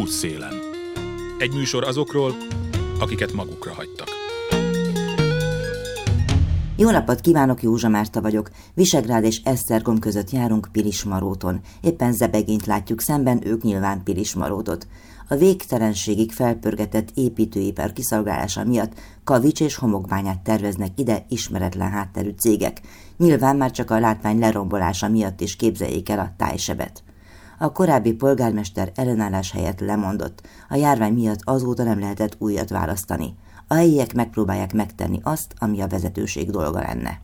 Útszélen. 0.00 0.54
Egy 1.38 1.54
műsor 1.54 1.84
azokról, 1.84 2.34
akiket 3.00 3.32
magukra 3.32 3.72
hagytak. 3.74 4.08
Jó 6.76 6.90
napot 6.90 7.20
kívánok, 7.20 7.62
Józsa 7.62 7.88
Márta 7.88 8.20
vagyok. 8.20 8.50
Visegrád 8.74 9.24
és 9.24 9.40
Esztergom 9.44 9.98
között 9.98 10.30
járunk 10.30 10.68
Pilismaróton. 10.72 11.60
Éppen 11.80 12.12
zebegényt 12.12 12.66
látjuk 12.66 13.00
szemben, 13.00 13.46
ők 13.46 13.62
nyilván 13.62 14.02
Pilismarótot. 14.02 14.86
A 15.28 15.36
végtelenségig 15.36 16.32
felpörgetett 16.32 17.08
építőipar 17.14 17.92
kiszolgálása 17.92 18.64
miatt 18.64 18.92
kavics 19.24 19.60
és 19.60 19.74
homokbányát 19.74 20.40
terveznek 20.40 20.98
ide 20.98 21.24
ismeretlen 21.28 21.90
hátterű 21.90 22.30
cégek. 22.38 22.80
Nyilván 23.16 23.56
már 23.56 23.70
csak 23.70 23.90
a 23.90 24.00
látvány 24.00 24.38
lerombolása 24.38 25.08
miatt 25.08 25.40
is 25.40 25.56
képzeljék 25.56 26.08
el 26.08 26.18
a 26.18 26.32
tájsebet. 26.36 27.02
A 27.58 27.72
korábbi 27.72 28.12
polgármester 28.12 28.92
ellenállás 28.94 29.50
helyett 29.50 29.80
lemondott. 29.80 30.46
A 30.68 30.74
járvány 30.74 31.12
miatt 31.12 31.40
azóta 31.44 31.82
nem 31.82 31.98
lehetett 31.98 32.36
újat 32.38 32.70
választani. 32.70 33.34
A 33.68 33.74
helyiek 33.74 34.14
megpróbálják 34.14 34.72
megtenni 34.72 35.20
azt, 35.22 35.54
ami 35.58 35.80
a 35.80 35.86
vezetőség 35.86 36.50
dolga 36.50 36.80
lenne. 36.80 37.20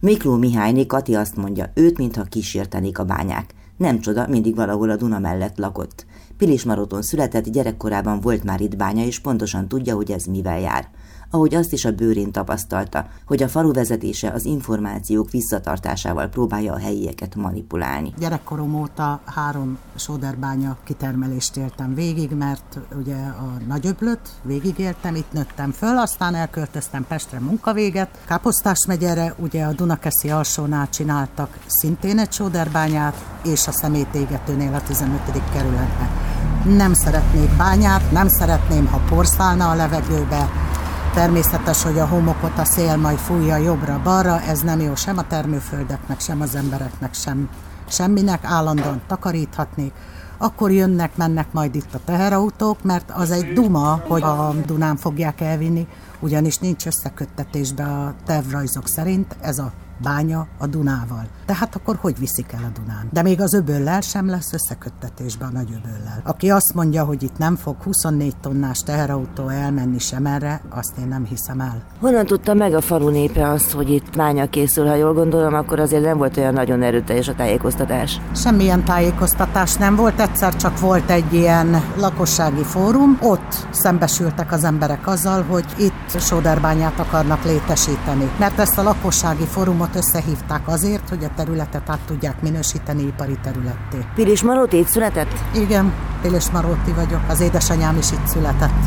Mikló 0.00 0.36
Mihályné 0.36 0.86
Kati 0.86 1.14
azt 1.14 1.36
mondja, 1.36 1.70
őt 1.74 1.98
mintha 1.98 2.22
kísértenék 2.22 2.98
a 2.98 3.04
bányák. 3.04 3.54
Nem 3.76 4.00
csoda, 4.00 4.26
mindig 4.26 4.54
valahol 4.54 4.90
a 4.90 4.96
Duna 4.96 5.18
mellett 5.18 5.58
lakott. 5.58 6.06
Pilismaroton 6.36 7.02
született, 7.02 7.48
gyerekkorában 7.48 8.20
volt 8.20 8.44
már 8.44 8.60
itt 8.60 8.76
bánya, 8.76 9.04
és 9.04 9.18
pontosan 9.18 9.68
tudja, 9.68 9.94
hogy 9.94 10.10
ez 10.10 10.24
mivel 10.24 10.60
jár 10.60 10.88
ahogy 11.30 11.54
azt 11.54 11.72
is 11.72 11.84
a 11.84 11.92
bőrén 11.92 12.32
tapasztalta, 12.32 13.06
hogy 13.26 13.42
a 13.42 13.48
falu 13.48 13.72
vezetése 13.72 14.30
az 14.30 14.44
információk 14.44 15.30
visszatartásával 15.30 16.28
próbálja 16.28 16.72
a 16.72 16.78
helyieket 16.78 17.34
manipulálni. 17.34 18.12
Gyerekkorom 18.18 18.74
óta 18.74 19.20
három 19.24 19.78
sóderbánya 19.96 20.76
kitermelést 20.84 21.56
éltem 21.56 21.94
végig, 21.94 22.30
mert 22.30 22.78
ugye 22.98 23.16
a 23.16 23.56
nagyöblöt 23.66 24.20
végigéltem, 24.42 25.14
itt 25.14 25.32
nőttem 25.32 25.70
föl, 25.70 25.98
aztán 25.98 26.34
elköltöztem 26.34 27.06
Pestre 27.06 27.40
munkavéget. 27.40 28.08
Káposztás 28.26 28.86
megyere, 28.86 29.34
ugye 29.38 29.64
a 29.64 29.72
Dunakeszi 29.72 30.30
alsónál 30.30 30.88
csináltak 30.88 31.58
szintén 31.66 32.18
egy 32.18 32.32
sóderbányát, 32.32 33.24
és 33.44 33.66
a 33.66 33.72
szemétégetőnél 33.72 34.74
a 34.74 34.82
15. 34.82 35.20
kerületben. 35.52 36.08
Nem 36.76 36.94
szeretnék 36.94 37.56
bányát, 37.56 38.10
nem 38.12 38.28
szeretném, 38.28 38.86
ha 38.86 39.00
porszálna 39.08 39.70
a 39.70 39.74
levegőbe, 39.74 40.48
Természetes, 41.18 41.82
hogy 41.82 41.98
a 41.98 42.06
homokot 42.06 42.58
a 42.58 42.64
szél 42.64 42.96
majd 42.96 43.18
fújja 43.18 43.56
jobbra-balra, 43.56 44.40
ez 44.40 44.60
nem 44.60 44.80
jó 44.80 44.94
sem 44.94 45.18
a 45.18 45.26
termőföldeknek, 45.26 46.20
sem 46.20 46.40
az 46.40 46.54
embereknek, 46.54 47.14
sem 47.14 47.48
semminek, 47.88 48.44
állandóan 48.44 49.00
takaríthatnék. 49.06 49.92
Akkor 50.36 50.70
jönnek, 50.70 51.16
mennek 51.16 51.52
majd 51.52 51.74
itt 51.74 51.94
a 51.94 52.00
teherautók, 52.04 52.82
mert 52.82 53.10
az 53.10 53.30
egy 53.30 53.52
duma, 53.52 54.00
hogy 54.06 54.22
a 54.22 54.54
Dunán 54.66 54.96
fogják 54.96 55.40
elvinni, 55.40 55.86
ugyanis 56.20 56.58
nincs 56.58 56.86
összeköttetésbe 56.86 57.84
a 57.84 58.14
tervrajzok 58.26 58.88
szerint, 58.88 59.36
ez 59.40 59.58
a 59.58 59.72
bánya 60.02 60.46
a 60.58 60.66
Dunával. 60.66 61.26
Tehát 61.46 61.74
akkor 61.74 61.98
hogy 62.00 62.18
viszik 62.18 62.52
el 62.52 62.64
a 62.64 62.80
Dunán? 62.80 63.08
De 63.12 63.22
még 63.22 63.40
az 63.40 63.54
öböllel 63.54 64.00
sem 64.00 64.28
lesz 64.28 64.52
összeköttetésbe 64.52 65.44
a 65.44 65.50
nagy 65.52 65.68
öböllel. 65.68 66.20
Aki 66.24 66.50
azt 66.50 66.74
mondja, 66.74 67.04
hogy 67.04 67.22
itt 67.22 67.38
nem 67.38 67.56
fog 67.56 67.76
24 67.82 68.36
tonnás 68.36 68.78
teherautó 68.78 69.48
elmenni 69.48 69.98
sem 69.98 70.26
erre, 70.26 70.60
azt 70.70 70.98
én 70.98 71.08
nem 71.08 71.24
hiszem 71.24 71.60
el. 71.60 71.82
Honnan 72.00 72.26
tudta 72.26 72.54
meg 72.54 72.74
a 72.74 72.80
falu 72.80 73.08
népe 73.08 73.48
azt, 73.48 73.72
hogy 73.72 73.90
itt 73.90 74.16
bánya 74.16 74.48
készül? 74.48 74.86
Ha 74.86 74.94
jól 74.94 75.12
gondolom, 75.12 75.54
akkor 75.54 75.80
azért 75.80 76.02
nem 76.04 76.18
volt 76.18 76.36
olyan 76.36 76.52
nagyon 76.52 76.82
erőteljes 76.82 77.28
a 77.28 77.34
tájékoztatás. 77.34 78.20
Semmilyen 78.34 78.84
tájékoztatás 78.84 79.74
nem 79.74 79.96
volt, 79.96 80.20
egyszer 80.20 80.56
csak 80.56 80.80
volt 80.80 81.10
egy 81.10 81.32
ilyen 81.32 81.82
lakossági 81.96 82.62
fórum, 82.62 83.18
ott 83.22 83.66
szembesültek 83.70 84.52
az 84.52 84.64
emberek 84.64 85.06
azzal, 85.06 85.42
hogy 85.42 85.64
itt 85.78 86.20
sóderbányát 86.20 86.98
akarnak 86.98 87.44
létesíteni. 87.44 88.30
Mert 88.38 88.58
ezt 88.58 88.78
a 88.78 88.82
lakossági 88.82 89.44
fórumot 89.44 89.87
fórumot 89.88 89.94
összehívták 89.94 90.68
azért, 90.68 91.08
hogy 91.08 91.24
a 91.24 91.30
területet 91.36 91.90
át 91.90 92.00
tudják 92.06 92.42
minősíteni 92.42 93.02
ipari 93.02 93.38
területté. 93.42 93.98
Pilis 94.14 94.42
Maróti 94.42 94.78
itt 94.78 94.88
született? 94.88 95.32
Igen, 95.54 95.92
Pilis 96.22 96.50
Maróti 96.50 96.92
vagyok. 96.92 97.20
Az 97.28 97.40
édesanyám 97.40 97.96
is 97.96 98.10
itt 98.10 98.26
született. 98.26 98.82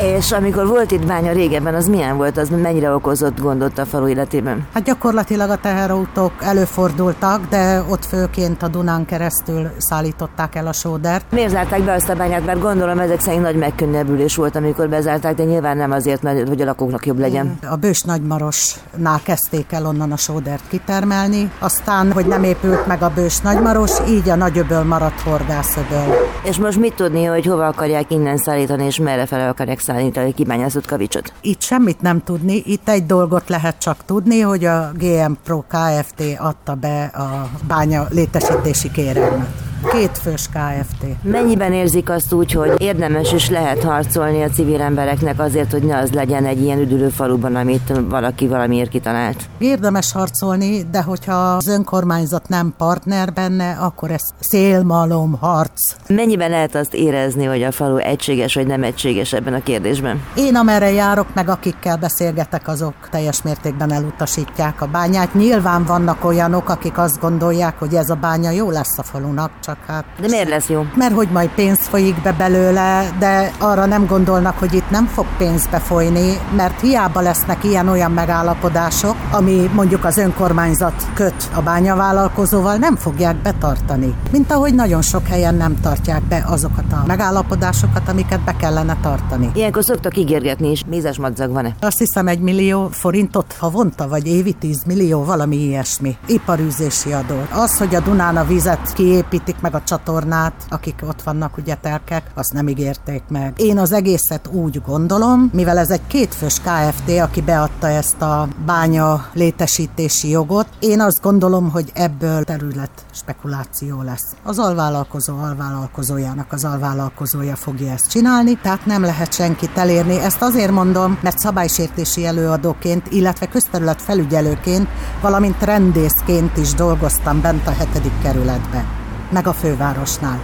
És 0.00 0.32
amikor 0.32 0.66
volt 0.66 0.90
itt 0.90 1.06
bánya 1.06 1.32
régebben, 1.32 1.74
az 1.74 1.88
milyen 1.88 2.16
volt? 2.16 2.36
Az 2.38 2.48
mennyire 2.48 2.94
okozott 2.94 3.40
gondot 3.40 3.78
a 3.78 3.84
falu 3.84 4.08
életében? 4.08 4.66
Hát 4.74 4.82
gyakorlatilag 4.82 5.50
a 5.50 5.56
teherautók 5.56 6.32
előfordultak, 6.40 7.40
de 7.48 7.82
ott 7.88 8.04
főként 8.04 8.62
a 8.62 8.68
Dunán 8.68 9.04
keresztül 9.04 9.70
szállították 9.78 10.54
el 10.54 10.66
a 10.66 10.72
sódert. 10.72 11.24
Miért 11.30 11.50
zárták 11.50 11.82
be 11.82 11.92
azt 11.92 12.08
a 12.08 12.14
bányát? 12.14 12.44
Mert 12.44 12.60
gondolom 12.60 12.98
ezek 12.98 13.20
szerint 13.20 13.42
nagy 13.42 13.56
megkönnyebbülés 13.56 14.36
volt, 14.36 14.56
amikor 14.56 14.88
bezárták, 14.88 15.34
de 15.34 15.44
nyilván 15.44 15.76
nem 15.76 15.90
azért, 15.90 16.22
mert 16.22 16.48
hogy 16.48 16.60
a 16.60 16.64
lakóknak 16.64 17.06
jobb 17.06 17.18
legyen. 17.18 17.58
A 17.70 17.76
Bős 17.76 18.02
Nagymarosnál 18.02 19.20
kezdték 19.24 19.72
el 19.72 19.86
onnan 19.86 20.12
a 20.12 20.16
sódert 20.16 20.68
kitermelni, 20.68 21.50
aztán, 21.58 22.12
hogy 22.12 22.26
nem 22.26 22.44
épült 22.44 22.86
meg 22.86 23.02
a 23.02 23.12
Bős 23.14 23.38
Nagymaros, 23.38 23.92
így 24.08 24.28
a 24.28 24.34
Nagyöböl 24.34 24.82
maradt 24.82 25.20
horgászöböl. 25.20 26.14
És 26.44 26.56
most 26.56 26.78
mit 26.78 26.94
tudni, 26.94 27.24
hogy 27.24 27.46
hova 27.46 27.66
akarják 27.66 28.10
innen 28.10 28.36
szállítani, 28.36 28.84
és 28.84 28.98
merre 28.98 29.26
fel 29.26 29.48
akarják 29.48 29.78
szállítani 29.78 29.88
kibányázott 30.34 30.86
kavicsot? 30.86 31.32
Itt 31.40 31.60
semmit 31.60 32.00
nem 32.00 32.22
tudni, 32.22 32.62
itt 32.66 32.88
egy 32.88 33.06
dolgot 33.06 33.48
lehet 33.48 33.78
csak 33.78 34.04
tudni, 34.04 34.40
hogy 34.40 34.64
a 34.64 34.90
GM 34.94 35.32
Pro 35.44 35.64
Kft. 35.68 36.22
adta 36.38 36.74
be 36.74 37.04
a 37.04 37.50
bánya 37.66 38.06
létesítési 38.10 38.90
kérelmet. 38.90 39.69
Két 39.88 40.18
fős 40.18 40.46
KFT. 40.48 41.06
Mennyiben 41.22 41.72
érzik 41.72 42.10
azt 42.10 42.32
úgy, 42.32 42.52
hogy 42.52 42.74
érdemes 42.78 43.32
és 43.32 43.48
lehet 43.48 43.82
harcolni 43.82 44.42
a 44.42 44.48
civil 44.48 44.80
embereknek 44.80 45.40
azért, 45.40 45.72
hogy 45.72 45.82
ne 45.82 45.98
az 45.98 46.10
legyen 46.10 46.44
egy 46.44 46.62
ilyen 46.62 46.78
üdülő 46.78 47.08
faluban, 47.08 47.56
amit 47.56 47.92
valaki 48.08 48.46
valamiért 48.46 48.90
kitalált? 48.90 49.36
Érdemes 49.58 50.12
harcolni, 50.12 50.82
de 50.90 51.02
hogyha 51.02 51.32
az 51.32 51.66
önkormányzat 51.66 52.48
nem 52.48 52.74
partner 52.76 53.32
benne, 53.32 53.70
akkor 53.70 54.10
ez 54.10 54.22
szélmalom 54.40 55.36
harc. 55.40 55.96
Mennyiben 56.08 56.50
lehet 56.50 56.74
azt 56.74 56.94
érezni, 56.94 57.44
hogy 57.44 57.62
a 57.62 57.72
falu 57.72 57.96
egységes 57.96 58.54
vagy 58.54 58.66
nem 58.66 58.82
egységes 58.82 59.32
ebben 59.32 59.54
a 59.54 59.62
kérdésben? 59.62 60.22
Én 60.36 60.56
amerre 60.56 60.90
járok, 60.90 61.34
meg 61.34 61.48
akikkel 61.48 61.96
beszélgetek, 61.96 62.68
azok 62.68 62.94
teljes 63.10 63.42
mértékben 63.42 63.92
elutasítják 63.92 64.82
a 64.82 64.86
bányát. 64.86 65.34
Nyilván 65.34 65.84
vannak 65.84 66.24
olyanok, 66.24 66.68
akik 66.68 66.98
azt 66.98 67.20
gondolják, 67.20 67.78
hogy 67.78 67.94
ez 67.94 68.10
a 68.10 68.14
bánya 68.14 68.50
jó 68.50 68.70
lesz 68.70 68.98
a 68.98 69.02
falunak, 69.02 69.50
csak 69.60 69.69
hát... 69.86 70.04
De 70.20 70.26
miért 70.28 70.48
lesz 70.48 70.68
jó? 70.68 70.86
Mert 70.94 71.14
hogy 71.14 71.28
majd 71.28 71.50
pénz 71.50 71.78
folyik 71.78 72.22
be 72.22 72.32
belőle, 72.32 73.10
de 73.18 73.52
arra 73.58 73.86
nem 73.86 74.06
gondolnak, 74.06 74.58
hogy 74.58 74.74
itt 74.74 74.90
nem 74.90 75.06
fog 75.06 75.26
pénz 75.38 75.66
befolyni, 75.66 76.36
mert 76.56 76.80
hiába 76.80 77.20
lesznek 77.20 77.64
ilyen-olyan 77.64 78.10
megállapodások, 78.10 79.16
ami 79.30 79.70
mondjuk 79.74 80.04
az 80.04 80.16
önkormányzat 80.16 81.06
köt 81.14 81.48
a 81.54 81.62
bányavállalkozóval, 81.62 82.76
nem 82.76 82.96
fogják 82.96 83.36
betartani. 83.36 84.14
Mint 84.30 84.52
ahogy 84.52 84.74
nagyon 84.74 85.02
sok 85.02 85.26
helyen 85.26 85.54
nem 85.54 85.80
tartják 85.80 86.22
be 86.22 86.44
azokat 86.46 86.92
a 86.92 87.02
megállapodásokat, 87.06 88.08
amiket 88.08 88.40
be 88.40 88.56
kellene 88.56 88.96
tartani. 89.02 89.50
Ilyenkor 89.54 89.84
szoktak 89.84 90.16
ígérgetni 90.16 90.70
is. 90.70 90.84
Mézes 90.88 91.18
madzag 91.18 91.52
van-e? 91.52 91.74
Azt 91.80 91.98
hiszem 91.98 92.26
egy 92.26 92.40
millió 92.40 92.88
forintot 92.88 93.54
havonta, 93.58 94.08
vagy 94.08 94.26
évi 94.26 94.52
10 94.52 94.84
millió, 94.86 95.24
valami 95.24 95.56
ilyesmi. 95.56 96.16
Iparűzési 96.26 97.12
adó. 97.12 97.42
Az, 97.52 97.78
hogy 97.78 97.94
a 97.94 98.00
Dunán 98.00 98.36
a 98.36 98.44
vizet 98.44 98.92
kiépítik, 98.92 99.59
meg 99.60 99.74
a 99.74 99.82
csatornát, 99.82 100.52
akik 100.68 101.02
ott 101.08 101.22
vannak, 101.22 101.56
ugye 101.56 101.74
telkek, 101.74 102.30
azt 102.34 102.52
nem 102.52 102.68
ígérték 102.68 103.22
meg. 103.28 103.52
Én 103.56 103.78
az 103.78 103.92
egészet 103.92 104.48
úgy 104.52 104.82
gondolom, 104.86 105.50
mivel 105.52 105.78
ez 105.78 105.90
egy 105.90 106.06
kétfős 106.06 106.60
KFT, 106.60 107.18
aki 107.18 107.40
beadta 107.40 107.88
ezt 107.88 108.22
a 108.22 108.48
bánya 108.66 109.26
létesítési 109.32 110.28
jogot, 110.28 110.66
én 110.78 111.00
azt 111.00 111.22
gondolom, 111.22 111.70
hogy 111.70 111.90
ebből 111.94 112.44
terület 112.44 112.90
spekuláció 113.12 114.02
lesz. 114.02 114.34
Az 114.42 114.58
alvállalkozó 114.58 115.38
alvállalkozójának 115.38 116.52
az 116.52 116.64
alvállalkozója 116.64 117.56
fogja 117.56 117.92
ezt 117.92 118.10
csinálni, 118.10 118.58
tehát 118.62 118.86
nem 118.86 119.02
lehet 119.02 119.32
senkit 119.32 119.78
elérni. 119.78 120.18
Ezt 120.18 120.42
azért 120.42 120.70
mondom, 120.70 121.18
mert 121.22 121.38
szabálysértési 121.38 122.26
előadóként, 122.26 123.06
illetve 123.10 123.46
közterület 123.46 124.02
felügyelőként, 124.02 124.88
valamint 125.20 125.62
rendészként 125.62 126.56
is 126.56 126.74
dolgoztam 126.74 127.40
bent 127.40 127.66
a 127.66 127.70
hetedik 127.70 128.22
kerületben 128.22 128.99
meg 129.30 129.46
a 129.46 129.52
fővárosnál. 129.52 130.40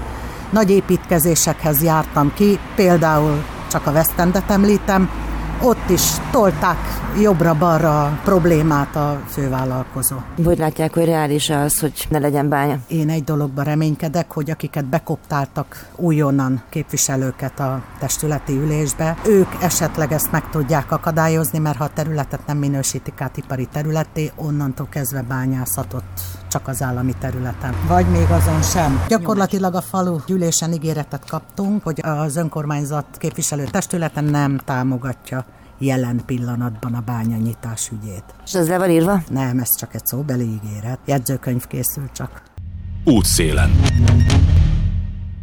Nagy 0.50 0.70
építkezésekhez 0.70 1.82
jártam 1.82 2.32
ki, 2.34 2.58
például 2.74 3.44
csak 3.70 3.86
a 3.86 3.90
West 3.90 4.12
említem, 4.46 5.10
ott 5.62 5.88
is 5.88 6.02
tolták 6.30 6.76
jobbra-balra 7.20 8.04
a 8.04 8.20
problémát 8.24 8.96
a 8.96 9.20
fővállalkozó. 9.28 10.16
Hogy 10.44 10.58
látják, 10.58 10.94
hogy 10.94 11.04
reális 11.04 11.50
az, 11.50 11.80
hogy 11.80 12.06
ne 12.08 12.18
legyen 12.18 12.48
bánya? 12.48 12.78
Én 12.88 13.10
egy 13.10 13.24
dologban 13.24 13.64
reménykedek, 13.64 14.32
hogy 14.32 14.50
akiket 14.50 14.84
bekoptáltak 14.84 15.88
újonnan 15.96 16.62
képviselőket 16.70 17.60
a 17.60 17.82
testületi 17.98 18.52
ülésbe, 18.52 19.16
ők 19.26 19.48
esetleg 19.60 20.12
ezt 20.12 20.30
meg 20.30 20.50
tudják 20.50 20.92
akadályozni, 20.92 21.58
mert 21.58 21.76
ha 21.76 21.84
a 21.84 21.90
területet 21.94 22.46
nem 22.46 22.56
minősítik 22.56 23.20
át 23.20 23.36
ipari 23.36 23.68
területé, 23.72 24.32
onnantól 24.36 24.86
kezdve 24.90 25.22
bányászatot 25.22 26.04
csak 26.48 26.68
az 26.68 26.82
állami 26.82 27.14
területen. 27.18 27.74
Vagy 27.86 28.06
még 28.06 28.30
azon 28.30 28.62
sem. 28.62 29.04
Gyakorlatilag 29.08 29.74
a 29.74 29.80
falu 29.80 30.18
gyűlésen 30.26 30.72
ígéretet 30.72 31.28
kaptunk, 31.28 31.82
hogy 31.82 32.00
az 32.02 32.36
önkormányzat 32.36 33.06
képviselő 33.18 33.64
testületen 33.64 34.24
nem 34.24 34.58
támogatja 34.64 35.44
jelen 35.78 36.20
pillanatban 36.26 36.94
a 36.94 37.00
bányanyitás 37.00 37.90
ügyét. 37.90 38.24
És 38.44 38.54
ez 38.54 38.68
le 38.68 38.78
van 38.78 38.90
írva? 38.90 39.22
Nem, 39.28 39.58
ez 39.58 39.76
csak 39.76 39.94
egy 39.94 40.06
szóbeli 40.06 40.44
ígéret. 40.44 40.98
Jegyzőkönyv 41.04 41.66
készül 41.66 42.08
csak. 42.12 42.42
Útszélen. 43.04 43.70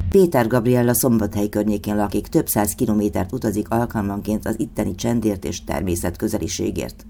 Péter 0.09 0.47
Gabriella 0.47 0.93
Szombathely 0.93 1.49
környékén 1.49 1.95
lakik, 1.95 2.27
több 2.27 2.47
száz 2.47 2.71
kilométert 2.71 3.31
utazik 3.31 3.69
alkalmanként 3.69 4.47
az 4.47 4.59
itteni 4.59 4.95
csendért 4.95 5.45
és 5.45 5.63
természet 5.63 6.17
közeliségért. 6.17 7.05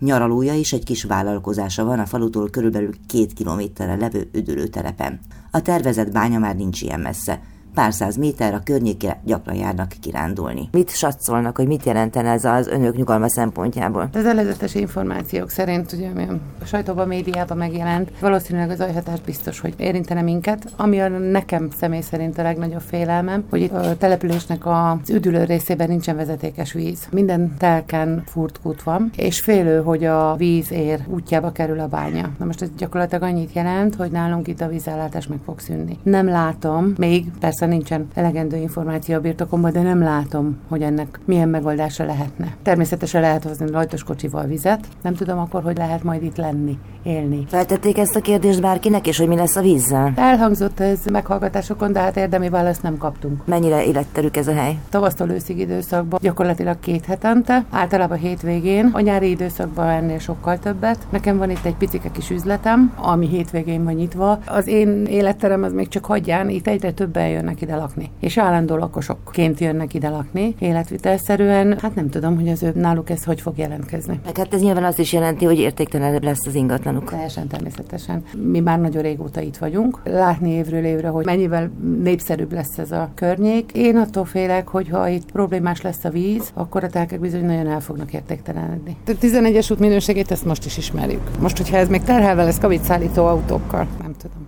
Nyaralója 0.00 0.54
és 0.54 0.72
egy 0.72 0.84
kis 0.84 1.04
vállalkozása 1.04 1.84
van 1.84 1.98
a 1.98 2.06
falutól 2.06 2.50
körülbelül 2.50 2.92
két 3.06 3.32
kilométerre 3.32 3.96
levő 3.96 4.28
üdülőtelepen. 4.32 5.20
A 5.50 5.62
tervezett 5.62 6.12
bánya 6.12 6.38
már 6.38 6.56
nincs 6.56 6.82
ilyen 6.82 7.00
messze, 7.00 7.40
pár 7.76 7.92
száz 7.92 8.16
méter 8.16 8.54
a 8.54 8.60
környékre 8.64 9.20
gyakran 9.24 9.54
járnak 9.54 9.92
kirándulni. 10.00 10.68
Mit 10.72 10.90
satszolnak, 10.90 11.56
hogy 11.56 11.66
mit 11.66 11.84
jelenten 11.84 12.26
ez 12.26 12.44
az 12.44 12.66
önök 12.66 12.96
nyugalma 12.96 13.28
szempontjából? 13.28 14.08
Az 14.12 14.26
előzetes 14.26 14.74
információk 14.74 15.50
szerint, 15.50 15.92
ugye, 15.92 16.08
ami 16.08 16.26
a 16.60 16.64
sajtóban, 16.64 17.08
médiában 17.08 17.56
megjelent, 17.56 18.10
valószínűleg 18.20 18.70
az 18.70 18.80
ajhatás 18.80 19.20
biztos, 19.20 19.60
hogy 19.60 19.74
érintene 19.76 20.22
minket. 20.22 20.72
Ami 20.76 21.00
a 21.00 21.08
nekem 21.08 21.68
személy 21.78 22.00
szerint 22.00 22.38
a 22.38 22.42
legnagyobb 22.42 22.80
félelmem, 22.80 23.44
hogy 23.50 23.60
itt 23.60 23.72
a 23.72 23.96
településnek 23.96 24.66
az 24.66 25.10
üdülő 25.10 25.44
részében 25.44 25.88
nincsen 25.88 26.16
vezetékes 26.16 26.72
víz. 26.72 27.08
Minden 27.10 27.54
telken 27.58 28.22
furt 28.26 28.60
kút 28.62 28.82
van, 28.82 29.10
és 29.16 29.40
félő, 29.40 29.82
hogy 29.82 30.04
a 30.04 30.34
víz 30.36 30.72
ér 30.72 31.00
útjába 31.06 31.52
kerül 31.52 31.80
a 31.80 31.86
bánya. 31.86 32.30
Na 32.38 32.44
most 32.44 32.62
ez 32.62 32.68
gyakorlatilag 32.78 33.22
annyit 33.22 33.52
jelent, 33.52 33.94
hogy 33.94 34.10
nálunk 34.10 34.48
itt 34.48 34.60
a 34.60 34.68
vízellátás 34.68 35.26
meg 35.26 35.38
fog 35.44 35.60
szűnni. 35.60 35.98
Nem 36.02 36.26
látom, 36.28 36.92
még 36.96 37.30
persze 37.40 37.65
persze 37.66 37.94
nincsen 37.96 38.08
elegendő 38.14 38.56
információ 38.56 39.14
a 39.14 39.20
birtokomban, 39.20 39.72
de 39.72 39.82
nem 39.82 40.02
látom, 40.02 40.56
hogy 40.68 40.82
ennek 40.82 41.20
milyen 41.24 41.48
megoldása 41.48 42.04
lehetne. 42.04 42.56
Természetesen 42.62 43.20
lehet 43.20 43.44
hozni 43.44 43.70
rajtos 43.70 44.02
kocsival 44.02 44.44
vizet, 44.44 44.86
nem 45.02 45.14
tudom 45.14 45.38
akkor, 45.38 45.62
hogy 45.62 45.76
lehet 45.76 46.02
majd 46.02 46.22
itt 46.22 46.36
lenni, 46.36 46.78
élni. 47.06 47.44
Feltették 47.48 47.98
ezt 47.98 48.16
a 48.16 48.20
kérdést 48.20 48.60
bárkinek, 48.60 49.06
és 49.06 49.18
hogy 49.18 49.28
mi 49.28 49.36
lesz 49.36 49.56
a 49.56 49.60
vízzel? 49.60 50.12
Elhangzott 50.16 50.80
ez 50.80 51.04
meghallgatásokon, 51.04 51.92
de 51.92 52.00
hát 52.00 52.16
érdemi 52.16 52.48
választ 52.48 52.82
nem 52.82 52.96
kaptunk. 52.96 53.46
Mennyire 53.46 53.84
életterük 53.84 54.36
ez 54.36 54.48
a 54.48 54.54
hely? 54.54 54.78
Tavasztól 54.88 55.30
őszig 55.30 55.58
időszakban 55.58 56.18
gyakorlatilag 56.22 56.80
két 56.80 57.04
hetente, 57.04 57.64
általában 57.70 58.18
hétvégén, 58.18 58.90
a 58.92 59.00
nyári 59.00 59.30
időszakban 59.30 59.88
ennél 59.88 60.18
sokkal 60.18 60.58
többet. 60.58 61.06
Nekem 61.10 61.38
van 61.38 61.50
itt 61.50 61.64
egy 61.64 61.76
picike 61.76 62.10
kis 62.10 62.30
üzletem, 62.30 62.92
ami 62.96 63.28
hétvégén 63.28 63.84
van 63.84 63.94
nyitva. 63.94 64.38
Az 64.46 64.66
én 64.66 65.04
életterem 65.04 65.62
az 65.62 65.72
még 65.72 65.88
csak 65.88 66.04
hagyján, 66.04 66.48
itt 66.48 66.66
egyre 66.66 66.92
többen 66.92 67.28
jönnek 67.28 67.55
jönnek 67.60 67.60
ide 67.60 67.76
lakni. 67.76 68.10
És 68.20 68.38
állandó 68.38 68.76
lakosokként 68.76 69.60
jönnek 69.60 69.94
ide 69.94 70.08
lakni, 70.08 70.54
életvitelszerűen. 70.58 71.78
Hát 71.80 71.94
nem 71.94 72.10
tudom, 72.10 72.34
hogy 72.36 72.48
az 72.48 72.62
ő 72.62 72.72
náluk 72.74 73.10
ez 73.10 73.24
hogy 73.24 73.40
fog 73.40 73.58
jelentkezni. 73.58 74.20
Meg 74.24 74.36
hát 74.36 74.54
ez 74.54 74.60
nyilván 74.60 74.84
azt 74.84 74.98
is 74.98 75.12
jelenti, 75.12 75.44
hogy 75.44 75.58
értéktelenebb 75.58 76.22
lesz 76.22 76.46
az 76.46 76.54
ingatlanuk. 76.54 77.10
Teljesen 77.10 77.46
természetesen. 77.46 78.22
Mi 78.52 78.60
már 78.60 78.80
nagyon 78.80 79.02
régóta 79.02 79.40
itt 79.40 79.56
vagyunk. 79.56 80.00
Látni 80.04 80.50
évről 80.50 80.84
évre, 80.84 81.08
hogy 81.08 81.24
mennyivel 81.24 81.70
népszerűbb 82.02 82.52
lesz 82.52 82.78
ez 82.78 82.90
a 82.90 83.10
környék. 83.14 83.70
Én 83.74 83.96
attól 83.96 84.24
félek, 84.24 84.68
hogy 84.68 84.88
ha 84.88 85.08
itt 85.08 85.32
problémás 85.32 85.80
lesz 85.80 86.04
a 86.04 86.10
víz, 86.10 86.50
akkor 86.54 86.84
a 86.84 86.88
telkek 86.88 87.20
bizony 87.20 87.44
nagyon 87.44 87.66
el 87.66 87.80
fognak 87.80 88.12
értéktelenedni. 88.12 88.96
A 89.06 89.10
11-es 89.10 89.72
út 89.72 89.78
minőségét 89.78 90.30
ezt 90.30 90.44
most 90.44 90.64
is 90.64 90.76
ismerjük. 90.76 91.38
Most, 91.40 91.56
hogyha 91.56 91.76
ez 91.76 91.88
még 91.88 92.02
terhelve 92.02 92.44
lesz 92.44 92.58
kavicszállító 92.58 93.24
autókkal, 93.26 93.86
nem 94.02 94.14
tudom. 94.18 94.46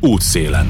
Útszélen. 0.00 0.66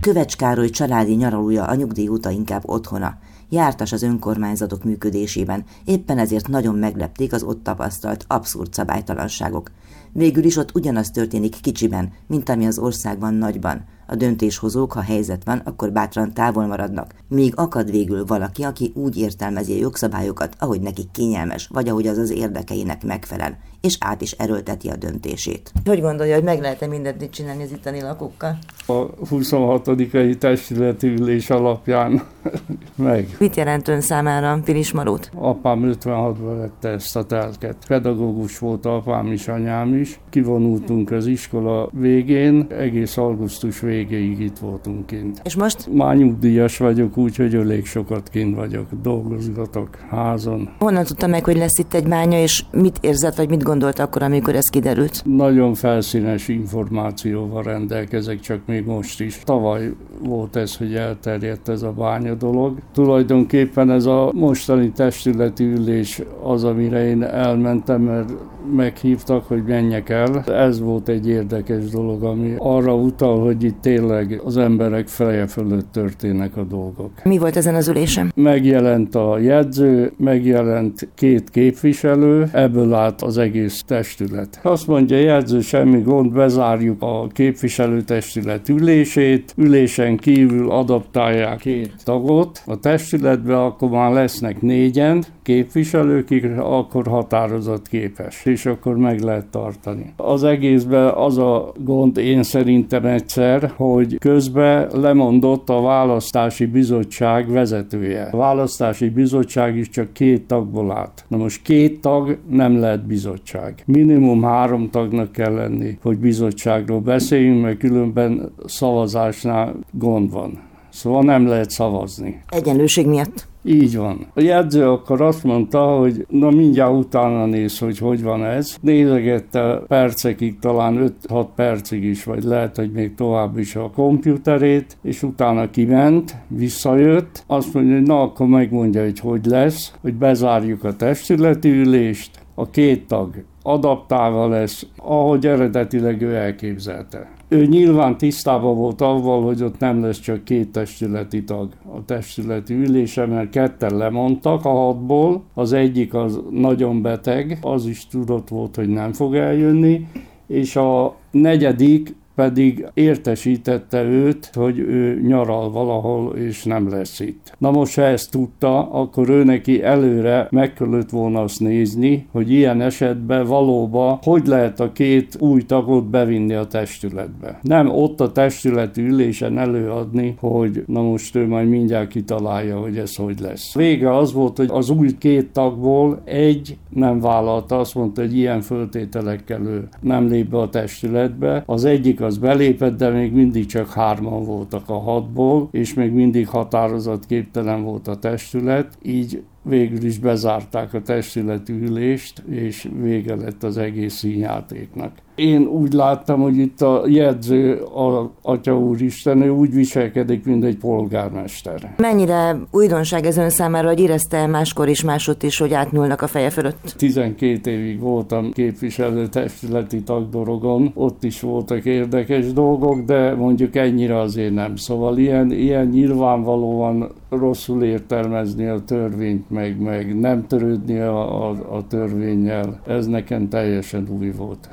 Kövecs 0.00 0.36
Károly 0.36 0.70
családi 0.70 1.14
nyaralója 1.14 1.64
a 1.64 1.74
nyugdíj 1.74 2.08
óta 2.08 2.30
inkább 2.30 2.62
otthona. 2.68 3.18
Jártas 3.48 3.92
az 3.92 4.02
önkormányzatok 4.02 4.84
működésében, 4.84 5.64
éppen 5.84 6.18
ezért 6.18 6.48
nagyon 6.48 6.74
meglepték 6.74 7.32
az 7.32 7.42
ott 7.42 7.62
tapasztalt 7.62 8.24
abszurd 8.28 8.72
szabálytalanságok. 8.74 9.70
Végül 10.12 10.44
is 10.44 10.56
ott 10.56 10.74
ugyanaz 10.74 11.10
történik 11.10 11.60
kicsiben, 11.60 12.12
mint 12.26 12.48
ami 12.48 12.66
az 12.66 12.78
országban 12.78 13.34
nagyban. 13.34 13.84
A 14.06 14.14
döntéshozók, 14.16 14.92
ha 14.92 15.00
helyzet 15.00 15.44
van, 15.44 15.58
akkor 15.58 15.92
bátran 15.92 16.32
távol 16.32 16.66
maradnak, 16.66 17.14
míg 17.28 17.52
akad 17.56 17.90
végül 17.90 18.24
valaki, 18.24 18.62
aki 18.62 18.92
úgy 18.94 19.16
értelmezi 19.16 19.72
a 19.72 19.80
jogszabályokat, 19.80 20.54
ahogy 20.58 20.80
neki 20.80 21.02
kényelmes, 21.12 21.68
vagy 21.72 21.88
ahogy 21.88 22.06
az 22.06 22.18
az 22.18 22.30
érdekeinek 22.30 23.04
megfelel, 23.04 23.58
és 23.80 23.96
át 24.00 24.20
is 24.20 24.32
erőlteti 24.32 24.88
a 24.88 24.96
döntését. 24.96 25.72
Hogy 25.84 26.00
gondolja, 26.00 26.34
hogy 26.34 26.44
meg 26.44 26.60
lehet-e 26.60 26.86
mindent 26.86 27.30
csinálni 27.30 27.62
az 27.62 27.72
itteni 27.72 28.00
lakókkal? 28.00 28.58
A 28.86 29.26
26. 29.28 29.90
testületi 30.38 31.06
ülés 31.06 31.50
alapján 31.50 32.22
meg. 32.96 33.36
Mit 33.38 33.56
jelent 33.56 33.88
ön 33.88 34.00
számára 34.00 34.60
Pilismarót? 34.64 35.30
Apám 35.34 35.92
56-ban 36.02 36.56
vette 36.58 36.88
ezt 36.88 37.16
a 37.16 37.24
telket. 37.24 37.76
Pedagógus 37.86 38.58
volt 38.58 38.86
apám 38.86 39.32
is, 39.32 39.48
anyám 39.48 39.94
is. 40.00 40.20
Kivonultunk 40.30 41.10
az 41.10 41.26
iskola 41.26 41.88
végén, 41.92 42.66
egész 42.68 43.16
augusztus 43.16 43.80
végéig 43.80 44.40
itt 44.40 44.58
voltunk 44.58 45.06
kint. 45.06 45.40
És 45.44 45.56
most? 45.56 45.88
Már 45.92 46.16
nyugdíjas 46.16 46.78
vagyok, 46.78 47.16
úgyhogy 47.16 47.54
elég 47.54 47.86
sokat 47.86 48.28
kint 48.28 48.56
vagyok, 48.56 48.86
dolgozgatok 49.02 49.88
házon. 50.10 50.68
Honnan 50.78 51.04
tudta 51.04 51.26
meg, 51.26 51.44
hogy 51.44 51.56
lesz 51.56 51.78
itt 51.78 51.94
egy 51.94 52.08
bánya, 52.08 52.40
és 52.40 52.64
mit 52.72 52.98
érzett, 53.00 53.34
vagy 53.34 53.48
mit 53.48 53.62
gondolt 53.62 53.98
akkor, 53.98 54.22
amikor 54.22 54.54
ez 54.54 54.68
kiderült? 54.68 55.22
Nagyon 55.24 55.74
felszínes 55.74 56.48
információval 56.48 57.62
rendelkezek, 57.62 58.40
csak 58.40 58.60
még 58.66 58.84
most 58.84 59.20
is. 59.20 59.40
Tavaly 59.44 59.92
volt 60.24 60.56
ez, 60.56 60.76
hogy 60.76 60.94
elterjedt 60.94 61.68
ez 61.68 61.82
a 61.82 61.92
bánya 61.92 62.34
dolog. 62.34 62.78
Tulajdonképpen 62.92 63.90
ez 63.90 64.06
a 64.06 64.30
mostani 64.34 64.90
testületi 64.90 65.64
ülés 65.64 66.22
az, 66.42 66.64
amire 66.64 67.08
én 67.08 67.22
elmentem, 67.22 68.02
mert 68.02 68.32
meghívtak, 68.74 69.44
hogy 69.44 69.62
menjek 69.62 69.89
el. 69.92 70.44
Ez 70.46 70.80
volt 70.80 71.08
egy 71.08 71.28
érdekes 71.28 71.84
dolog, 71.84 72.22
ami 72.22 72.54
arra 72.58 72.94
utal, 72.94 73.44
hogy 73.44 73.64
itt 73.64 73.80
tényleg 73.80 74.40
az 74.44 74.56
emberek 74.56 75.08
feje 75.08 75.46
fölött 75.46 75.92
történnek 75.92 76.56
a 76.56 76.62
dolgok. 76.62 77.10
Mi 77.24 77.38
volt 77.38 77.56
ezen 77.56 77.74
az 77.74 77.88
ülésen? 77.88 78.32
Megjelent 78.34 79.14
a 79.14 79.38
jegyző, 79.38 80.12
megjelent 80.16 81.08
két 81.14 81.50
képviselő, 81.50 82.48
ebből 82.52 82.94
állt 82.94 83.22
az 83.22 83.38
egész 83.38 83.82
testület. 83.82 84.60
Azt 84.62 84.86
mondja, 84.86 85.16
jegyző, 85.16 85.60
semmi 85.60 86.00
gond, 86.00 86.32
bezárjuk 86.32 87.02
a 87.02 87.26
képviselőtestület 87.26 88.68
ülését, 88.68 89.52
ülésen 89.56 90.16
kívül 90.16 90.70
adaptálják 90.70 91.58
két 91.58 91.94
tagot 92.04 92.62
a 92.66 92.78
testületbe, 92.78 93.62
akkor 93.62 93.90
már 93.90 94.12
lesznek 94.12 94.60
négyen 94.60 95.24
képviselők, 95.42 96.28
akkor 96.58 97.06
határozat 97.06 97.88
képes, 97.88 98.44
és 98.44 98.66
akkor 98.66 98.96
meg 98.96 99.20
lehet 99.20 99.46
tartani. 99.46 99.79
Az 100.16 100.44
egészben 100.44 101.08
az 101.08 101.38
a 101.38 101.72
gond 101.78 102.16
én 102.16 102.42
szerintem 102.42 103.04
egyszer, 103.04 103.72
hogy 103.76 104.18
közben 104.18 104.88
lemondott 104.92 105.68
a 105.68 105.80
választási 105.80 106.66
bizottság 106.66 107.50
vezetője. 107.50 108.28
A 108.32 108.36
választási 108.36 109.08
bizottság 109.08 109.76
is 109.76 109.88
csak 109.88 110.12
két 110.12 110.46
tagból 110.46 110.92
állt. 110.92 111.24
Na 111.28 111.36
most 111.36 111.62
két 111.62 112.00
tag 112.00 112.38
nem 112.50 112.80
lehet 112.80 113.06
bizottság. 113.06 113.82
Minimum 113.86 114.42
három 114.42 114.90
tagnak 114.90 115.32
kell 115.32 115.54
lenni, 115.54 115.98
hogy 116.02 116.18
bizottságról 116.18 117.00
beszéljünk, 117.00 117.62
mert 117.62 117.78
különben 117.78 118.52
szavazásnál 118.64 119.74
gond 119.92 120.32
van. 120.32 120.58
Szóval 120.88 121.22
nem 121.22 121.46
lehet 121.46 121.70
szavazni. 121.70 122.42
Egyenlőség 122.48 123.06
miatt. 123.06 123.48
Így 123.64 123.96
van. 123.96 124.26
A 124.34 124.40
jegyző 124.40 124.88
akkor 124.88 125.20
azt 125.20 125.44
mondta, 125.44 125.80
hogy 125.80 126.26
na 126.28 126.50
mindjárt 126.50 126.92
utána 126.92 127.46
néz, 127.46 127.78
hogy 127.78 127.98
hogy 127.98 128.22
van 128.22 128.44
ez. 128.44 128.76
Nézegette 128.80 129.82
percekig, 129.88 130.58
talán 130.58 131.14
5-6 131.28 131.46
percig 131.54 132.04
is, 132.04 132.24
vagy 132.24 132.42
lehet, 132.42 132.76
hogy 132.76 132.90
még 132.92 133.14
tovább 133.14 133.58
is 133.58 133.76
a 133.76 133.90
komputerét, 133.94 134.96
és 135.02 135.22
utána 135.22 135.70
kiment, 135.70 136.36
visszajött, 136.48 137.44
azt 137.46 137.74
mondja, 137.74 137.94
hogy 137.94 138.06
na 138.06 138.22
akkor 138.22 138.46
megmondja, 138.46 139.02
hogy 139.02 139.18
hogy 139.18 139.44
lesz, 139.44 139.92
hogy 140.00 140.14
bezárjuk 140.14 140.84
a 140.84 140.96
testületi 140.96 141.70
ülést, 141.70 142.30
a 142.54 142.70
két 142.70 143.06
tag 143.06 143.44
adaptálva 143.62 144.48
lesz, 144.48 144.86
ahogy 144.96 145.46
eredetileg 145.46 146.22
ő 146.22 146.34
elképzelte. 146.34 147.28
Ő 147.52 147.66
nyilván 147.66 148.18
tisztában 148.18 148.76
volt 148.76 149.00
avval, 149.00 149.42
hogy 149.42 149.62
ott 149.62 149.78
nem 149.78 150.02
lesz 150.02 150.20
csak 150.20 150.44
két 150.44 150.72
testületi 150.72 151.44
tag 151.44 151.68
a 151.94 152.04
testületi 152.04 152.74
ülése, 152.74 153.26
mert 153.26 153.50
ketten 153.50 153.96
lemondtak 153.96 154.64
a 154.64 154.70
hatból, 154.70 155.42
az 155.54 155.72
egyik 155.72 156.14
az 156.14 156.40
nagyon 156.50 157.02
beteg, 157.02 157.58
az 157.60 157.86
is 157.86 158.06
tudott 158.06 158.48
volt, 158.48 158.76
hogy 158.76 158.88
nem 158.88 159.12
fog 159.12 159.34
eljönni, 159.34 160.06
és 160.46 160.76
a 160.76 161.16
negyedik 161.30 162.14
pedig 162.34 162.86
értesítette 162.94 164.02
őt, 164.02 164.50
hogy 164.54 164.78
ő 164.78 165.20
nyaral 165.26 165.70
valahol, 165.70 166.36
és 166.36 166.64
nem 166.64 166.88
lesz 166.88 167.20
itt. 167.20 167.54
Na 167.58 167.70
most, 167.70 167.94
ha 167.94 168.02
ezt 168.02 168.30
tudta, 168.30 168.90
akkor 168.90 169.28
ő 169.28 169.44
neki 169.44 169.82
előre 169.82 170.48
meg 170.50 170.72
kellett 170.72 171.10
volna 171.10 171.40
azt 171.40 171.60
nézni, 171.60 172.26
hogy 172.32 172.52
ilyen 172.52 172.80
esetben 172.80 173.46
valóban 173.46 174.18
hogy 174.22 174.46
lehet 174.46 174.80
a 174.80 174.92
két 174.92 175.36
új 175.38 175.62
tagot 175.62 176.04
bevinni 176.04 176.54
a 176.54 176.66
testületbe. 176.66 177.58
Nem 177.62 177.88
ott 177.88 178.20
a 178.20 178.32
testületi 178.32 179.02
ülésen 179.02 179.58
előadni, 179.58 180.34
hogy 180.38 180.84
na 180.86 181.02
most 181.02 181.36
ő 181.36 181.46
majd 181.46 181.68
mindjárt 181.68 182.08
kitalálja, 182.08 182.78
hogy 182.78 182.96
ez 182.96 183.16
hogy 183.16 183.40
lesz. 183.40 183.74
Vége 183.74 184.16
az 184.16 184.32
volt, 184.32 184.56
hogy 184.56 184.68
az 184.72 184.90
új 184.90 185.18
két 185.18 185.52
tagból 185.52 186.20
egy 186.24 186.76
nem 186.88 187.20
vállalta, 187.20 187.78
azt 187.78 187.94
mondta, 187.94 188.20
hogy 188.20 188.36
ilyen 188.36 188.60
föltételekkel 188.60 189.60
ő 189.66 189.88
nem 190.00 190.28
lép 190.28 190.50
be 190.50 190.58
a 190.58 190.68
testületbe. 190.68 191.62
Az 191.66 191.84
egyik 191.84 192.20
az 192.30 192.38
belépett, 192.38 192.96
de 192.96 193.08
még 193.08 193.32
mindig 193.32 193.66
csak 193.66 193.92
hárman 193.92 194.44
voltak 194.44 194.88
a 194.88 194.98
hatból, 194.98 195.68
és 195.72 195.94
még 195.94 196.12
mindig 196.12 196.48
határozatképtelen 196.48 197.82
volt 197.82 198.08
a 198.08 198.18
testület, 198.18 198.98
így 199.02 199.42
végül 199.62 200.04
is 200.04 200.18
bezárták 200.18 200.94
a 200.94 201.02
testületi 201.02 201.72
ülést, 201.72 202.42
és 202.50 202.88
vége 203.02 203.34
lett 203.34 203.62
az 203.62 203.78
egész 203.78 204.14
színjátéknak. 204.14 205.12
Én 205.34 205.62
úgy 205.62 205.92
láttam, 205.92 206.40
hogy 206.40 206.56
itt 206.56 206.80
a 206.80 207.02
jegyző, 207.06 207.74
a 207.82 208.30
Atya 208.42 208.78
Úristen, 208.78 209.42
ő 209.42 209.50
úgy 209.50 209.74
viselkedik, 209.74 210.44
mint 210.44 210.64
egy 210.64 210.76
polgármester. 210.76 211.94
Mennyire 211.96 212.56
újdonság 212.70 213.26
ez 213.26 213.36
ön 213.36 213.50
számára, 213.50 213.88
hogy 213.88 214.00
érezte 214.00 214.46
máskor 214.46 214.88
is, 214.88 215.02
másott 215.02 215.42
is, 215.42 215.58
hogy 215.58 215.72
átnyúlnak 215.72 216.22
a 216.22 216.26
feje 216.26 216.50
fölött? 216.50 216.94
12 216.96 217.70
évig 217.70 218.00
voltam 218.00 218.52
képviselő 218.52 219.26
testületi 219.26 220.02
tagdorogon, 220.02 220.90
ott 220.94 221.24
is 221.24 221.40
voltak 221.40 221.84
érdekes 221.84 222.52
dolgok, 222.52 223.00
de 223.00 223.34
mondjuk 223.34 223.76
ennyire 223.76 224.18
azért 224.18 224.54
nem. 224.54 224.76
Szóval 224.76 225.18
ilyen, 225.18 225.52
ilyen 225.52 225.86
nyilvánvalóan 225.86 227.10
rosszul 227.30 227.82
értelmezni 227.82 228.66
a 228.66 228.84
törvényt, 228.84 229.50
meg, 229.50 229.80
meg 229.80 230.18
nem 230.18 230.46
törődni 230.46 230.98
a, 230.98 231.48
a, 231.48 231.76
a 231.76 231.86
törvényel, 231.86 232.80
ez 232.86 233.06
nekem 233.06 233.48
teljesen 233.48 234.08
új 234.08 234.30
volt. 234.30 234.68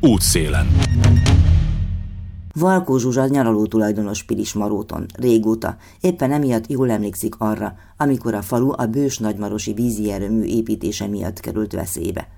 Útszélen. 0.00 0.66
Valkó 2.54 2.98
Zsuzsa 2.98 3.26
nyaraló 3.26 3.66
tulajdonos 3.66 4.22
Pilis 4.22 4.52
Maróton, 4.52 5.06
régóta, 5.18 5.76
éppen 6.00 6.32
emiatt 6.32 6.70
jól 6.70 6.90
emlékszik 6.90 7.34
arra, 7.38 7.74
amikor 7.96 8.34
a 8.34 8.42
falu 8.42 8.72
a 8.76 8.86
bős 8.86 9.18
nagymarosi 9.18 9.72
vízi 9.72 10.10
erőmű 10.10 10.42
építése 10.42 11.06
miatt 11.06 11.40
került 11.40 11.72
veszélybe. 11.72 12.28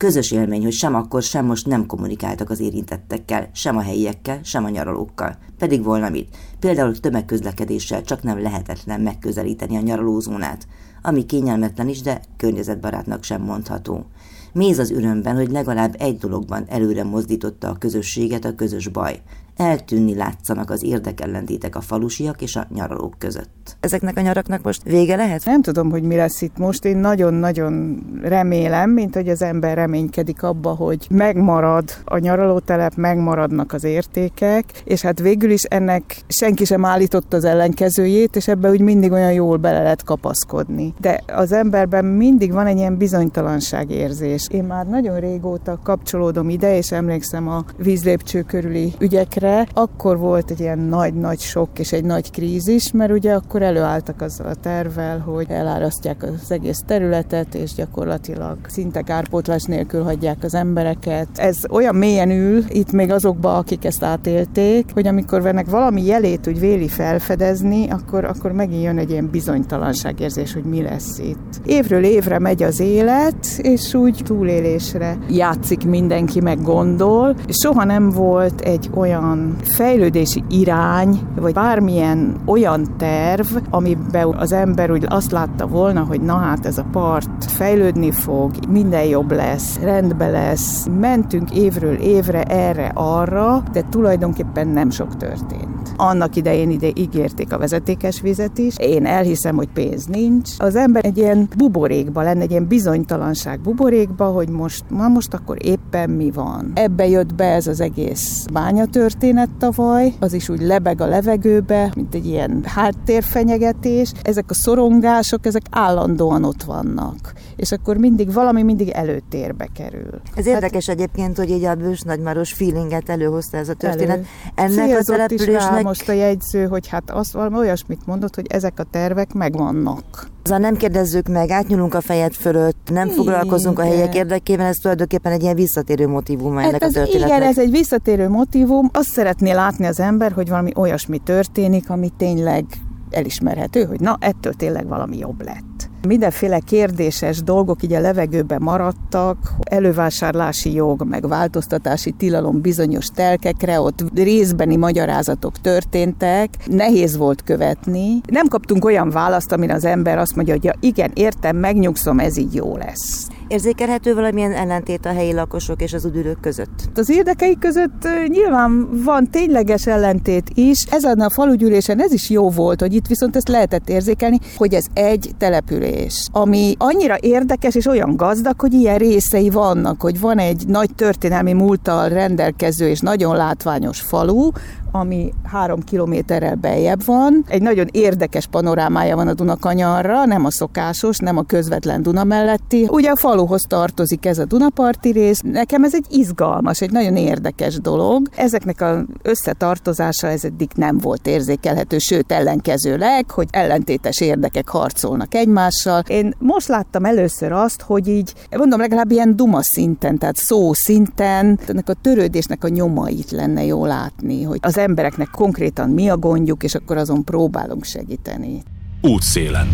Közös 0.00 0.30
élmény, 0.30 0.62
hogy 0.62 0.72
sem 0.72 0.94
akkor, 0.94 1.22
sem 1.22 1.46
most 1.46 1.66
nem 1.66 1.86
kommunikáltak 1.86 2.50
az 2.50 2.60
érintettekkel, 2.60 3.48
sem 3.52 3.76
a 3.76 3.82
helyiekkel, 3.82 4.40
sem 4.42 4.64
a 4.64 4.68
nyaralókkal. 4.68 5.36
Pedig 5.58 5.84
volna 5.84 6.08
mit. 6.08 6.36
Például 6.60 7.00
tömegközlekedéssel 7.00 8.02
csak 8.02 8.22
nem 8.22 8.42
lehetetlen 8.42 9.00
megközelíteni 9.00 9.76
a 9.76 9.80
nyaralózónát, 9.80 10.66
ami 11.02 11.26
kényelmetlen 11.26 11.88
is, 11.88 12.00
de 12.00 12.20
környezetbarátnak 12.36 13.22
sem 13.22 13.42
mondható. 13.42 14.04
Méz 14.52 14.78
az 14.78 14.90
örömben, 14.90 15.36
hogy 15.36 15.50
legalább 15.50 15.94
egy 15.98 16.18
dologban 16.18 16.64
előre 16.68 17.04
mozdította 17.04 17.68
a 17.68 17.78
közösséget 17.78 18.44
a 18.44 18.54
közös 18.54 18.88
baj. 18.88 19.20
Eltűnni 19.60 20.14
látszanak 20.14 20.70
az 20.70 20.84
érdekellentétek 20.84 21.76
a 21.76 21.80
falusiak 21.80 22.42
és 22.42 22.56
a 22.56 22.66
nyaralók 22.74 23.14
között. 23.18 23.76
Ezeknek 23.80 24.16
a 24.16 24.20
nyaraknak 24.20 24.62
most 24.62 24.82
vége 24.82 25.16
lehet? 25.16 25.44
Nem 25.44 25.62
tudom, 25.62 25.90
hogy 25.90 26.02
mi 26.02 26.16
lesz 26.16 26.42
itt 26.42 26.58
most. 26.58 26.84
Én 26.84 26.96
nagyon-nagyon 26.96 28.02
remélem, 28.22 28.90
mint 28.90 29.14
hogy 29.14 29.28
az 29.28 29.42
ember 29.42 29.76
reménykedik 29.76 30.42
abba, 30.42 30.70
hogy 30.70 31.06
megmarad 31.10 31.90
a 32.04 32.18
nyaralótelep, 32.18 32.94
megmaradnak 32.94 33.72
az 33.72 33.84
értékek, 33.84 34.64
és 34.84 35.00
hát 35.00 35.20
végül 35.20 35.50
is 35.50 35.62
ennek 35.62 36.22
senki 36.28 36.64
sem 36.64 36.84
állított 36.84 37.32
az 37.32 37.44
ellenkezőjét, 37.44 38.36
és 38.36 38.48
ebbe 38.48 38.70
úgy 38.70 38.80
mindig 38.80 39.12
olyan 39.12 39.32
jól 39.32 39.56
bele 39.56 39.82
lehet 39.82 40.04
kapaszkodni. 40.04 40.94
De 41.00 41.22
az 41.26 41.52
emberben 41.52 42.04
mindig 42.04 42.52
van 42.52 42.66
egy 42.66 42.76
ilyen 42.76 42.96
bizonytalanság 42.96 43.90
érzés. 43.90 44.48
Én 44.50 44.64
már 44.64 44.86
nagyon 44.86 45.20
régóta 45.20 45.80
kapcsolódom 45.82 46.48
ide, 46.48 46.76
és 46.76 46.92
emlékszem 46.92 47.48
a 47.48 47.64
vízlépcső 47.76 48.42
körüli 48.42 48.92
ügyekre, 48.98 49.49
akkor 49.74 50.18
volt 50.18 50.50
egy 50.50 50.60
ilyen 50.60 50.78
nagy-nagy 50.78 51.40
sok 51.40 51.68
és 51.78 51.92
egy 51.92 52.04
nagy 52.04 52.30
krízis, 52.30 52.92
mert 52.92 53.12
ugye 53.12 53.34
akkor 53.34 53.62
előálltak 53.62 54.20
azzal 54.20 54.46
a 54.46 54.54
tervvel, 54.54 55.18
hogy 55.18 55.46
elárasztják 55.48 56.22
az 56.22 56.50
egész 56.50 56.82
területet, 56.86 57.54
és 57.54 57.74
gyakorlatilag 57.74 58.56
szinte 58.68 59.02
kárpótlás 59.02 59.62
nélkül 59.62 60.02
hagyják 60.02 60.44
az 60.44 60.54
embereket. 60.54 61.28
Ez 61.34 61.58
olyan 61.70 61.94
mélyen 61.94 62.30
ül 62.30 62.64
itt 62.68 62.92
még 62.92 63.10
azokba, 63.10 63.56
akik 63.56 63.84
ezt 63.84 64.02
átélték, 64.02 64.90
hogy 64.94 65.06
amikor 65.06 65.42
vennek 65.42 65.70
valami 65.70 66.04
jelét 66.06 66.46
úgy 66.46 66.60
véli 66.60 66.88
felfedezni, 66.88 67.90
akkor, 67.90 68.24
akkor 68.24 68.52
megint 68.52 68.82
jön 68.82 68.98
egy 68.98 69.10
ilyen 69.10 69.28
bizonytalanságérzés, 69.30 70.52
hogy 70.52 70.64
mi 70.64 70.82
lesz 70.82 71.18
itt. 71.18 71.60
Évről 71.64 72.04
évre 72.04 72.38
megy 72.38 72.62
az 72.62 72.80
élet, 72.80 73.46
és 73.62 73.94
úgy 73.94 74.20
túlélésre 74.24 75.18
játszik 75.28 75.84
mindenki, 75.84 76.40
meg 76.40 76.62
gondol, 76.62 77.36
soha 77.48 77.84
nem 77.84 78.10
volt 78.10 78.60
egy 78.60 78.90
olyan 78.94 79.29
fejlődési 79.62 80.44
irány, 80.48 81.20
vagy 81.36 81.52
bármilyen 81.52 82.36
olyan 82.46 82.86
terv, 82.98 83.46
amiben 83.70 84.34
az 84.38 84.52
ember 84.52 84.90
úgy 84.90 85.04
azt 85.08 85.30
látta 85.30 85.66
volna, 85.66 86.04
hogy 86.04 86.20
na 86.20 86.36
hát 86.36 86.66
ez 86.66 86.78
a 86.78 86.86
part 86.92 87.44
fejlődni 87.44 88.10
fog, 88.10 88.50
minden 88.68 89.04
jobb 89.04 89.32
lesz, 89.32 89.78
rendbe 89.82 90.28
lesz. 90.28 90.86
Mentünk 91.00 91.50
évről 91.50 91.94
évre 91.94 92.42
erre-arra, 92.42 93.62
de 93.72 93.82
tulajdonképpen 93.90 94.68
nem 94.68 94.90
sok 94.90 95.16
történt. 95.16 95.92
Annak 95.96 96.36
idején 96.36 96.70
ide 96.70 96.88
ígérték 96.94 97.52
a 97.52 97.58
vezetékes 97.58 98.20
vizet 98.20 98.58
is. 98.58 98.74
Én 98.78 99.06
elhiszem, 99.06 99.56
hogy 99.56 99.68
pénz 99.68 100.06
nincs. 100.06 100.50
Az 100.58 100.76
ember 100.76 101.04
egy 101.04 101.18
ilyen 101.18 101.48
buborékba 101.56 102.22
lenne, 102.22 102.40
egy 102.40 102.50
ilyen 102.50 102.66
bizonytalanság 102.66 103.60
buborékba, 103.60 104.24
hogy 104.24 104.48
most, 104.48 104.84
ma 104.90 105.08
most 105.08 105.34
akkor 105.34 105.56
éppen 105.64 106.10
mi 106.10 106.30
van. 106.30 106.72
Ebbe 106.74 107.08
jött 107.08 107.34
be 107.34 107.44
ez 107.44 107.66
az 107.66 107.80
egész 107.80 108.44
bányatörténet 108.52 109.19
tavaly, 109.58 110.12
az 110.18 110.32
is 110.32 110.48
úgy 110.48 110.60
lebeg 110.60 111.00
a 111.00 111.06
levegőbe, 111.06 111.92
mint 111.94 112.14
egy 112.14 112.26
ilyen 112.26 112.62
háttérfenyegetés. 112.64 114.12
Ezek 114.22 114.44
a 114.48 114.54
szorongások, 114.54 115.46
ezek 115.46 115.62
állandóan 115.70 116.44
ott 116.44 116.62
vannak. 116.62 117.32
És 117.60 117.72
akkor 117.72 117.96
mindig 117.96 118.32
valami 118.32 118.62
mindig 118.62 118.88
előtérbe 118.88 119.68
kerül. 119.74 120.20
Ez 120.34 120.44
hát, 120.44 120.54
érdekes 120.54 120.88
egyébként, 120.88 121.36
hogy 121.36 121.50
így 121.50 121.64
a 121.64 121.74
bős 121.74 122.00
nagymaros 122.00 122.52
feelinget 122.52 123.08
előhozta 123.08 123.56
ez 123.56 123.68
a 123.68 123.74
történet. 123.74 124.16
Elő. 124.16 124.26
Ennek 124.54 124.86
Célzott 124.86 125.08
a 125.08 125.12
településnek 125.12 125.70
rá 125.70 125.80
most 125.80 126.08
a 126.08 126.12
jegyző, 126.12 126.66
hogy 126.66 126.88
hát 126.88 127.10
azt 127.10 127.32
valami 127.32 127.56
olyasmit 127.56 128.06
mondott, 128.06 128.34
hogy 128.34 128.46
ezek 128.48 128.78
a 128.78 128.82
tervek 128.82 129.32
megvannak. 129.32 130.28
Azzal 130.44 130.58
nem 130.58 130.76
kérdezzük 130.76 131.28
meg, 131.28 131.50
átnyúlunk 131.50 131.94
a 131.94 132.00
fejed 132.00 132.32
fölött, 132.32 132.90
nem 132.92 133.04
igen. 133.04 133.16
foglalkozunk 133.16 133.78
a 133.78 133.82
helyek 133.82 134.14
érdekében, 134.14 134.66
ez 134.66 134.76
tulajdonképpen 134.76 135.32
egy 135.32 135.42
ilyen 135.42 135.54
visszatérő 135.54 136.08
motivum 136.08 136.56
hát 136.56 136.68
ennek 136.68 136.82
ez, 136.82 136.90
a 136.90 136.92
történetnek. 136.92 137.38
Igen, 137.38 137.48
ez 137.48 137.58
egy 137.58 137.70
visszatérő 137.70 138.28
motivum. 138.28 138.90
Azt 138.92 139.08
szeretné 139.08 139.52
látni 139.52 139.86
az 139.86 140.00
ember, 140.00 140.32
hogy 140.32 140.48
valami 140.48 140.72
olyasmi 140.76 141.18
történik, 141.18 141.90
ami 141.90 142.10
tényleg 142.16 142.64
elismerhető, 143.10 143.84
hogy 143.84 144.00
na, 144.00 144.16
ettől 144.20 144.52
tényleg 144.52 144.86
valami 144.86 145.18
jobb 145.18 145.44
lett. 145.44 145.69
Mindenféle 146.06 146.58
kérdéses 146.58 147.42
dolgok 147.42 147.82
így 147.82 147.92
a 147.92 148.00
levegőben 148.00 148.62
maradtak, 148.62 149.36
elővásárlási 149.58 150.74
jog, 150.74 151.04
meg 151.08 151.28
változtatási 151.28 152.10
tilalom 152.10 152.60
bizonyos 152.60 153.06
telkekre, 153.06 153.80
ott 153.80 154.04
részbeni 154.14 154.76
magyarázatok 154.76 155.60
történtek, 155.60 156.48
nehéz 156.66 157.16
volt 157.16 157.42
követni. 157.42 158.20
Nem 158.28 158.46
kaptunk 158.46 158.84
olyan 158.84 159.10
választ, 159.10 159.52
amire 159.52 159.74
az 159.74 159.84
ember 159.84 160.18
azt 160.18 160.34
mondja, 160.36 160.54
hogy 160.54 160.64
ja, 160.64 160.72
igen, 160.80 161.10
értem, 161.14 161.56
megnyugszom, 161.56 162.18
ez 162.18 162.36
így 162.36 162.54
jó 162.54 162.76
lesz. 162.76 163.28
Érzékelhető 163.50 164.14
valamilyen 164.14 164.52
ellentét 164.52 165.06
a 165.06 165.12
helyi 165.12 165.32
lakosok 165.32 165.82
és 165.82 165.92
az 165.92 166.04
üdülők 166.04 166.40
között? 166.40 166.90
Az 166.94 167.10
érdekei 167.10 167.58
között 167.58 168.08
nyilván 168.26 169.02
van 169.04 169.30
tényleges 169.30 169.86
ellentét 169.86 170.50
is. 170.54 170.84
Ezen 170.90 171.20
a 171.20 171.30
falugyűlésen 171.30 172.00
ez 172.00 172.12
is 172.12 172.30
jó 172.30 172.50
volt, 172.50 172.80
hogy 172.80 172.94
itt 172.94 173.06
viszont 173.06 173.36
ezt 173.36 173.48
lehetett 173.48 173.88
érzékelni, 173.88 174.38
hogy 174.56 174.74
ez 174.74 174.84
egy 174.92 175.30
település, 175.38 176.28
ami 176.32 176.74
annyira 176.78 177.16
érdekes 177.20 177.74
és 177.74 177.86
olyan 177.86 178.16
gazdag, 178.16 178.60
hogy 178.60 178.72
ilyen 178.72 178.98
részei 178.98 179.50
vannak, 179.50 180.00
hogy 180.00 180.20
van 180.20 180.38
egy 180.38 180.64
nagy 180.66 180.94
történelmi 180.94 181.52
múlttal 181.52 182.08
rendelkező 182.08 182.88
és 182.88 183.00
nagyon 183.00 183.36
látványos 183.36 184.00
falu, 184.00 184.50
ami 184.92 185.32
három 185.44 185.80
kilométerrel 185.80 186.54
beljebb 186.54 187.04
van. 187.04 187.44
Egy 187.48 187.62
nagyon 187.62 187.86
érdekes 187.90 188.46
panorámája 188.46 189.16
van 189.16 189.28
a 189.28 189.34
Dunakanyarra, 189.34 190.24
nem 190.24 190.44
a 190.44 190.50
szokásos, 190.50 191.18
nem 191.18 191.36
a 191.36 191.42
közvetlen 191.42 192.02
Duna 192.02 192.24
melletti. 192.24 192.88
Ugye 192.90 193.10
a 193.10 193.16
faluhoz 193.40 193.62
tartozik 193.68 194.26
ez 194.26 194.38
a 194.38 194.44
Dunaparti 194.44 195.10
rész. 195.10 195.40
Nekem 195.44 195.84
ez 195.84 195.94
egy 195.94 196.06
izgalmas, 196.08 196.80
egy 196.80 196.90
nagyon 196.90 197.16
érdekes 197.16 197.74
dolog. 197.74 198.28
Ezeknek 198.36 198.80
az 198.80 199.04
összetartozása 199.22 200.26
ez 200.26 200.44
eddig 200.44 200.70
nem 200.74 200.98
volt 200.98 201.26
érzékelhető, 201.26 201.98
sőt 201.98 202.32
ellenkezőleg, 202.32 203.30
hogy 203.30 203.48
ellentétes 203.50 204.20
érdekek 204.20 204.68
harcolnak 204.68 205.34
egymással. 205.34 206.02
Én 206.06 206.34
most 206.38 206.68
láttam 206.68 207.04
először 207.04 207.52
azt, 207.52 207.80
hogy 207.80 208.08
így, 208.08 208.32
mondom, 208.56 208.80
legalább 208.80 209.10
ilyen 209.10 209.36
duma 209.36 209.62
szinten, 209.62 210.18
tehát 210.18 210.36
szó 210.36 210.72
szinten, 210.72 211.58
ennek 211.66 211.88
a 211.88 211.94
törődésnek 211.94 212.64
a 212.64 212.68
nyomait 212.68 213.30
lenne 213.30 213.64
jó 213.64 213.84
látni, 213.84 214.42
hogy 214.42 214.58
az 214.62 214.78
embereknek 214.78 215.28
konkrétan 215.28 215.90
mi 215.90 216.08
a 216.08 216.16
gondjuk, 216.16 216.62
és 216.62 216.74
akkor 216.74 216.96
azon 216.96 217.24
próbálunk 217.24 217.84
segíteni. 217.84 218.62
Útszélen. 219.02 219.68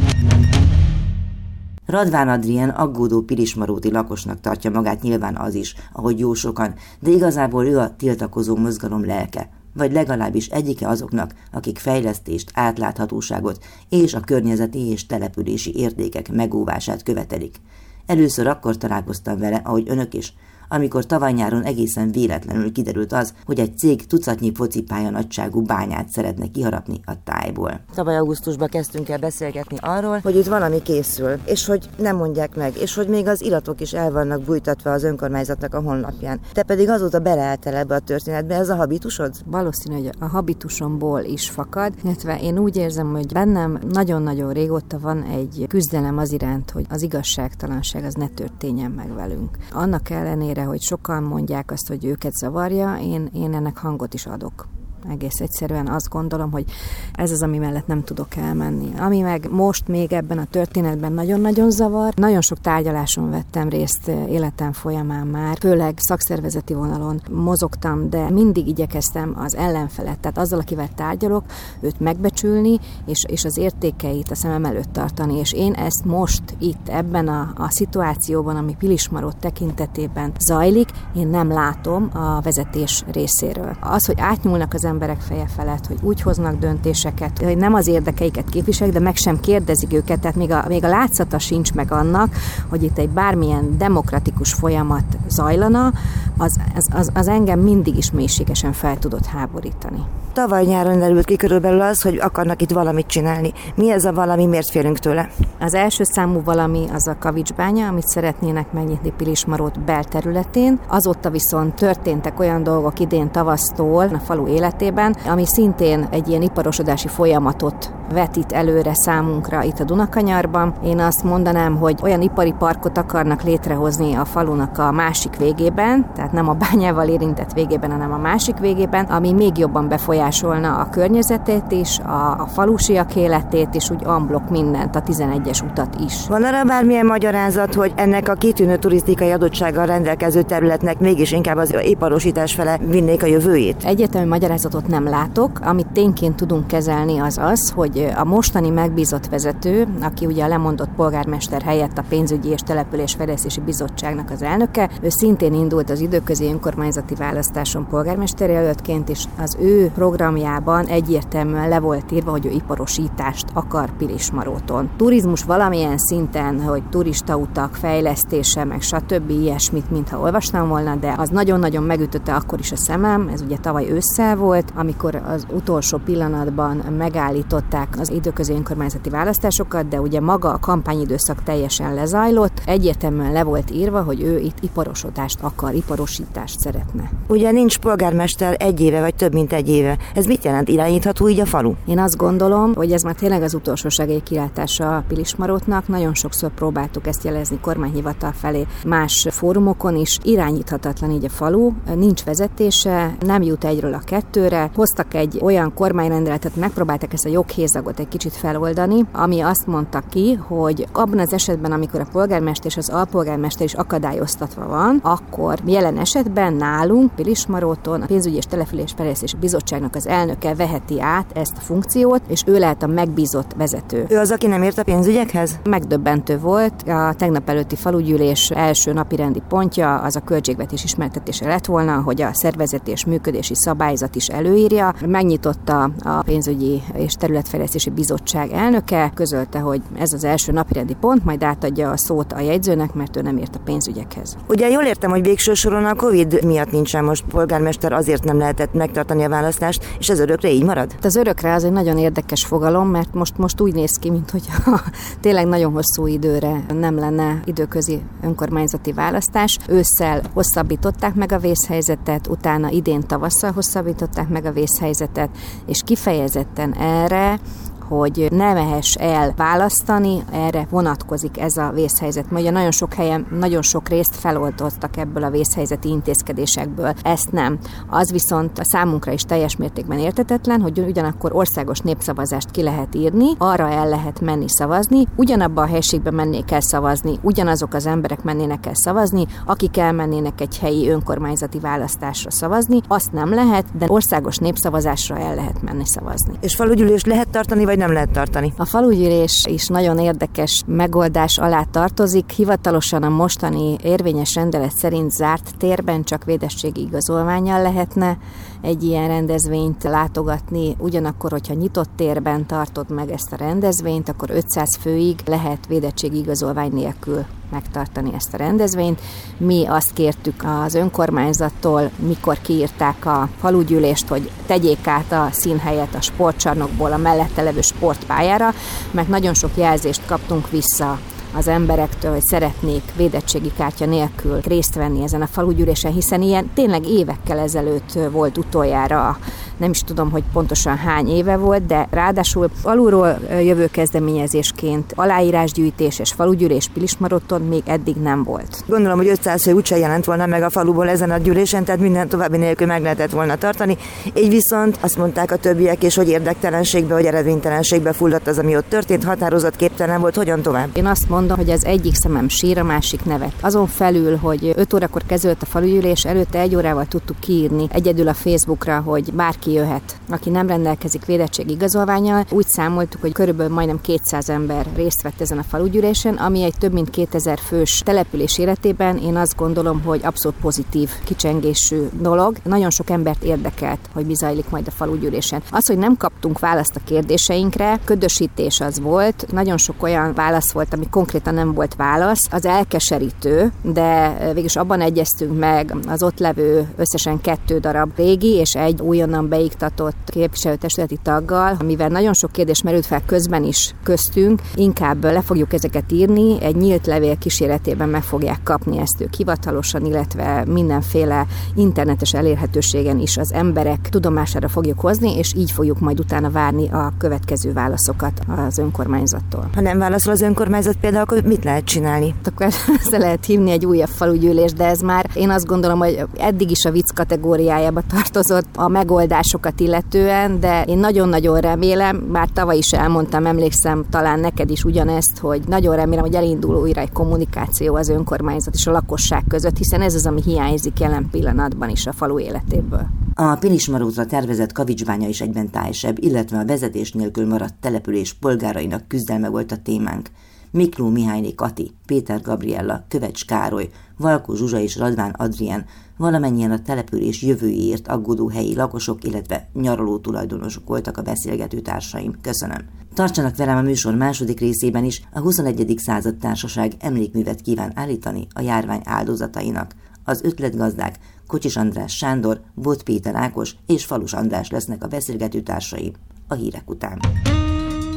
Radván 1.86 2.28
Adrien 2.28 2.68
aggódó 2.68 3.22
Pirismaróti 3.22 3.90
lakosnak 3.90 4.40
tartja 4.40 4.70
magát 4.70 5.02
nyilván 5.02 5.36
az 5.36 5.54
is, 5.54 5.74
ahogy 5.92 6.18
jó 6.18 6.34
sokan, 6.34 6.74
de 7.00 7.10
igazából 7.10 7.66
ő 7.66 7.78
a 7.78 7.96
tiltakozó 7.96 8.56
mozgalom 8.56 9.04
lelke, 9.04 9.50
vagy 9.74 9.92
legalábbis 9.92 10.46
egyike 10.46 10.88
azoknak, 10.88 11.34
akik 11.52 11.78
fejlesztést, 11.78 12.50
átláthatóságot 12.54 13.64
és 13.88 14.14
a 14.14 14.20
környezeti 14.20 14.78
és 14.78 15.06
települési 15.06 15.76
értékek 15.76 16.32
megóvását 16.32 17.02
követelik. 17.02 17.60
Először 18.06 18.46
akkor 18.46 18.76
találkoztam 18.76 19.38
vele, 19.38 19.60
ahogy 19.64 19.88
önök 19.88 20.14
is, 20.14 20.34
amikor 20.68 21.06
tavaly 21.06 21.32
nyáron 21.32 21.62
egészen 21.62 22.10
véletlenül 22.10 22.72
kiderült 22.72 23.12
az, 23.12 23.34
hogy 23.44 23.58
egy 23.58 23.78
cég 23.78 24.06
tucatnyi 24.06 24.52
focipálya 24.54 25.10
nagyságú 25.10 25.62
bányát 25.62 26.08
szeretne 26.08 26.46
kiharapni 26.46 27.00
a 27.04 27.12
tájból. 27.24 27.80
Tavaly 27.94 28.16
augusztusban 28.16 28.68
kezdtünk 28.68 29.08
el 29.08 29.18
beszélgetni 29.18 29.76
arról, 29.80 30.18
hogy 30.22 30.36
itt 30.36 30.46
valami 30.46 30.82
készül, 30.82 31.30
és 31.44 31.66
hogy 31.66 31.88
nem 31.98 32.16
mondják 32.16 32.56
meg, 32.56 32.76
és 32.76 32.94
hogy 32.94 33.08
még 33.08 33.26
az 33.26 33.42
iratok 33.42 33.80
is 33.80 33.92
el 33.92 34.10
vannak 34.10 34.42
bújtatva 34.42 34.92
az 34.92 35.04
önkormányzatnak 35.04 35.74
a 35.74 35.80
honlapján. 35.80 36.40
Te 36.52 36.62
pedig 36.62 36.88
azóta 36.88 37.18
beleálltál 37.18 37.74
ebbe 37.74 37.94
a 37.94 37.98
történetbe, 37.98 38.54
ez 38.54 38.68
a 38.68 38.74
habitusod? 38.76 39.34
Valószínű, 39.44 39.96
hogy 39.96 40.10
a 40.18 40.26
habitusomból 40.26 41.20
is 41.20 41.50
fakad, 41.50 41.92
illetve 42.04 42.38
én 42.40 42.58
úgy 42.58 42.76
érzem, 42.76 43.12
hogy 43.12 43.32
bennem 43.32 43.78
nagyon-nagyon 43.92 44.52
régóta 44.52 44.98
van 44.98 45.22
egy 45.22 45.64
küzdelem 45.68 46.18
az 46.18 46.32
iránt, 46.32 46.70
hogy 46.70 46.86
az 46.88 47.02
igazságtalanság 47.02 48.04
az 48.04 48.14
ne 48.14 48.28
történjen 48.28 48.90
meg 48.90 49.14
velünk. 49.14 49.56
Annak 49.72 50.10
ellenére, 50.10 50.55
ellenére, 50.56 50.76
hogy 50.76 50.82
sokan 50.82 51.22
mondják 51.22 51.70
azt, 51.70 51.88
hogy 51.88 52.04
őket 52.04 52.32
zavarja, 52.32 52.96
én, 53.00 53.28
én 53.32 53.54
ennek 53.54 53.78
hangot 53.78 54.14
is 54.14 54.26
adok 54.26 54.75
egész 55.10 55.40
egyszerűen 55.40 55.88
azt 55.88 56.08
gondolom, 56.08 56.50
hogy 56.50 56.64
ez 57.12 57.30
az, 57.30 57.42
ami 57.42 57.58
mellett 57.58 57.86
nem 57.86 58.04
tudok 58.04 58.36
elmenni. 58.36 58.90
Ami 58.98 59.20
meg 59.20 59.48
most 59.50 59.88
még 59.88 60.12
ebben 60.12 60.38
a 60.38 60.44
történetben 60.50 61.12
nagyon-nagyon 61.12 61.70
zavar. 61.70 62.12
Nagyon 62.14 62.40
sok 62.40 62.60
tárgyaláson 62.60 63.30
vettem 63.30 63.68
részt 63.68 64.08
eh, 64.08 64.30
életem 64.30 64.72
folyamán 64.72 65.26
már, 65.26 65.56
főleg 65.60 65.98
szakszervezeti 65.98 66.74
vonalon 66.74 67.20
mozogtam, 67.30 68.10
de 68.10 68.30
mindig 68.30 68.66
igyekeztem 68.66 69.34
az 69.38 69.56
ellenfelet, 69.56 70.18
tehát 70.18 70.38
azzal, 70.38 70.58
akivel 70.58 70.88
tárgyalok, 70.94 71.44
őt 71.80 72.00
megbecsülni, 72.00 72.78
és, 73.06 73.24
és 73.28 73.44
az 73.44 73.56
értékeit 73.56 74.30
a 74.30 74.34
szemem 74.34 74.64
előtt 74.64 74.92
tartani. 74.92 75.38
És 75.38 75.52
én 75.52 75.72
ezt 75.72 76.04
most 76.04 76.42
itt, 76.58 76.88
ebben 76.88 77.28
a, 77.28 77.52
a 77.54 77.70
szituációban, 77.70 78.56
ami 78.56 78.74
Pilismarot 78.78 79.36
tekintetében 79.36 80.32
zajlik, 80.38 80.88
én 81.16 81.28
nem 81.28 81.48
látom 81.48 82.10
a 82.12 82.40
vezetés 82.40 83.04
részéről. 83.12 83.76
Az, 83.80 84.06
hogy 84.06 84.20
átnyúlnak 84.20 84.74
az 84.74 84.84
emberek 84.96 85.20
feje 85.20 85.46
felett, 85.56 85.86
hogy 85.86 85.96
úgy 86.02 86.20
hoznak 86.22 86.58
döntéseket, 86.58 87.42
hogy 87.42 87.56
nem 87.56 87.74
az 87.74 87.86
érdekeiket 87.86 88.48
képviselik, 88.48 88.92
de 88.92 89.00
meg 89.00 89.16
sem 89.16 89.40
kérdezik 89.40 89.92
őket, 89.92 90.20
tehát 90.20 90.36
még 90.36 90.50
a, 90.50 90.64
még 90.68 90.84
a 90.84 90.88
látszata 90.88 91.38
sincs 91.38 91.72
meg 91.72 91.92
annak, 91.92 92.34
hogy 92.68 92.82
itt 92.82 92.98
egy 92.98 93.08
bármilyen 93.08 93.78
demokratikus 93.78 94.52
folyamat 94.52 95.04
zajlana, 95.28 95.92
az, 96.38 96.56
az, 96.74 96.88
az, 96.92 97.10
az 97.14 97.28
engem 97.28 97.60
mindig 97.60 97.96
is 97.96 98.10
mélységesen 98.10 98.72
fel 98.72 98.98
tudott 98.98 99.26
háborítani. 99.26 100.02
Tavaly 100.36 100.64
nyáron 100.64 100.98
derült 100.98 101.24
ki 101.24 101.36
körülbelül 101.36 101.80
az, 101.80 102.02
hogy 102.02 102.18
akarnak 102.18 102.62
itt 102.62 102.70
valamit 102.70 103.06
csinálni. 103.06 103.52
Mi 103.74 103.90
ez 103.90 104.04
a 104.04 104.12
valami, 104.12 104.46
miért 104.46 104.68
félünk 104.68 104.98
tőle? 104.98 105.28
Az 105.60 105.74
első 105.74 106.04
számú 106.04 106.42
valami 106.44 106.84
az 106.92 107.06
a 107.06 107.16
kavicsbánya, 107.18 107.88
amit 107.88 108.06
szeretnének 108.06 108.72
megnyitni 108.72 109.12
Pilismarót 109.16 109.80
belterületén. 109.80 110.78
Azóta 110.88 111.30
viszont 111.30 111.74
történtek 111.74 112.40
olyan 112.40 112.62
dolgok 112.62 113.00
idén 113.00 113.30
tavasztól 113.30 114.10
a 114.14 114.18
falu 114.18 114.46
életében, 114.80 115.16
ami 115.26 115.46
szintén 115.46 116.06
egy 116.10 116.28
ilyen 116.28 116.42
iparosodási 116.42 117.08
folyamatot 117.08 117.92
vetít 118.12 118.52
előre 118.52 118.94
számunkra 118.94 119.62
itt 119.62 119.80
a 119.80 119.84
Dunakanyarban. 119.84 120.74
Én 120.84 120.98
azt 120.98 121.24
mondanám, 121.24 121.76
hogy 121.76 121.98
olyan 122.02 122.22
ipari 122.22 122.54
parkot 122.58 122.98
akarnak 122.98 123.42
létrehozni 123.42 124.14
a 124.14 124.24
falunak 124.24 124.78
a 124.78 124.90
másik 124.90 125.36
végében, 125.36 126.06
tehát 126.14 126.32
nem 126.32 126.48
a 126.48 126.52
bányával 126.54 127.08
érintett 127.08 127.52
végében, 127.52 127.90
hanem 127.90 128.12
a 128.12 128.18
másik 128.18 128.58
végében, 128.58 129.04
ami 129.04 129.32
még 129.32 129.58
jobban 129.58 129.88
befolyásolna 129.88 130.76
a 130.76 130.88
környezetét 130.90 131.72
is, 131.72 131.98
a, 131.98 132.36
a 132.38 132.46
falusiak 132.46 133.16
életét, 133.16 133.74
és 133.74 133.90
úgy 133.90 134.04
amblok 134.04 134.50
mindent, 134.50 134.96
a 134.96 135.02
11-es 135.02 135.64
utat 135.70 135.94
is. 136.04 136.26
Van 136.28 136.44
arra 136.44 136.64
bármilyen 136.64 137.06
magyarázat, 137.06 137.74
hogy 137.74 137.92
ennek 137.96 138.28
a 138.28 138.34
kitűnő 138.34 138.76
turisztikai 138.76 139.30
adottsággal 139.30 139.86
rendelkező 139.86 140.42
területnek 140.42 140.98
mégis 140.98 141.32
inkább 141.32 141.56
az 141.56 141.74
iparosítás 141.82 142.54
fele 142.54 142.78
vinnék 142.78 143.22
a 143.22 143.26
jövőjét? 143.26 143.84
Egyetemi 143.84 144.26
magyarázatot 144.66 144.86
nem 144.86 145.04
látok. 145.04 145.60
Amit 145.60 145.86
tényként 145.92 146.36
tudunk 146.36 146.66
kezelni 146.66 147.18
az 147.18 147.38
az, 147.38 147.70
hogy 147.70 148.12
a 148.16 148.24
mostani 148.24 148.70
megbízott 148.70 149.26
vezető, 149.26 149.88
aki 150.00 150.26
ugye 150.26 150.44
a 150.44 150.48
lemondott 150.48 150.88
polgármester 150.96 151.62
helyett 151.62 151.98
a 151.98 152.04
pénzügyi 152.08 152.48
és 152.48 152.60
településfejlesztési 152.60 153.60
bizottságnak 153.60 154.30
az 154.30 154.42
elnöke, 154.42 154.90
ő 155.00 155.08
szintén 155.08 155.54
indult 155.54 155.90
az 155.90 156.00
időközi 156.00 156.44
önkormányzati 156.44 157.14
választáson 157.14 157.86
polgármester 157.88 158.50
jelöltként, 158.50 159.08
és 159.08 159.24
az 159.38 159.56
ő 159.60 159.90
programjában 159.94 160.86
egyértelműen 160.86 161.68
le 161.68 161.80
volt 161.80 162.12
írva, 162.12 162.30
hogy 162.30 162.46
ő 162.46 162.50
iparosítást 162.50 163.46
akar 163.52 163.90
Pilismaróton. 163.96 164.90
Turizmus 164.96 165.42
valamilyen 165.42 165.98
szinten, 165.98 166.62
hogy 166.62 166.82
turistautak 166.90 167.74
fejlesztése, 167.74 168.64
meg 168.64 168.80
stb. 168.80 169.30
ilyesmit, 169.30 169.90
mintha 169.90 170.20
olvastam 170.20 170.68
volna, 170.68 170.94
de 170.94 171.14
az 171.16 171.28
nagyon-nagyon 171.28 171.82
megütötte 171.82 172.34
akkor 172.34 172.58
is 172.58 172.72
a 172.72 172.76
szemem, 172.76 173.30
ez 173.32 173.40
ugye 173.40 173.56
tavaly 173.56 173.90
ősszel 173.90 174.36
volt, 174.36 174.55
amikor 174.74 175.14
az 175.14 175.46
utolsó 175.52 175.98
pillanatban 176.04 176.76
megállították 176.76 177.96
az 177.98 178.10
időközi 178.10 178.52
önkormányzati 178.52 179.10
választásokat, 179.10 179.88
de 179.88 180.00
ugye 180.00 180.20
maga 180.20 180.52
a 180.52 180.58
kampányidőszak 180.58 181.42
teljesen 181.42 181.94
lezajlott, 181.94 182.62
egyértelműen 182.66 183.32
le 183.32 183.42
volt 183.42 183.70
írva, 183.70 184.02
hogy 184.02 184.22
ő 184.22 184.38
itt 184.38 184.58
iparosodást 184.60 185.38
akar, 185.40 185.74
iparosítást 185.74 186.60
szeretne. 186.60 187.10
Ugye 187.26 187.50
nincs 187.50 187.78
polgármester 187.78 188.56
egy 188.58 188.80
éve, 188.80 189.00
vagy 189.00 189.14
több 189.14 189.32
mint 189.32 189.52
egy 189.52 189.68
éve. 189.68 189.98
Ez 190.14 190.26
mit 190.26 190.44
jelent? 190.44 190.68
Irányítható 190.68 191.28
így 191.28 191.40
a 191.40 191.46
falu? 191.46 191.74
Én 191.86 191.98
azt 191.98 192.16
gondolom, 192.16 192.74
hogy 192.74 192.92
ez 192.92 193.02
már 193.02 193.14
tényleg 193.14 193.42
az 193.42 193.54
utolsó 193.54 193.88
kilátása 194.24 194.96
a 194.96 195.04
Pilismarótnak. 195.08 195.88
Nagyon 195.88 196.14
sokszor 196.14 196.50
próbáltuk 196.50 197.06
ezt 197.06 197.24
jelezni 197.24 197.58
kormányhivatal 197.60 198.32
felé 198.32 198.66
más 198.84 199.26
fórumokon 199.30 199.96
is. 199.96 200.18
Irányíthatatlan 200.22 201.10
így 201.10 201.24
a 201.24 201.28
falu, 201.28 201.72
nincs 201.94 202.24
vezetése, 202.24 203.16
nem 203.20 203.42
jut 203.42 203.64
egyről 203.64 203.94
a 203.94 203.98
kettőre. 204.48 204.70
Hoztak 204.74 205.14
egy 205.14 205.38
olyan 205.42 205.74
kormányrendeletet, 205.74 206.56
megpróbáltak 206.56 207.12
ezt 207.12 207.24
a 207.24 207.28
joghéz 207.28 207.54
hézagot 207.56 207.98
egy 207.98 208.08
kicsit 208.08 208.32
feloldani, 208.32 209.04
ami 209.12 209.40
azt 209.40 209.66
mondta 209.66 210.02
ki, 210.10 210.34
hogy 210.34 210.86
abban 210.92 211.18
az 211.18 211.32
esetben, 211.32 211.72
amikor 211.72 212.00
a 212.00 212.06
polgármester 212.12 212.66
és 212.66 212.76
az 212.76 212.88
alpolgármester 212.88 213.64
is 213.64 213.74
akadályoztatva 213.74 214.66
van, 214.66 215.00
akkor 215.02 215.58
jelen 215.64 215.98
esetben 215.98 216.52
nálunk, 216.52 217.14
Pilismaróton, 217.14 218.02
a 218.02 218.06
pénzügyi 218.06 218.36
és 218.36 218.44
településfejlesztési 218.44 219.36
bizottságnak 219.40 219.94
az 219.94 220.06
elnöke 220.06 220.54
veheti 220.54 221.00
át 221.00 221.26
ezt 221.34 221.56
a 221.56 221.60
funkciót, 221.60 222.22
és 222.28 222.42
ő 222.46 222.58
lehet 222.58 222.82
a 222.82 222.86
megbízott 222.86 223.52
vezető. 223.56 224.06
Ő 224.08 224.18
az, 224.18 224.30
aki 224.30 224.46
nem 224.46 224.62
ért 224.62 224.78
a 224.78 224.82
pénzügyekhez? 224.82 225.58
Megdöbbentő 225.64 226.38
volt. 226.38 226.88
A 226.88 227.14
tegnap 227.16 227.48
előtti 227.48 227.76
falugyűlés 227.76 228.50
első 228.50 228.92
napirendi 228.92 229.42
pontja 229.48 229.98
az 229.98 230.16
a 230.16 230.20
költségvetés 230.20 230.84
ismertetése 230.84 231.46
lett 231.46 231.64
volna, 231.64 232.00
hogy 232.00 232.22
a 232.22 232.30
szervezeti 232.32 232.90
és 232.90 233.04
működési 233.04 233.54
szabályzat 233.54 234.14
is 234.14 234.28
előírja. 234.36 234.94
Megnyitotta 235.06 235.90
a 236.04 236.22
pénzügyi 236.22 236.82
és 236.94 237.12
területfejlesztési 237.12 237.76
Fejlesztési 237.76 237.90
Bizottság 237.90 238.52
elnöke 238.52 239.10
közölte, 239.14 239.58
hogy 239.58 239.82
ez 239.98 240.12
az 240.12 240.24
első 240.24 240.52
napirendi 240.52 240.96
pont, 241.00 241.24
majd 241.24 241.42
átadja 241.42 241.90
a 241.90 241.96
szót 241.96 242.32
a 242.32 242.40
jegyzőnek, 242.40 242.94
mert 242.94 243.16
ő 243.16 243.22
nem 243.22 243.36
ért 243.36 243.54
a 243.56 243.60
pénzügyekhez. 243.64 244.36
Ugye 244.48 244.68
jól 244.68 244.82
értem, 244.82 245.10
hogy 245.10 245.22
végső 245.22 245.54
soron 245.54 245.84
a 245.84 245.94
Covid 245.94 246.44
miatt 246.44 246.70
nincsen 246.70 247.04
most 247.04 247.24
polgármester, 247.24 247.92
azért 247.92 248.24
nem 248.24 248.38
lehetett 248.38 248.72
megtartani 248.72 249.24
a 249.24 249.28
választást, 249.28 249.96
és 249.98 250.08
ez 250.08 250.20
örökre 250.20 250.50
így 250.50 250.64
marad? 250.64 250.94
Az 251.02 251.16
örökre 251.16 251.52
az 251.52 251.64
egy 251.64 251.72
nagyon 251.72 251.98
érdekes 251.98 252.44
fogalom, 252.44 252.88
mert 252.88 253.14
most, 253.14 253.38
most 253.38 253.60
úgy 253.60 253.74
néz 253.74 253.96
ki, 253.96 254.10
mintha 254.10 254.38
tényleg 255.20 255.46
nagyon 255.46 255.72
hosszú 255.72 256.06
időre 256.06 256.64
nem 256.78 256.98
lenne 256.98 257.40
időközi 257.44 258.02
önkormányzati 258.22 258.92
választás. 258.92 259.58
Ősszel 259.68 260.22
hosszabbították 260.34 261.14
meg 261.14 261.32
a 261.32 261.38
vészhelyzetet, 261.38 262.26
utána 262.26 262.70
idén 262.70 263.06
tavasszal 263.06 263.52
hosszabbították 263.52 264.25
meg 264.28 264.44
a 264.44 264.52
vészhelyzetet, 264.52 265.30
és 265.66 265.82
kifejezetten 265.84 266.72
erre 266.72 267.38
hogy 267.88 268.26
ne 268.30 268.52
mehess 268.52 268.94
el 268.94 269.32
választani, 269.36 270.22
erre 270.32 270.66
vonatkozik 270.70 271.40
ez 271.40 271.56
a 271.56 271.70
vészhelyzet. 271.74 272.26
Ugye 272.30 272.50
nagyon 272.50 272.70
sok 272.70 272.94
helyen, 272.94 273.26
nagyon 273.30 273.62
sok 273.62 273.88
részt 273.88 274.16
feloldottak 274.16 274.96
ebből 274.96 275.24
a 275.24 275.30
vészhelyzeti 275.30 275.88
intézkedésekből. 275.88 276.92
Ezt 277.02 277.32
nem. 277.32 277.58
Az 277.88 278.12
viszont 278.12 278.58
a 278.58 278.64
számunkra 278.64 279.12
is 279.12 279.22
teljes 279.22 279.56
mértékben 279.56 279.98
értetetlen, 279.98 280.60
hogy 280.60 280.78
ugyanakkor 280.78 281.34
országos 281.34 281.80
népszavazást 281.80 282.50
ki 282.50 282.62
lehet 282.62 282.94
írni, 282.94 283.26
arra 283.38 283.68
el 283.70 283.88
lehet 283.88 284.20
menni 284.20 284.48
szavazni, 284.48 285.06
ugyanabba 285.16 285.62
a 285.62 285.66
helységbe 285.66 286.10
mennék 286.10 286.50
el 286.50 286.60
szavazni, 286.60 287.18
ugyanazok 287.22 287.74
az 287.74 287.86
emberek 287.86 288.22
mennének 288.22 288.66
el 288.66 288.74
szavazni, 288.74 289.26
akik 289.46 289.76
elmennének 289.76 290.40
egy 290.40 290.58
helyi 290.58 290.88
önkormányzati 290.88 291.58
választásra 291.58 292.30
szavazni, 292.30 292.80
azt 292.88 293.12
nem 293.12 293.34
lehet, 293.34 293.76
de 293.78 293.86
országos 293.88 294.38
népszavazásra 294.38 295.18
el 295.18 295.34
lehet 295.34 295.62
menni 295.62 295.86
szavazni. 295.86 296.34
És 296.40 296.54
falugyűlést 296.54 297.06
lehet 297.06 297.28
tartani, 297.28 297.64
vagy 297.64 297.75
vagy 297.76 297.84
nem 297.84 297.94
lehet 297.94 298.10
tartani. 298.10 298.52
A 298.56 298.64
falugyűlés 298.64 299.44
is 299.48 299.66
nagyon 299.66 299.98
érdekes 299.98 300.62
megoldás 300.66 301.38
alá 301.38 301.62
tartozik. 301.62 302.30
Hivatalosan 302.30 303.02
a 303.02 303.08
mostani 303.08 303.76
érvényes 303.82 304.34
rendelet 304.34 304.76
szerint 304.76 305.10
zárt 305.10 305.54
térben 305.58 306.04
csak 306.04 306.24
védességi 306.24 306.80
igazolványjal 306.80 307.62
lehetne 307.62 308.18
egy 308.60 308.82
ilyen 308.82 309.08
rendezvényt 309.08 309.82
látogatni. 309.82 310.76
Ugyanakkor, 310.78 311.30
hogyha 311.30 311.54
nyitott 311.54 311.90
térben 311.96 312.46
tartod 312.46 312.90
meg 312.90 313.10
ezt 313.10 313.32
a 313.32 313.36
rendezvényt, 313.36 314.08
akkor 314.08 314.30
500 314.30 314.76
főig 314.76 315.16
lehet 315.26 315.66
védettségi 315.66 316.18
igazolvány 316.18 316.72
nélkül 316.72 317.24
megtartani 317.50 318.10
ezt 318.14 318.34
a 318.34 318.36
rendezvényt. 318.36 319.00
Mi 319.36 319.66
azt 319.66 319.92
kértük 319.92 320.44
az 320.64 320.74
önkormányzattól, 320.74 321.90
mikor 321.96 322.38
kiírták 322.40 323.06
a 323.06 323.28
falugyűlést, 323.40 324.08
hogy 324.08 324.30
tegyék 324.46 324.86
át 324.86 325.12
a 325.12 325.28
színhelyet 325.32 325.94
a 325.94 326.00
sportcsarnokból 326.00 326.92
a 326.92 326.96
mellette 326.96 327.42
levő 327.42 327.60
sportpályára, 327.60 328.54
mert 328.90 329.08
nagyon 329.08 329.34
sok 329.34 329.50
jelzést 329.56 330.06
kaptunk 330.06 330.50
vissza 330.50 330.98
az 331.34 331.48
emberektől, 331.48 332.12
hogy 332.12 332.22
szeretnék 332.22 332.82
védettségi 332.96 333.52
kártya 333.56 333.86
nélkül 333.86 334.40
részt 334.40 334.74
venni 334.74 335.02
ezen 335.02 335.22
a 335.22 335.26
falugyűlésen, 335.26 335.92
hiszen 335.92 336.22
ilyen 336.22 336.50
tényleg 336.54 336.88
évekkel 336.88 337.38
ezelőtt 337.38 337.98
volt 338.10 338.38
utoljára 338.38 339.18
nem 339.56 339.70
is 339.70 339.80
tudom, 339.80 340.10
hogy 340.10 340.22
pontosan 340.32 340.76
hány 340.76 341.08
éve 341.08 341.36
volt, 341.36 341.66
de 341.66 341.88
ráadásul 341.90 342.50
alulról 342.62 343.18
jövő 343.42 343.66
kezdeményezésként 343.66 344.92
aláírásgyűjtés 344.94 345.98
és 345.98 346.12
falugyűlés 346.12 346.68
Pilismaroton 346.74 347.42
még 347.42 347.62
eddig 347.66 347.96
nem 347.96 348.22
volt. 348.22 348.64
Gondolom, 348.66 348.96
hogy 348.96 349.08
500 349.08 349.42
fő 349.42 349.52
úgyse 349.52 349.78
jelent 349.78 350.04
volna 350.04 350.26
meg 350.26 350.42
a 350.42 350.50
faluból 350.50 350.88
ezen 350.88 351.10
a 351.10 351.18
gyűlésen, 351.18 351.64
tehát 351.64 351.80
minden 351.80 352.08
további 352.08 352.36
nélkül 352.36 352.66
meg 352.66 352.82
lehetett 352.82 353.10
volna 353.10 353.36
tartani. 353.36 353.76
Így 354.14 354.28
viszont 354.28 354.78
azt 354.80 354.96
mondták 354.96 355.30
a 355.30 355.36
többiek, 355.36 355.82
és 355.82 355.94
hogy 355.94 356.08
érdektelenségbe, 356.08 356.94
vagy 356.94 357.04
eredménytelenségbe 357.04 357.92
fulladt 357.92 358.26
az, 358.26 358.38
ami 358.38 358.56
ott 358.56 358.68
történt, 358.68 359.04
határozat 359.04 359.56
képtelen 359.56 360.00
volt, 360.00 360.16
hogyan 360.16 360.42
tovább? 360.42 360.68
Én 360.72 360.86
azt 360.86 361.08
mondom, 361.08 361.15
hogy 361.16 361.50
az 361.50 361.64
egyik 361.64 361.94
szemem 361.94 362.28
sír, 362.28 362.58
a 362.58 362.64
másik 362.64 363.04
nevet. 363.04 363.32
Azon 363.40 363.66
felül, 363.66 364.16
hogy 364.16 364.52
5 364.56 364.74
órakor 364.74 365.02
kezdődött 365.06 365.42
a 365.42 365.46
falugyűlés, 365.46 366.04
előtte 366.04 366.38
egy 366.38 366.56
órával 366.56 366.86
tudtuk 366.86 367.20
kiírni 367.20 367.66
egyedül 367.70 368.08
a 368.08 368.14
Facebookra, 368.14 368.80
hogy 368.80 369.12
bárki 369.12 369.52
jöhet, 369.52 369.96
aki 370.10 370.30
nem 370.30 370.46
rendelkezik 370.46 371.04
védettség 371.04 371.50
igazolványal. 371.50 372.24
Úgy 372.30 372.46
számoltuk, 372.46 373.00
hogy 373.00 373.12
körülbelül 373.12 373.54
majdnem 373.54 373.80
200 373.80 374.28
ember 374.28 374.66
részt 374.74 375.02
vett 375.02 375.20
ezen 375.20 375.38
a 375.38 375.42
falugyűlésen, 375.42 376.14
ami 376.14 376.42
egy 376.42 376.54
több 376.58 376.72
mint 376.72 376.90
2000 376.90 377.38
fős 377.38 377.82
település 377.84 378.38
életében 378.38 378.96
én 378.96 379.16
azt 379.16 379.36
gondolom, 379.36 379.82
hogy 379.82 380.00
abszolút 380.04 380.36
pozitív 380.40 380.90
kicsengésű 381.04 381.88
dolog. 382.00 382.36
Nagyon 382.42 382.70
sok 382.70 382.90
embert 382.90 383.22
érdekelt, 383.22 383.78
hogy 383.92 384.06
mi 384.06 384.14
zajlik 384.14 384.48
majd 384.50 384.66
a 384.66 384.70
falugyűlésen. 384.70 385.42
Az, 385.50 385.66
hogy 385.66 385.78
nem 385.78 385.96
kaptunk 385.96 386.38
választ 386.38 386.76
a 386.76 386.80
kérdéseinkre, 386.84 387.80
ködösítés 387.84 388.60
az 388.60 388.80
volt, 388.80 389.26
nagyon 389.32 389.56
sok 389.56 389.82
olyan 389.82 390.14
válasz 390.14 390.52
volt, 390.52 390.74
ami 390.74 390.88
konkrétan 391.06 391.34
nem 391.34 391.54
volt 391.54 391.74
válasz, 391.74 392.28
az 392.30 392.46
elkeserítő, 392.46 393.52
de 393.62 394.16
végülis 394.24 394.56
abban 394.56 394.80
egyeztünk 394.80 395.38
meg 395.38 395.74
az 395.88 396.02
ott 396.02 396.18
levő 396.18 396.68
összesen 396.76 397.20
kettő 397.20 397.58
darab 397.58 397.90
régi 397.96 398.34
és 398.34 398.54
egy 398.54 398.80
újonnan 398.80 399.28
beiktatott 399.28 399.96
képviselőtestületi 400.06 400.98
taggal, 401.02 401.56
amivel 401.60 401.88
nagyon 401.88 402.12
sok 402.12 402.32
kérdés 402.32 402.62
merült 402.62 402.86
fel 402.86 403.02
közben 403.06 403.44
is 403.44 403.74
köztünk, 403.82 404.40
inkább 404.54 405.04
le 405.04 405.20
fogjuk 405.20 405.52
ezeket 405.52 405.92
írni, 405.92 406.42
egy 406.42 406.56
nyílt 406.56 406.86
levél 406.86 407.18
kíséretében 407.18 407.88
meg 407.88 408.02
fogják 408.02 408.42
kapni 408.42 408.78
ezt 408.78 409.00
ők 409.00 409.14
hivatalosan, 409.14 409.84
illetve 409.84 410.44
mindenféle 410.46 411.26
internetes 411.54 412.14
elérhetőségen 412.14 412.98
is 412.98 413.16
az 413.16 413.32
emberek 413.32 413.88
tudomására 413.88 414.48
fogjuk 414.48 414.80
hozni, 414.80 415.16
és 415.16 415.34
így 415.34 415.50
fogjuk 415.50 415.78
majd 415.78 416.00
utána 416.00 416.30
várni 416.30 416.68
a 416.68 416.92
következő 416.98 417.52
válaszokat 417.52 418.20
az 418.46 418.58
önkormányzattól. 418.58 419.48
Ha 419.54 419.60
nem 419.60 419.78
válaszol 419.78 420.12
az 420.12 420.20
önkormányzat 420.20 420.76
például, 420.76 420.94
akkor 421.00 421.22
mit 421.22 421.44
lehet 421.44 421.64
csinálni? 421.64 422.14
Akkor 422.24 422.46
össze 422.80 422.98
lehet 422.98 423.24
hívni 423.24 423.50
egy 423.50 423.66
újabb 423.66 423.88
falugyűlés, 423.88 424.52
de 424.52 424.64
ez 424.64 424.80
már 424.80 425.10
én 425.14 425.30
azt 425.30 425.46
gondolom, 425.46 425.78
hogy 425.78 426.04
eddig 426.18 426.50
is 426.50 426.64
a 426.64 426.70
vicc 426.70 426.94
kategóriájába 426.94 427.82
tartozott 427.88 428.46
a 428.54 428.68
megoldás 428.68 429.26
kihívásokat 429.26 429.60
illetően, 429.60 430.40
de 430.40 430.62
én 430.62 430.78
nagyon-nagyon 430.78 431.40
remélem, 431.40 431.96
már 431.96 432.28
tavaly 432.32 432.56
is 432.56 432.72
elmondtam, 432.72 433.26
emlékszem 433.26 433.84
talán 433.90 434.20
neked 434.20 434.50
is 434.50 434.64
ugyanezt, 434.64 435.18
hogy 435.18 435.42
nagyon 435.46 435.76
remélem, 435.76 436.04
hogy 436.04 436.14
elindul 436.14 436.56
újra 436.56 436.80
egy 436.80 436.92
kommunikáció 436.92 437.74
az 437.74 437.88
önkormányzat 437.88 438.54
és 438.54 438.66
a 438.66 438.70
lakosság 438.70 439.24
között, 439.28 439.56
hiszen 439.56 439.82
ez 439.82 439.94
az, 439.94 440.06
ami 440.06 440.22
hiányzik 440.22 440.80
jelen 440.80 441.08
pillanatban 441.10 441.68
is 441.68 441.86
a 441.86 441.92
falu 441.92 442.18
életéből. 442.18 442.86
A 443.14 443.34
Pilismarótra 443.34 444.06
tervezett 444.06 444.52
kavicsbánya 444.52 445.08
is 445.08 445.20
egyben 445.20 445.50
tájsebb, 445.50 445.96
illetve 445.98 446.38
a 446.38 446.44
vezetés 446.44 446.92
nélkül 446.92 447.26
maradt 447.26 447.54
település 447.60 448.12
polgárainak 448.12 448.88
küzdelme 448.88 449.28
volt 449.28 449.52
a 449.52 449.56
témánk. 449.62 450.10
Mikló 450.50 450.88
Mihályné 450.88 451.34
Kati, 451.34 451.70
Péter 451.86 452.20
Gabriella, 452.20 452.84
Kövecs 452.88 453.24
Károly, 453.24 453.68
Valkó 453.96 454.34
Zsuzsa 454.34 454.58
és 454.58 454.76
Radván 454.76 455.10
Adrien 455.10 455.64
valamennyien 455.96 456.50
a 456.50 456.62
település 456.62 457.22
jövőjéért 457.22 457.88
aggódó 457.88 458.28
helyi 458.28 458.54
lakosok, 458.54 459.04
illetve 459.04 459.48
nyaraló 459.52 459.98
tulajdonosok 459.98 460.68
voltak 460.68 460.96
a 460.96 461.02
beszélgető 461.02 461.60
társaim. 461.60 462.12
Köszönöm. 462.20 462.68
Tartsanak 462.94 463.36
velem 463.36 463.56
a 463.56 463.62
műsor 463.62 463.94
második 463.94 464.40
részében 464.40 464.84
is, 464.84 465.02
a 465.12 465.20
21. 465.20 465.74
század 465.78 466.16
társaság 466.16 466.72
emlékművet 466.78 467.40
kíván 467.40 467.72
állítani 467.74 468.26
a 468.32 468.40
járvány 468.40 468.80
áldozatainak. 468.84 469.74
Az 470.04 470.20
ötletgazdák 470.24 470.98
Kocsis 471.26 471.56
András 471.56 471.96
Sándor, 471.96 472.40
Bot 472.54 472.82
Péter 472.82 473.14
Ákos 473.14 473.56
és 473.66 473.84
Falus 473.84 474.12
András 474.12 474.50
lesznek 474.50 474.84
a 474.84 474.88
beszélgető 474.88 475.40
társaim 475.40 475.92
a 476.28 476.34
hírek 476.34 476.70
után. 476.70 477.00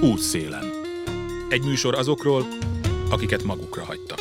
Útszélen. 0.01 0.68
Egy 1.49 1.63
műsor 1.63 1.95
azokról, 1.95 2.45
akiket 3.12 3.43
magukra 3.43 3.83
hagytak. 3.83 4.19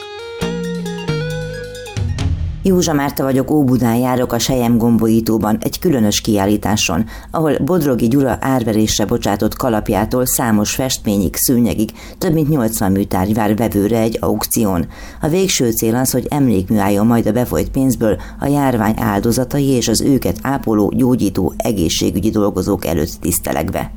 Józsa 2.62 2.92
Márta 2.92 3.22
vagyok, 3.22 3.50
Óbudán 3.50 3.96
járok 3.96 4.32
a 4.32 4.38
Sejem 4.38 4.78
gombolítóban 4.78 5.58
egy 5.60 5.78
különös 5.78 6.20
kiállításon, 6.20 7.04
ahol 7.30 7.58
Bodrogi 7.58 8.08
Gyula 8.08 8.38
árverésre 8.40 9.04
bocsátott 9.04 9.56
kalapjától 9.56 10.26
számos 10.26 10.74
festményig, 10.74 11.36
szőnyegig 11.36 11.90
több 12.18 12.32
mint 12.32 12.48
80 12.48 12.92
műtárgy 12.92 13.34
vár 13.34 13.56
vevőre 13.56 13.98
egy 13.98 14.18
aukción. 14.20 14.86
A 15.20 15.28
végső 15.28 15.70
cél 15.70 15.94
az, 15.94 16.10
hogy 16.10 16.26
emlékmű 16.30 16.76
álljon 16.76 17.06
majd 17.06 17.26
a 17.26 17.32
befolyt 17.32 17.70
pénzből 17.70 18.20
a 18.40 18.46
járvány 18.46 18.94
áldozatai 18.98 19.66
és 19.66 19.88
az 19.88 20.00
őket 20.00 20.38
ápoló, 20.42 20.92
gyógyító, 20.96 21.54
egészségügyi 21.56 22.30
dolgozók 22.30 22.86
előtt 22.86 23.20
tisztelegve. 23.20 23.92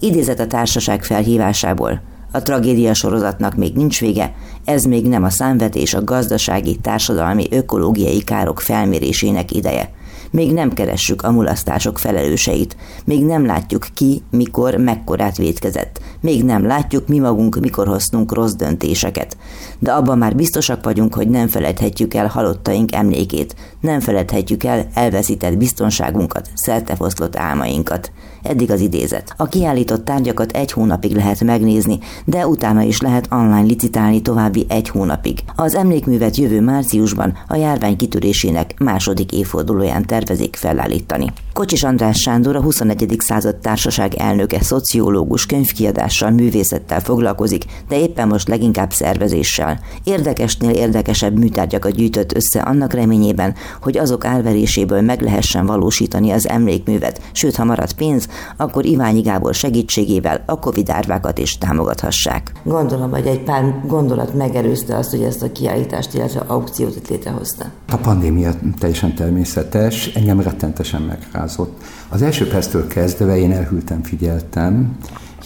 Idézet 0.00 0.40
a 0.40 0.46
társaság 0.46 1.04
felhívásából– 1.04 2.00
a 2.32 2.42
tragédia 2.42 2.94
sorozatnak 2.94 3.54
még 3.54 3.74
nincs 3.74 4.00
vége, 4.00 4.34
ez 4.64 4.84
még 4.84 5.08
nem 5.08 5.24
a 5.24 5.30
számvetés 5.30 5.94
a 5.94 6.04
gazdasági, 6.04 6.76
társadalmi, 6.76 7.46
ökológiai 7.50 8.22
károk 8.22 8.60
felmérésének 8.60 9.52
ideje. 9.52 9.90
Még 10.30 10.52
nem 10.52 10.72
keressük 10.72 11.22
a 11.22 11.30
mulasztások 11.30 11.98
felelőseit, 11.98 12.76
még 13.04 13.24
nem 13.24 13.46
látjuk 13.46 13.86
ki, 13.94 14.22
mikor, 14.30 14.74
mekkorát 14.74 15.36
vétkezett, 15.36 16.00
Még 16.20 16.44
nem 16.44 16.66
látjuk 16.66 17.08
mi 17.08 17.18
magunk, 17.18 17.60
mikor 17.60 17.86
hoztunk 17.86 18.32
rossz 18.34 18.52
döntéseket. 18.52 19.36
De 19.78 19.92
abban 19.92 20.18
már 20.18 20.36
biztosak 20.36 20.84
vagyunk, 20.84 21.14
hogy 21.14 21.28
nem 21.28 21.48
feledhetjük 21.48 22.14
el 22.14 22.26
halottaink 22.26 22.94
emlékét, 22.94 23.54
nem 23.80 24.00
feledhetjük 24.00 24.64
el 24.64 24.86
elveszített 24.94 25.56
biztonságunkat, 25.56 26.50
szertefoszlott 26.54 27.36
álmainkat. 27.36 28.12
Eddig 28.42 28.70
az 28.70 28.80
idézet. 28.80 29.34
A 29.36 29.46
kiállított 29.46 30.04
tárgyakat 30.04 30.52
egy 30.52 30.72
hónapig 30.72 31.14
lehet 31.14 31.44
megnézni, 31.44 31.98
de 32.24 32.46
utána 32.46 32.82
is 32.82 33.00
lehet 33.00 33.28
online 33.30 33.60
licitálni 33.60 34.22
további 34.22 34.66
egy 34.68 34.88
hónapig. 34.88 35.38
Az 35.56 35.74
emlékművet 35.74 36.36
jövő 36.36 36.60
márciusban 36.60 37.38
a 37.48 37.56
járvány 37.56 37.96
kitörésének 37.96 38.74
második 38.78 39.32
évfordulóján 39.32 40.06
tervezik 40.06 40.56
felállítani. 40.56 41.32
Kocsis 41.52 41.82
András 41.82 42.20
Sándor 42.20 42.56
a 42.56 42.60
21. 42.60 43.16
század 43.18 43.56
társaság 43.56 44.14
elnöke, 44.14 44.62
szociológus, 44.62 45.46
könyvkiadással, 45.46 46.30
művészettel 46.30 47.00
foglalkozik, 47.00 47.64
de 47.88 47.98
éppen 47.98 48.28
most 48.28 48.48
leginkább 48.48 48.92
szervezéssel. 48.92 49.80
Érdekesnél 50.04 50.70
érdekesebb 50.70 51.38
műtárgyakat 51.38 51.92
gyűjtött 51.92 52.34
össze 52.34 52.60
annak 52.60 52.92
reményében, 52.92 53.54
hogy 53.82 53.98
azok 53.98 54.24
árveréséből 54.24 55.00
meg 55.00 55.20
lehessen 55.20 55.66
valósítani 55.66 56.30
az 56.30 56.48
emlékművet, 56.48 57.20
sőt, 57.32 57.56
ha 57.56 57.64
marad 57.64 57.92
pénz, 57.92 58.28
akkor 58.56 58.84
Iványi 58.84 59.20
Gábor 59.20 59.54
segítségével 59.54 60.42
a 60.46 60.58
Covid 60.58 60.90
árvákat 60.90 61.38
is 61.38 61.58
támogathassák. 61.58 62.52
Gondolom, 62.64 63.10
hogy 63.10 63.26
egy 63.26 63.40
pár 63.40 63.82
gondolat 63.86 64.34
megerőzte 64.34 64.96
azt, 64.96 65.10
hogy 65.10 65.22
ezt 65.22 65.42
a 65.42 65.52
kiállítást, 65.52 66.14
illetve 66.14 66.40
aukciót 66.46 66.96
itt 66.96 67.08
létrehozta. 67.08 67.64
A 67.88 67.96
pandémia 67.96 68.50
teljesen 68.78 69.14
természetes, 69.14 70.06
engem 70.06 70.40
rettentesen 70.40 71.02
megrázott. 71.02 71.82
Az 72.08 72.22
első 72.22 72.48
perctől 72.48 72.86
kezdve 72.86 73.36
én 73.36 73.52
elhűltem, 73.52 74.02
figyeltem, 74.02 74.96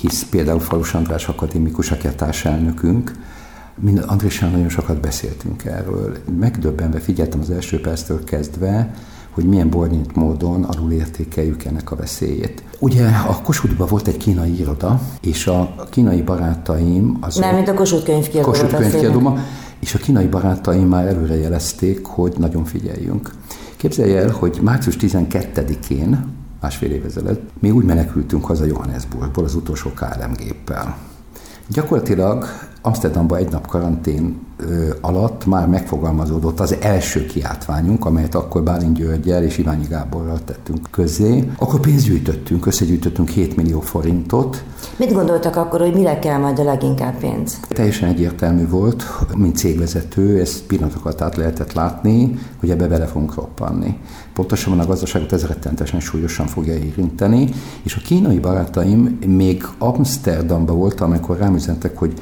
hisz 0.01 0.27
például 0.31 0.61
Falus 0.61 0.95
András 0.95 1.29
akadémikus, 1.29 1.91
aki 1.91 2.07
a 2.07 2.15
társelnökünk, 2.15 3.13
mind 3.81 4.05
Andréssal 4.07 4.49
nagyon 4.49 4.69
sokat 4.69 5.01
beszéltünk 5.01 5.65
erről. 5.65 6.17
Megdöbbenve 6.39 7.01
figyeltem 7.01 7.41
az 7.41 7.51
első 7.51 7.81
perctől 7.81 8.25
kezdve, 8.25 8.95
hogy 9.37 9.45
milyen 9.45 9.71
bornyit 9.71 10.15
módon 10.15 10.65
alul 10.65 10.93
értékeljük 10.93 11.65
ennek 11.65 11.91
a 11.91 11.97
veszélyét. 11.97 12.63
Ugye 12.79 13.07
a 13.07 13.41
Kossuthban 13.43 13.87
volt 13.89 14.07
egy 14.07 14.17
kínai 14.17 14.59
iroda, 14.59 15.01
és 15.21 15.47
a 15.47 15.75
kínai 15.91 16.23
barátaim... 16.23 17.17
Az 17.21 17.37
Nem, 17.37 17.55
mint 17.55 17.69
a 17.69 17.75
Kossuth 17.75 18.05
könyvkiadó. 18.05 18.47
Kossuth 18.51 18.77
könyvkiadó, 18.77 19.39
és 19.81 19.95
a 19.95 19.99
kínai 19.99 20.27
barátaim 20.27 20.89
már 20.89 21.07
előrejelezték, 21.07 22.07
hogy 22.07 22.35
nagyon 22.39 22.65
figyeljünk. 22.65 23.31
Képzelj 23.77 24.17
el, 24.17 24.31
hogy 24.31 24.59
március 24.63 24.97
12-én, 25.01 26.27
másfél 26.61 26.91
év 26.91 27.05
ezelőtt, 27.05 27.51
mi 27.61 27.71
úgy 27.71 27.85
menekültünk 27.85 28.45
haza 28.45 28.65
Johannesburgból 28.65 29.45
az 29.45 29.55
utolsó 29.55 29.91
KLM 29.91 30.33
géppel. 30.37 30.97
Gyakorlatilag 31.69 32.47
Amsterdamba 32.87 33.37
egy 33.37 33.51
nap 33.51 33.67
karantén 33.67 34.39
alatt 35.01 35.47
már 35.47 35.69
megfogalmazódott 35.69 36.61
az 36.61 36.77
első 36.81 37.27
kiáltványunk, 37.27 38.05
amelyet 38.05 38.35
akkor 38.35 38.63
Bálint 38.63 38.97
Györgyel 38.97 39.43
és 39.43 39.59
Iványi 39.59 39.87
Gáborral 39.89 40.39
tettünk 40.45 40.89
közé. 40.91 41.51
Akkor 41.59 41.81
pénzt 41.81 42.07
gyűjtöttünk, 42.07 42.67
összegyűjtöttünk 42.67 43.29
7 43.29 43.57
millió 43.57 43.81
forintot. 43.81 44.65
Mit 44.97 45.13
gondoltak 45.13 45.57
akkor, 45.57 45.81
hogy 45.81 45.95
mire 45.95 46.19
kell 46.19 46.39
majd 46.39 46.59
a 46.59 46.63
leginkább 46.63 47.19
pénz? 47.19 47.61
Teljesen 47.69 48.09
egyértelmű 48.09 48.69
volt, 48.69 49.05
mint 49.37 49.57
cégvezető, 49.57 50.41
ezt 50.41 50.63
pillanatokat 50.63 51.21
át 51.21 51.37
lehetett 51.37 51.73
látni, 51.73 52.39
hogy 52.61 52.71
ebbe 52.71 52.87
bele 52.87 53.07
fogunk 53.07 53.35
roppanni. 53.35 53.99
Pontosabban 54.35 54.81
a 54.81 54.87
gazdaságot 54.87 55.33
ez 55.33 55.47
rettentesen 55.47 56.01
súlyosan 56.01 56.47
fogja 56.47 56.75
érinteni, 56.75 57.49
és 57.83 57.95
a 57.95 58.01
kínai 58.05 58.39
barátaim 58.39 59.19
még 59.27 59.67
Amsterdamba 59.79 60.73
voltam, 60.73 61.11
amikor 61.11 61.39
rám 61.39 61.55
üzentek, 61.55 61.99
hogy 61.99 62.13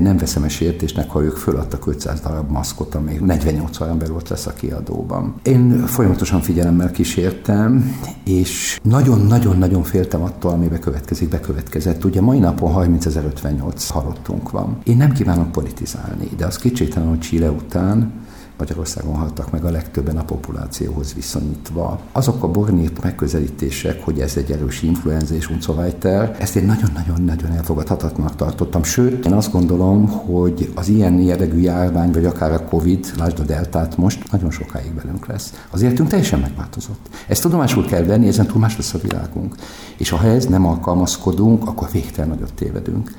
nem 0.00 0.16
veszem 0.16 0.42
esélyértésnek, 0.42 1.10
ha 1.10 1.22
ők 1.22 1.36
föladtak 1.36 1.86
500 1.86 2.20
darab 2.20 2.50
maszkot, 2.50 2.94
ami 2.94 3.18
48 3.20 3.80
órán 3.80 3.98
belül 3.98 4.14
ott 4.14 4.28
lesz 4.28 4.46
a 4.46 4.52
kiadóban. 4.52 5.34
Én 5.42 5.86
folyamatosan 5.86 6.40
figyelemmel 6.40 6.90
kísértem, 6.90 7.98
és 8.24 8.80
nagyon-nagyon-nagyon 8.82 9.82
féltem 9.82 10.22
attól, 10.22 10.50
ami 10.50 10.68
bekövetkezik, 10.68 11.28
bekövetkezett. 11.28 12.04
Ugye 12.04 12.20
mai 12.20 12.38
napon 12.38 12.98
30.058 13.00 13.88
halottunk 13.88 14.50
van. 14.50 14.78
Én 14.84 14.96
nem 14.96 15.12
kívánok 15.12 15.52
politizálni, 15.52 16.28
de 16.36 16.46
az 16.46 16.56
kétségtelen, 16.56 17.08
hogy 17.08 17.18
Chile 17.18 17.50
után 17.50 18.12
Magyarországon 18.58 19.14
haltak 19.14 19.50
meg 19.50 19.64
a 19.64 19.70
legtöbben 19.70 20.16
a 20.16 20.24
populációhoz 20.24 21.14
viszonyítva. 21.14 22.00
Azok 22.12 22.42
a 22.42 22.48
bornírt 22.48 23.02
megközelítések, 23.02 24.04
hogy 24.04 24.20
ez 24.20 24.36
egy 24.36 24.50
erős 24.50 24.82
influenza 24.82 25.34
és 25.34 25.50
uncovajter, 25.50 26.36
ezt 26.40 26.56
én 26.56 26.64
nagyon-nagyon-nagyon 26.64 27.50
elfogadhatatlanak 27.50 28.36
tartottam. 28.36 28.82
Sőt, 28.82 29.26
én 29.26 29.32
azt 29.32 29.52
gondolom, 29.52 30.08
hogy 30.08 30.72
az 30.74 30.88
ilyen 30.88 31.18
jellegű 31.18 31.58
járvány, 31.58 32.12
vagy 32.12 32.24
akár 32.24 32.52
a 32.52 32.64
Covid, 32.64 33.12
lásd 33.18 33.38
a 33.38 33.42
deltát 33.42 33.96
most, 33.96 34.30
nagyon 34.30 34.50
sokáig 34.50 34.94
velünk 34.94 35.26
lesz. 35.26 35.52
Az 35.70 35.82
életünk 35.82 36.08
teljesen 36.08 36.40
megváltozott. 36.40 37.08
Ezt 37.28 37.42
tudomásul 37.42 37.84
kell 37.84 38.02
venni, 38.04 38.26
ezen 38.26 38.46
túl 38.46 38.60
más 38.60 38.76
lesz 38.76 38.94
a 38.94 38.98
világunk. 38.98 39.54
És 39.96 40.10
ha 40.10 40.26
ez 40.26 40.44
nem 40.44 40.66
alkalmazkodunk, 40.66 41.68
akkor 41.68 41.88
végtelen 41.92 42.28
nagyot 42.28 42.54
tévedünk. 42.54 43.10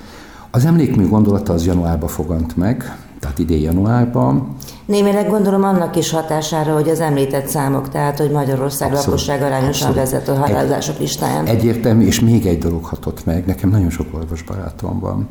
Az 0.57 0.65
emlékmű 0.65 1.07
gondolata 1.07 1.53
az 1.53 1.65
januárban 1.65 2.09
fogant 2.09 2.57
meg, 2.57 2.97
tehát 3.19 3.39
idén 3.39 3.61
januárban. 3.61 4.55
Némileg 4.85 5.29
gondolom 5.29 5.63
annak 5.63 5.95
is 5.95 6.09
hatására, 6.09 6.73
hogy 6.73 6.89
az 6.89 6.99
említett 6.99 7.47
számok, 7.47 7.89
tehát 7.89 8.17
hogy 8.17 8.31
Magyarország 8.31 8.91
abszolút, 8.91 9.05
lakosság 9.05 9.41
arányosan 9.41 9.87
abszolút. 9.87 9.95
vezet 9.95 10.27
a 10.27 10.35
halálozások 10.35 10.99
listáján. 10.99 11.45
Egyértelmű, 11.45 12.05
és 12.05 12.19
még 12.19 12.45
egy 12.45 12.57
dolog 12.57 12.85
hatott 12.85 13.25
meg, 13.25 13.45
nekem 13.45 13.69
nagyon 13.69 13.89
sok 13.89 14.07
orvosbarátom 14.13 14.99
van, 14.99 15.27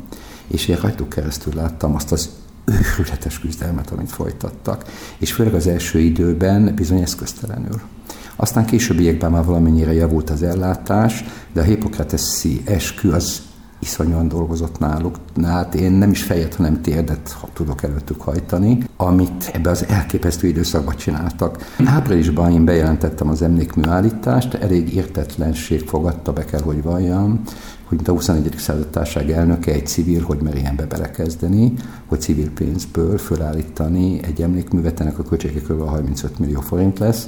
és 0.47 0.67
én 0.67 0.77
rajtuk 0.81 1.09
keresztül 1.09 1.53
láttam 1.55 1.95
azt 1.95 2.11
az 2.11 2.29
őrületes 2.65 3.39
küzdelmet, 3.39 3.91
amit 3.91 4.11
folytattak, 4.11 4.83
és 5.17 5.33
főleg 5.33 5.53
az 5.53 5.67
első 5.67 5.99
időben 5.99 6.73
bizony 6.75 7.01
eszköztelenül. 7.01 7.81
Aztán 8.35 8.65
későbbiekben 8.65 9.31
már 9.31 9.45
valamennyire 9.45 9.93
javult 9.93 10.29
az 10.29 10.43
ellátás, 10.43 11.23
de 11.53 11.61
a 11.61 11.63
hipokrateszi 11.63 12.61
eskü 12.65 13.11
az 13.11 13.46
iszonyúan 13.79 14.27
dolgozott 14.27 14.79
náluk. 14.79 15.15
Na, 15.33 15.47
hát 15.47 15.75
én 15.75 15.91
nem 15.91 16.11
is 16.11 16.23
fejet, 16.23 16.55
hanem 16.55 16.81
térdet 16.81 17.37
tudok 17.53 17.83
előttük 17.83 18.21
hajtani, 18.21 18.77
amit 18.97 19.49
ebbe 19.53 19.69
az 19.69 19.85
elképesztő 19.87 20.47
időszakban 20.47 20.95
csináltak. 20.95 21.73
Áprilisban 21.85 22.51
én 22.51 22.65
bejelentettem 22.65 23.29
az 23.29 23.41
emlékműállítást, 23.41 24.53
elég 24.53 24.95
értetlenség 24.95 25.87
fogadta, 25.87 26.33
be 26.33 26.45
kell, 26.45 26.61
hogy 26.61 26.83
valljam, 26.83 27.41
hogy 27.87 27.97
mint 27.97 28.07
a 28.07 28.11
21. 28.11 28.53
századtárság 28.57 29.29
elnöke 29.31 29.71
egy 29.71 29.87
civil, 29.87 30.21
hogy 30.21 30.41
mer 30.41 30.55
ilyenbe 30.55 30.85
belekezdeni, 30.85 31.73
hogy 32.05 32.21
civil 32.21 32.51
pénzből 32.51 33.17
fölállítani 33.17 34.19
egy 34.23 34.41
emlékművet, 34.41 34.99
ennek 34.99 35.19
a 35.19 35.23
költsége 35.23 35.59
kb. 35.59 35.87
35 35.87 36.39
millió 36.39 36.61
forint 36.61 36.99
lesz, 36.99 37.27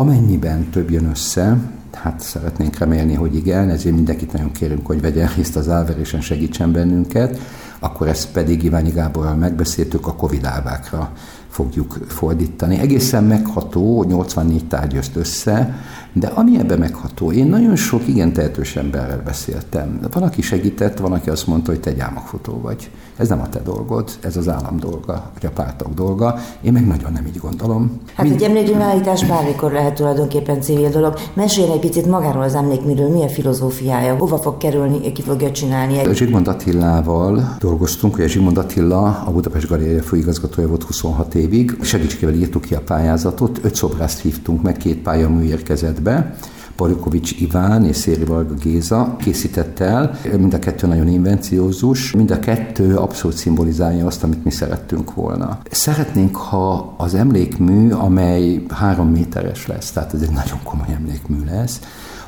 amennyiben 0.00 0.70
több 0.70 0.90
jön 0.90 1.04
össze, 1.04 1.56
Hát 1.92 2.20
szeretnénk 2.20 2.78
remélni, 2.78 3.14
hogy 3.14 3.34
igen, 3.34 3.70
ezért 3.70 3.94
mindenkit 3.94 4.32
nagyon 4.32 4.52
kérünk, 4.52 4.86
hogy 4.86 5.00
vegyen 5.00 5.30
részt 5.36 5.56
az 5.56 5.68
álverésen, 5.68 6.20
segítsen 6.20 6.72
bennünket, 6.72 7.38
akkor 7.78 8.08
ezt 8.08 8.32
pedig 8.32 8.62
Iványi 8.62 8.90
Gáborral 8.90 9.34
megbeszéltük, 9.34 10.06
a 10.06 10.14
Covid 10.14 10.44
álvákra 10.44 11.12
fogjuk 11.48 11.98
fordítani. 12.06 12.78
Egészen 12.78 13.24
megható, 13.24 14.04
84 14.04 14.66
tárgy 14.66 15.00
össze, 15.14 15.74
de 16.12 16.26
ami 16.26 16.58
ebben 16.58 16.78
megható, 16.78 17.32
én 17.32 17.46
nagyon 17.46 17.76
sok 17.76 18.08
igen 18.08 18.32
tehetős 18.32 18.76
emberrel 18.76 19.22
beszéltem. 19.24 20.00
Van, 20.12 20.22
aki 20.22 20.42
segített, 20.42 20.98
van, 20.98 21.12
aki 21.12 21.30
azt 21.30 21.46
mondta, 21.46 21.70
hogy 21.70 21.80
te 21.80 21.92
gyámakfutó 21.92 22.60
vagy. 22.62 22.90
Ez 23.16 23.28
nem 23.28 23.40
a 23.40 23.48
te 23.48 23.60
dolgod, 23.64 24.10
ez 24.20 24.36
az 24.36 24.48
állam 24.48 24.76
dolga, 24.76 25.30
vagy 25.34 25.46
a 25.46 25.50
pártok 25.50 25.94
dolga. 25.94 26.38
Én 26.60 26.72
meg 26.72 26.86
nagyon 26.86 27.12
nem 27.12 27.26
így 27.26 27.38
gondolom. 27.38 28.00
Hát 28.14 28.26
Mind... 28.26 28.40
egy 28.40 28.48
emlékműállítás 28.48 29.24
bármikor 29.24 29.72
lehet 29.72 29.94
tulajdonképpen 29.94 30.60
civil 30.60 30.88
dolog. 30.88 31.14
Mesélj 31.34 31.72
egy 31.72 31.78
picit 31.78 32.06
magáról 32.06 32.42
az 32.42 32.54
emlékműről, 32.54 33.08
mi 33.08 33.22
a 33.22 33.28
filozófiája, 33.28 34.16
hova 34.16 34.38
fog 34.38 34.56
kerülni, 34.56 35.12
ki 35.12 35.22
fogja 35.22 35.50
csinálni. 35.50 35.98
A 35.98 36.12
Zsigmond 36.12 36.48
Attilával 36.48 37.56
dolgoztunk, 37.58 38.18
a 38.18 38.26
Zsigmond 38.26 38.58
Attila 38.58 39.22
a 39.26 39.30
Budapest 39.30 39.68
Galéria 39.68 40.02
főigazgatója 40.02 40.68
volt 40.68 40.82
26 40.82 41.34
évig. 41.34 41.78
Segítségével 41.80 42.34
írtuk 42.34 42.62
ki 42.62 42.74
a 42.74 42.80
pályázatot, 42.80 43.60
öt 43.62 43.74
szobrászt 43.74 44.20
hívtunk 44.20 44.62
meg, 44.62 44.76
két 44.76 44.98
pályamű 44.98 45.44
érkezett 45.44 45.99
be. 46.00 46.34
Palikovics 46.76 47.40
Iván 47.40 47.84
és 47.84 47.96
Széri 47.96 48.24
Valga 48.24 48.54
Géza 48.54 49.16
készítette 49.18 49.84
el. 49.84 50.18
Mind 50.38 50.54
a 50.54 50.58
kettő 50.58 50.86
nagyon 50.86 51.08
invenciózus, 51.08 52.12
mind 52.12 52.30
a 52.30 52.38
kettő 52.38 52.96
abszolút 52.96 53.36
szimbolizálja 53.36 54.06
azt, 54.06 54.22
amit 54.22 54.44
mi 54.44 54.50
szerettünk 54.50 55.14
volna. 55.14 55.58
Szeretnénk, 55.70 56.36
ha 56.36 56.94
az 56.96 57.14
emlékmű, 57.14 57.90
amely 57.90 58.62
három 58.68 59.08
méteres 59.08 59.66
lesz, 59.66 59.90
tehát 59.90 60.14
ez 60.14 60.20
egy 60.20 60.30
nagyon 60.30 60.58
komoly 60.64 60.94
emlékmű 60.94 61.44
lesz, 61.44 61.80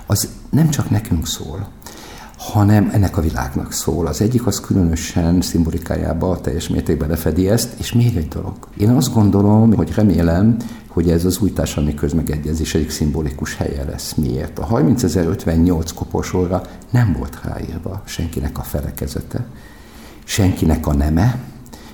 az 0.07 0.29
nem 0.51 0.69
csak 0.69 0.91
nekünk 0.91 1.27
szól, 1.27 1.67
hanem 2.51 2.91
ennek 2.93 3.17
a 3.17 3.21
világnak 3.21 3.73
szól. 3.73 4.07
Az 4.07 4.21
egyik 4.21 4.47
az 4.47 4.61
különösen 4.61 5.41
szimbolikájába 5.41 6.41
teljes 6.41 6.69
mértékben 6.69 7.09
lefedi 7.09 7.49
ezt, 7.49 7.75
és 7.79 7.93
még 7.93 8.17
egy 8.17 8.29
dolog. 8.29 8.55
Én 8.77 8.91
azt 8.91 9.15
gondolom, 9.15 9.75
hogy 9.75 9.95
remélem, 9.95 10.57
hogy 10.89 11.11
ez 11.11 11.25
az 11.25 11.39
új 11.39 11.53
társadalmi 11.53 11.95
közmegegyezés 11.95 12.75
egyik 12.75 12.91
szimbolikus 12.91 13.57
helye 13.57 13.85
lesz. 13.85 14.15
Miért? 14.15 14.59
A 14.59 14.67
30.058 14.67 15.91
koporsóra 15.95 16.63
nem 16.91 17.17
volt 17.19 17.39
ráírva 17.45 18.03
senkinek 18.05 18.59
a 18.59 18.63
felekezete, 18.63 19.45
senkinek 20.25 20.87
a 20.87 20.95
neme, 20.95 21.39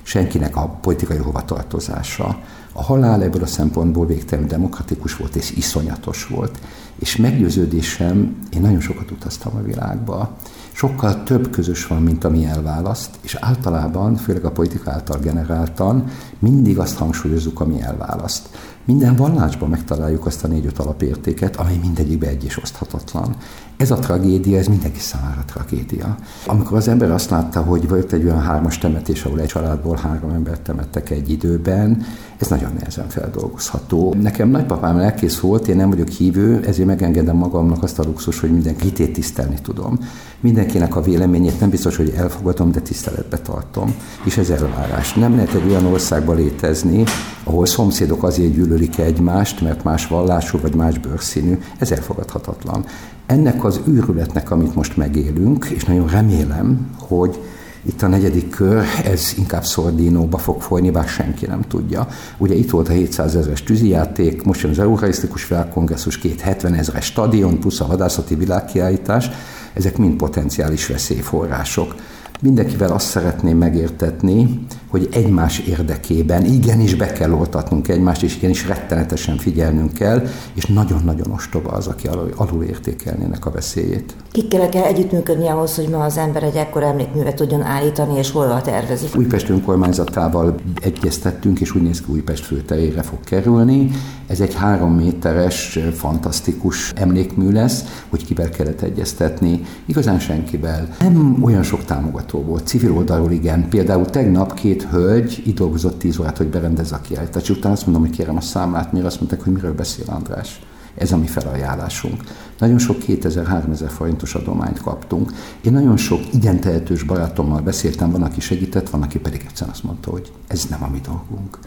senkinek 0.02 0.56
a 0.56 0.78
politikai 0.80 1.16
hovatartozása. 1.16 2.38
A 2.78 2.82
halál 2.82 3.22
ebből 3.22 3.42
a 3.42 3.46
szempontból 3.46 4.06
végtelenül 4.06 4.50
demokratikus 4.50 5.16
volt 5.16 5.36
és 5.36 5.50
iszonyatos 5.50 6.26
volt. 6.26 6.58
És 6.98 7.16
meggyőződésem, 7.16 8.38
én 8.50 8.60
nagyon 8.60 8.80
sokat 8.80 9.10
utaztam 9.10 9.56
a 9.56 9.62
világba, 9.62 10.36
sokkal 10.72 11.22
több 11.22 11.50
közös 11.50 11.86
van, 11.86 12.02
mint 12.02 12.24
ami 12.24 12.44
elválaszt, 12.44 13.10
és 13.20 13.34
általában, 13.34 14.16
főleg 14.16 14.44
a 14.44 14.50
politika 14.50 14.90
által 14.90 15.18
generáltan, 15.18 16.04
mindig 16.38 16.78
azt 16.78 16.96
hangsúlyozzuk, 16.96 17.60
ami 17.60 17.80
elválaszt. 17.80 18.48
Minden 18.84 19.16
vallásban 19.16 19.68
megtaláljuk 19.68 20.26
azt 20.26 20.44
a 20.44 20.48
négy-öt 20.48 20.78
alapértéket, 20.78 21.56
amely 21.56 21.76
mindegyikbe 21.76 22.26
egy 22.26 22.44
és 22.44 22.58
oszthatatlan. 22.62 23.36
Ez 23.78 23.90
a 23.90 23.96
tragédia, 23.96 24.58
ez 24.58 24.66
mindenki 24.66 24.98
számára 24.98 25.42
tragédia. 25.46 26.16
Amikor 26.46 26.76
az 26.76 26.88
ember 26.88 27.10
azt 27.10 27.30
látta, 27.30 27.60
hogy 27.60 27.88
volt 27.88 28.12
egy 28.12 28.24
olyan 28.24 28.40
hármas 28.40 28.78
temetés, 28.78 29.24
ahol 29.24 29.40
egy 29.40 29.46
családból 29.46 29.96
három 29.96 30.30
embert 30.30 30.60
temettek 30.60 31.10
egy 31.10 31.30
időben, 31.30 32.02
ez 32.38 32.48
nagyon 32.48 32.72
nehezen 32.78 33.08
feldolgozható. 33.08 34.14
Nekem 34.20 34.48
nagypapám 34.48 34.96
lelkész 34.96 35.38
volt, 35.38 35.68
én 35.68 35.76
nem 35.76 35.90
vagyok 35.90 36.08
hívő, 36.08 36.64
ezért 36.66 36.88
megengedem 36.88 37.36
magamnak 37.36 37.82
azt 37.82 37.98
a 37.98 38.04
luxus, 38.04 38.40
hogy 38.40 38.52
mindenki 38.52 38.84
hitét 38.84 39.12
tisztelni 39.12 39.56
tudom. 39.62 39.98
Mindenkinek 40.40 40.96
a 40.96 41.02
véleményét 41.02 41.60
nem 41.60 41.70
biztos, 41.70 41.96
hogy 41.96 42.12
elfogadom, 42.16 42.72
de 42.72 42.80
tiszteletbe 42.80 43.38
tartom. 43.38 43.94
És 44.24 44.36
ez 44.36 44.50
elvárás. 44.50 45.14
Nem 45.14 45.34
lehet 45.34 45.54
egy 45.54 45.68
olyan 45.68 45.84
országban 45.84 46.36
létezni, 46.36 47.04
ahol 47.44 47.66
szomszédok 47.66 48.22
azért 48.22 48.54
gyűlölik 48.54 48.98
egymást, 48.98 49.60
mert 49.60 49.84
más 49.84 50.06
vallású 50.06 50.58
vagy 50.60 50.74
más 50.74 50.98
bőrszínű. 50.98 51.58
Ez 51.78 51.90
elfogadhatatlan. 51.90 52.84
Ennek 53.28 53.64
az 53.64 53.80
őrületnek, 53.86 54.50
amit 54.50 54.74
most 54.74 54.96
megélünk, 54.96 55.64
és 55.64 55.84
nagyon 55.84 56.08
remélem, 56.08 56.90
hogy 56.98 57.38
itt 57.82 58.02
a 58.02 58.06
negyedik 58.06 58.50
kör, 58.50 58.84
ez 59.04 59.32
inkább 59.36 59.64
szordínóba 59.64 60.38
fog 60.38 60.60
folyni, 60.60 60.90
bár 60.90 61.08
senki 61.08 61.46
nem 61.46 61.62
tudja. 61.62 62.08
Ugye 62.38 62.54
itt 62.54 62.70
volt 62.70 62.88
a 62.88 62.92
700 62.92 63.36
ezeres 63.36 63.62
tűzijáték, 63.62 64.42
most 64.42 64.62
jön 64.62 64.70
az 64.70 64.78
Eucharisztikus 64.78 65.48
Világkongresszus, 65.48 66.18
két 66.18 66.40
70 66.40 66.74
ezeres 66.74 67.04
stadion, 67.04 67.60
plusz 67.60 67.80
a 67.80 67.84
hadászati 67.84 68.34
világkiállítás, 68.34 69.30
ezek 69.72 69.96
mind 69.96 70.14
potenciális 70.14 70.86
veszélyforrások. 70.86 71.94
Mindenkivel 72.40 72.92
azt 72.92 73.08
szeretném 73.08 73.58
megértetni, 73.58 74.66
hogy 74.88 75.08
egymás 75.12 75.58
érdekében 75.58 76.44
igenis 76.44 76.94
be 76.94 77.12
kell 77.12 77.32
oltatnunk 77.32 77.88
egymást, 77.88 78.22
és 78.22 78.36
igenis 78.36 78.66
rettenetesen 78.66 79.36
figyelnünk 79.36 79.92
kell, 79.92 80.26
és 80.54 80.66
nagyon-nagyon 80.66 81.30
ostoba 81.30 81.70
az, 81.70 81.86
aki 81.86 82.06
alul, 82.06 82.32
alul 82.36 82.64
értékelnének 82.64 83.46
a 83.46 83.50
veszélyét. 83.50 84.14
Kikkel 84.30 84.68
kell 84.68 84.82
együttműködni 84.82 85.48
ahhoz, 85.48 85.74
hogy 85.74 85.88
ma 85.88 86.04
az 86.04 86.16
ember 86.16 86.42
egy 86.42 86.56
ekkor 86.56 86.82
emlékművet 86.82 87.34
tudjon 87.34 87.62
állítani, 87.62 88.18
és 88.18 88.30
hol 88.30 88.60
tervezik? 88.60 89.16
Újpest 89.16 89.48
önkormányzatával 89.48 90.54
egyeztettünk, 90.82 91.60
és 91.60 91.74
úgy 91.74 91.82
néz 91.82 92.00
ki 92.00 92.12
Újpest 92.12 92.44
főterére 92.44 93.02
fog 93.02 93.18
kerülni. 93.24 93.90
Ez 94.26 94.40
egy 94.40 94.54
három 94.54 94.94
méteres, 94.94 95.78
fantasztikus 95.94 96.92
emlékmű 96.94 97.50
lesz, 97.50 98.04
hogy 98.08 98.24
kivel 98.24 98.48
kellett 98.48 98.80
egyeztetni. 98.80 99.60
Igazán 99.86 100.18
senkivel. 100.18 100.88
Nem 101.00 101.36
olyan 101.42 101.62
sok 101.62 101.84
támogató 101.84 102.42
volt. 102.42 102.66
Civil 102.66 102.92
oldalról 102.92 103.30
igen. 103.30 103.68
Például 103.68 104.04
tegnap 104.06 104.54
két 104.54 104.77
két 104.78 104.88
hölgy 104.90 105.42
itt 105.46 105.56
dolgozott 105.56 105.98
10 105.98 106.18
órát, 106.18 106.36
hogy 106.36 106.46
berendezze 106.46 106.94
a 106.94 107.00
kiállítást. 107.00 107.50
Utána 107.50 107.74
azt 107.74 107.86
mondom, 107.86 108.02
hogy 108.02 108.16
kérem 108.16 108.36
a 108.36 108.40
számlát, 108.40 108.92
mire 108.92 109.06
azt 109.06 109.18
mondták, 109.18 109.42
hogy 109.42 109.52
miről 109.52 109.74
beszél 109.74 110.04
András. 110.06 110.60
Ez 110.94 111.12
a 111.12 111.16
mi 111.16 111.26
felajánlásunk. 111.26 112.22
Nagyon 112.58 112.78
sok 112.78 112.96
2000-3000 113.06 113.88
forintos 113.88 114.34
adományt 114.34 114.80
kaptunk. 114.80 115.32
Én 115.60 115.72
nagyon 115.72 115.96
sok 115.96 116.20
igen 116.32 116.60
tehetős 116.60 117.02
barátommal 117.02 117.60
beszéltem, 117.60 118.10
van, 118.10 118.22
aki 118.22 118.40
segített, 118.40 118.90
van, 118.90 119.02
aki 119.02 119.18
pedig 119.18 119.44
egyszerűen 119.46 119.74
azt 119.74 119.84
mondta, 119.84 120.10
hogy 120.10 120.32
ez 120.46 120.64
nem 120.70 120.82
a 120.82 120.88
mi 120.88 121.00
dolgunk. 121.00 121.58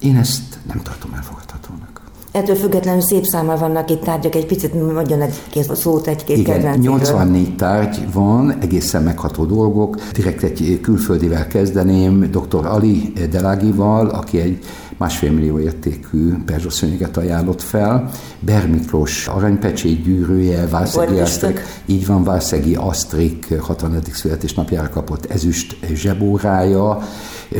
Én 0.00 0.16
ezt 0.16 0.58
nem 0.66 0.82
tartom 0.82 1.12
elfogadhatónak. 1.14 1.97
Ettől 2.38 2.56
függetlenül 2.56 3.02
szép 3.02 3.24
számmal 3.24 3.56
vannak 3.56 3.90
itt 3.90 4.00
tárgyak, 4.02 4.34
egy 4.34 4.46
picit 4.46 4.92
mondjon 4.92 5.20
egy-két 5.20 5.74
szót, 5.74 6.06
egy-két 6.06 6.36
Igen, 6.36 6.78
84 6.78 7.56
tárgy 7.56 8.12
van, 8.12 8.58
egészen 8.60 9.02
megható 9.02 9.44
dolgok. 9.44 9.96
Direkt 10.12 10.42
egy 10.42 10.78
külföldivel 10.82 11.46
kezdeném, 11.46 12.30
dr. 12.30 12.66
Ali 12.66 13.12
Delágival, 13.30 14.08
aki 14.08 14.40
egy 14.40 14.58
másfél 14.96 15.32
millió 15.32 15.58
értékű 15.58 16.34
perzsoszönyeget 16.46 17.16
ajánlott 17.16 17.62
fel. 17.62 18.10
Ber 18.40 18.68
Miklós 18.68 19.26
aranypecsét 19.26 20.02
gyűrűje, 20.02 20.66
Válszegi 20.66 21.18
Asztrik, 21.18 21.60
így 21.86 22.06
van, 22.06 22.24
Válszegi 22.24 22.74
Asztrik 22.74 23.60
60. 23.60 24.02
születésnapjára 24.12 24.88
kapott 24.88 25.30
ezüst 25.30 25.76
zsebórája, 25.94 26.98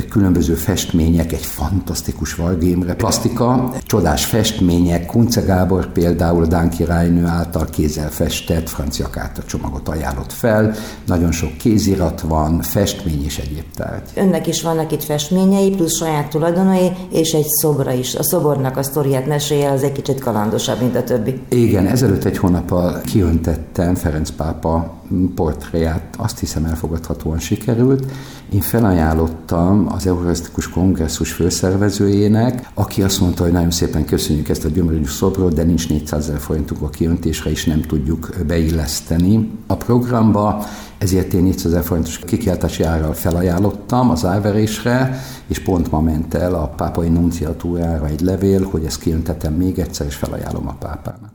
különböző 0.09 0.55
festmények, 0.55 1.33
egy 1.33 1.45
fantasztikus 1.45 2.35
Vargémre 2.35 2.95
plastika, 2.95 3.73
csodás 3.87 4.25
festmények, 4.25 5.07
Kunce 5.07 5.41
Gábor 5.41 5.93
például 5.93 6.43
a 6.43 6.47
Dán 6.47 6.71
királynő 6.71 7.25
által 7.25 7.65
kézzel 7.65 8.11
festett 8.11 8.69
francia 8.69 9.11
csomagot 9.47 9.89
ajánlott 9.89 10.33
fel, 10.33 10.75
nagyon 11.07 11.33
sok 11.33 11.57
kézirat 11.57 12.21
van, 12.21 12.61
festmény 12.61 13.25
és 13.25 13.39
egyéb 13.39 13.65
tárgy. 13.75 14.03
Önnek 14.15 14.47
is 14.47 14.63
vannak 14.63 14.93
itt 14.93 15.05
festményei, 15.05 15.71
plusz 15.71 15.97
saját 15.97 16.29
tulajdonai, 16.29 16.93
és 17.13 17.33
egy 17.33 17.47
szobra 17.49 17.93
is. 17.93 18.15
A 18.15 18.23
szobornak 18.23 18.77
a 18.77 18.83
sztoriát 18.83 19.27
mesélje, 19.27 19.71
az 19.71 19.83
egy 19.83 19.93
kicsit 19.93 20.21
kalandosabb, 20.21 20.81
mint 20.81 20.97
a 20.97 21.05
többi. 21.05 21.41
Igen, 21.49 21.87
ezelőtt 21.87 22.25
egy 22.25 22.39
hónappal 22.39 23.01
kiöntettem 23.01 23.95
Ferenc 23.95 24.31
pápa 24.31 24.98
portréját, 25.35 26.15
azt 26.17 26.39
hiszem 26.39 26.65
elfogadhatóan 26.65 27.39
sikerült. 27.39 28.13
Én 28.53 28.61
felajánlottam 28.61 29.87
az 29.93 30.07
Eucharisztikus 30.07 30.69
Kongresszus 30.71 31.33
főszervezőjének, 31.33 32.71
aki 32.75 33.03
azt 33.03 33.21
mondta, 33.21 33.43
hogy 33.43 33.53
nagyon 33.53 33.71
szépen 33.71 34.05
köszönjük 34.05 34.49
ezt 34.49 34.65
a 34.65 34.69
gyömörű 34.69 35.05
szobrot, 35.05 35.55
de 35.55 35.63
nincs 35.63 35.89
400 35.89 36.29
ezer 36.29 36.41
forintunk 36.41 36.83
a 36.83 36.89
kiöntésre, 36.89 37.51
és 37.51 37.65
nem 37.65 37.81
tudjuk 37.81 38.31
beilleszteni 38.47 39.51
a 39.67 39.75
programba, 39.75 40.65
ezért 40.99 41.33
én 41.33 41.43
400 41.43 41.65
ezer 41.65 41.85
forintos 41.85 42.19
kikiáltási 42.19 42.83
árral 42.83 43.13
felajánlottam 43.13 44.11
az 44.11 44.25
árverésre, 44.25 45.21
és 45.47 45.59
pont 45.59 45.91
ma 45.91 46.01
ment 46.01 46.35
el 46.35 46.55
a 46.55 46.67
pápai 46.67 47.09
nunciatúrára 47.09 48.07
egy 48.07 48.21
levél, 48.21 48.69
hogy 48.71 48.85
ezt 48.85 49.01
kiöntetem 49.01 49.55
még 49.55 49.79
egyszer, 49.79 50.07
és 50.07 50.15
felajánlom 50.15 50.69
a 50.69 50.75
pápának. 50.79 51.33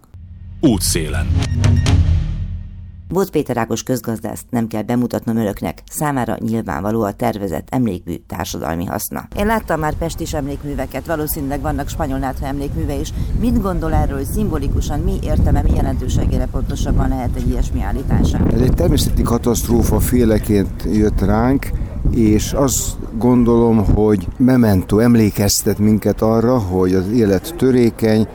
Útszélen. 0.59 1.27
Bot 3.13 3.29
Péter 3.29 3.57
Ákos 3.57 3.83
közgazdászt 3.83 4.45
nem 4.49 4.67
kell 4.67 4.81
bemutatnom 4.81 5.37
önöknek, 5.37 5.81
számára 5.91 6.37
nyilvánvaló 6.39 7.01
a 7.01 7.13
tervezett 7.13 7.67
emlékmű 7.69 8.15
társadalmi 8.27 8.85
haszna. 8.85 9.27
Én 9.37 9.45
láttam 9.45 9.79
már 9.79 9.93
pestis 9.93 10.33
emlékműveket, 10.33 11.05
valószínűleg 11.05 11.61
vannak 11.61 11.89
spanyol 11.89 12.17
nátha 12.17 12.45
emlékműve 12.45 12.93
is. 12.93 13.13
Mit 13.39 13.61
gondol 13.61 13.93
erről, 13.93 14.17
hogy 14.17 14.25
szimbolikusan 14.25 14.99
mi 14.99 15.17
értelme, 15.23 15.61
mi 15.61 15.73
jelentőségére 15.75 16.47
pontosabban 16.51 17.07
lehet 17.07 17.35
egy 17.35 17.49
ilyesmi 17.49 17.81
állítása? 17.81 18.39
Ez 18.53 18.61
egy 18.61 18.73
természeti 18.73 19.21
katasztrófa 19.21 19.99
féleként 19.99 20.83
jött 20.93 21.21
ránk, 21.21 21.71
és 22.11 22.53
azt 22.53 22.97
gondolom, 23.17 23.85
hogy 23.93 24.27
memento 24.37 24.99
emlékeztet 24.99 25.77
minket 25.79 26.21
arra, 26.21 26.59
hogy 26.59 26.93
az 26.93 27.07
élet 27.11 27.53
törékeny, 27.57 28.27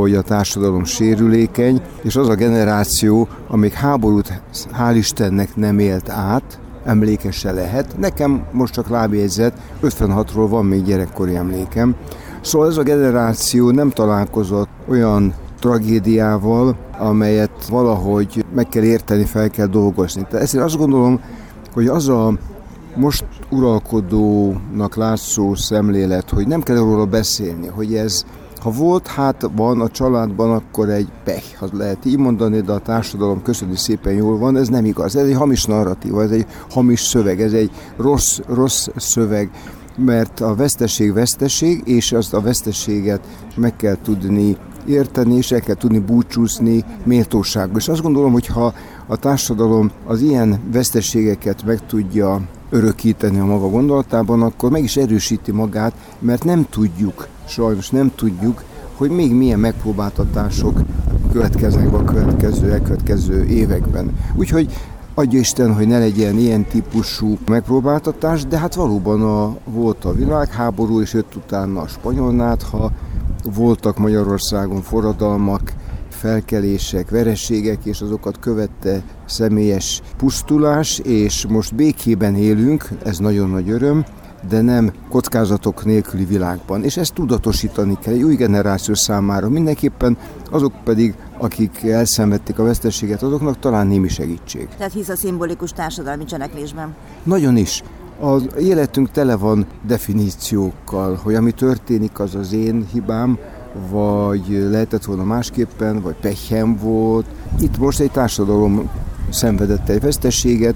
hogy 0.00 0.14
a 0.14 0.22
társadalom 0.22 0.84
sérülékeny, 0.84 1.80
és 2.02 2.16
az 2.16 2.28
a 2.28 2.34
generáció, 2.34 3.28
amíg 3.48 3.72
háborút 3.72 4.40
hál' 4.78 4.94
Istennek 4.96 5.56
nem 5.56 5.78
élt 5.78 6.08
át, 6.08 6.60
emlékese 6.84 7.52
lehet. 7.52 7.98
Nekem 7.98 8.44
most 8.52 8.72
csak 8.72 8.88
lábjegyzet, 8.88 9.58
56-ról 9.82 10.46
van 10.48 10.64
még 10.64 10.82
gyerekkori 10.82 11.36
emlékem. 11.36 11.94
Szóval 12.40 12.68
ez 12.68 12.76
a 12.76 12.82
generáció 12.82 13.70
nem 13.70 13.90
találkozott 13.90 14.68
olyan 14.88 15.34
tragédiával, 15.60 16.76
amelyet 16.98 17.66
valahogy 17.68 18.44
meg 18.54 18.68
kell 18.68 18.82
érteni, 18.82 19.24
fel 19.24 19.50
kell 19.50 19.66
dolgozni. 19.66 20.26
Tehát 20.30 20.46
ezért 20.46 20.64
azt 20.64 20.76
gondolom, 20.76 21.20
hogy 21.72 21.86
az 21.86 22.08
a 22.08 22.32
most 22.96 23.24
uralkodónak 23.50 24.96
látszó 24.96 25.54
szemlélet, 25.54 26.30
hogy 26.30 26.46
nem 26.46 26.62
kell 26.62 26.76
róla 26.76 27.04
beszélni, 27.04 27.66
hogy 27.66 27.94
ez 27.94 28.24
ha 28.60 28.70
volt, 28.70 29.06
hát 29.06 29.50
van 29.56 29.80
a 29.80 29.88
családban, 29.88 30.52
akkor 30.52 30.88
egy 30.88 31.08
pech, 31.24 31.58
ha 31.58 31.68
lehet 31.72 32.04
így 32.04 32.18
mondani, 32.18 32.60
de 32.60 32.72
a 32.72 32.78
társadalom 32.78 33.42
köszöni 33.42 33.76
szépen 33.76 34.12
jól 34.12 34.38
van, 34.38 34.56
ez 34.56 34.68
nem 34.68 34.84
igaz. 34.84 35.16
Ez 35.16 35.26
egy 35.26 35.36
hamis 35.36 35.64
narratíva, 35.64 36.22
ez 36.22 36.30
egy 36.30 36.46
hamis 36.70 37.00
szöveg, 37.00 37.40
ez 37.40 37.52
egy 37.52 37.70
rossz, 37.96 38.38
rossz 38.48 38.88
szöveg, 38.96 39.50
mert 39.96 40.40
a 40.40 40.54
veszteség 40.54 41.12
veszteség, 41.12 41.82
és 41.84 42.12
azt 42.12 42.34
a 42.34 42.40
veszteséget 42.40 43.20
meg 43.56 43.76
kell 43.76 43.96
tudni 44.02 44.56
érteni, 44.86 45.34
és 45.34 45.52
el 45.52 45.60
kell 45.60 45.74
tudni 45.74 45.98
búcsúzni 45.98 46.84
méltóságban. 47.04 47.76
És 47.78 47.88
azt 47.88 48.02
gondolom, 48.02 48.32
hogy 48.32 48.46
ha 48.46 48.72
a 49.06 49.16
társadalom 49.16 49.90
az 50.06 50.20
ilyen 50.20 50.60
veszteségeket 50.72 51.64
meg 51.64 51.86
tudja 51.86 52.40
örökíteni 52.70 53.38
a 53.38 53.44
maga 53.44 53.68
gondolatában, 53.68 54.42
akkor 54.42 54.70
meg 54.70 54.82
is 54.82 54.96
erősíti 54.96 55.52
magát, 55.52 55.94
mert 56.18 56.44
nem 56.44 56.66
tudjuk, 56.70 57.28
sajnos 57.46 57.90
nem 57.90 58.12
tudjuk, 58.14 58.62
hogy 58.96 59.10
még 59.10 59.32
milyen 59.32 59.58
megpróbáltatások 59.58 60.80
következnek 61.32 61.92
a 61.92 62.04
következő, 62.04 62.72
elkövetkező 62.72 63.44
években. 63.44 64.16
Úgyhogy 64.34 64.72
adja 65.14 65.38
Isten, 65.38 65.74
hogy 65.74 65.86
ne 65.86 65.98
legyen 65.98 66.38
ilyen 66.38 66.64
típusú 66.64 67.38
megpróbáltatás, 67.46 68.44
de 68.44 68.58
hát 68.58 68.74
valóban 68.74 69.22
a, 69.22 69.56
volt 69.64 70.04
a 70.04 70.12
világháború, 70.12 71.00
és 71.00 71.12
jött 71.12 71.34
utána 71.34 71.80
a 71.80 71.86
spanyolnátha, 71.86 72.90
voltak 73.54 73.98
Magyarországon 73.98 74.82
forradalmak, 74.82 75.72
felkelések, 76.08 77.10
verességek, 77.10 77.84
és 77.84 78.00
azokat 78.00 78.38
követte 78.38 79.02
személyes 79.24 80.02
pusztulás, 80.16 80.98
és 80.98 81.46
most 81.48 81.74
békében 81.74 82.34
élünk, 82.34 82.88
ez 83.04 83.18
nagyon 83.18 83.50
nagy 83.50 83.70
öröm, 83.70 84.04
de 84.48 84.60
nem 84.60 84.92
kockázatok 85.08 85.84
nélküli 85.84 86.24
világban. 86.24 86.84
És 86.84 86.96
ezt 86.96 87.14
tudatosítani 87.14 87.98
kell 88.00 88.14
egy 88.14 88.22
új 88.22 88.34
generáció 88.34 88.94
számára. 88.94 89.48
Mindenképpen 89.48 90.16
azok 90.50 90.72
pedig, 90.84 91.14
akik 91.38 91.82
elszenvedték 91.82 92.58
a 92.58 92.64
veszteséget, 92.64 93.22
azoknak 93.22 93.58
talán 93.58 93.86
némi 93.86 94.08
segítség. 94.08 94.68
Tehát 94.76 94.92
hisz 94.92 95.08
a 95.08 95.16
szimbolikus 95.16 95.72
társadalmi 95.72 96.24
cselekvésben? 96.24 96.94
Nagyon 97.22 97.56
is. 97.56 97.82
Az 98.20 98.46
életünk 98.58 99.10
tele 99.10 99.36
van 99.36 99.66
definíciókkal, 99.86 101.18
hogy 101.22 101.34
ami 101.34 101.52
történik, 101.52 102.18
az 102.18 102.34
az 102.34 102.52
én 102.52 102.86
hibám, 102.92 103.38
vagy 103.90 104.66
lehetett 104.70 105.04
volna 105.04 105.24
másképpen, 105.24 106.00
vagy 106.00 106.14
pechem 106.14 106.76
volt. 106.76 107.26
Itt 107.60 107.78
most 107.78 108.00
egy 108.00 108.10
társadalom 108.10 108.90
szenvedett 109.30 109.88
egy 109.88 110.00
veszteséget, 110.00 110.74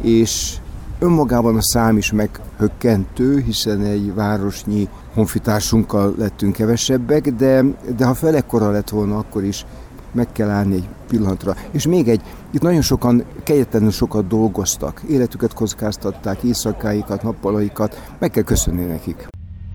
és 0.00 0.56
önmagában 1.02 1.56
a 1.56 1.62
szám 1.62 1.96
is 1.96 2.12
meghökkentő, 2.12 3.40
hiszen 3.40 3.80
egy 3.80 4.14
városnyi 4.14 4.88
honfitársunkkal 5.14 6.14
lettünk 6.18 6.52
kevesebbek, 6.52 7.30
de, 7.32 7.64
de 7.96 8.06
ha 8.06 8.14
felekkora 8.14 8.70
lett 8.70 8.88
volna, 8.88 9.18
akkor 9.18 9.44
is 9.44 9.64
meg 10.12 10.32
kell 10.32 10.48
állni 10.48 10.74
egy 10.74 10.88
pillanatra. 11.08 11.54
És 11.70 11.86
még 11.86 12.08
egy, 12.08 12.20
itt 12.50 12.62
nagyon 12.62 12.82
sokan, 12.82 13.24
kegyetlenül 13.42 13.90
sokat 13.90 14.26
dolgoztak, 14.26 15.02
életüket 15.08 15.54
kockáztatták, 15.54 16.42
éjszakáikat, 16.42 17.22
nappalaikat, 17.22 18.14
meg 18.18 18.30
kell 18.30 18.42
köszönni 18.42 18.84
nekik. 18.84 19.26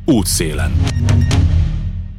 Útszélen. 0.06 0.72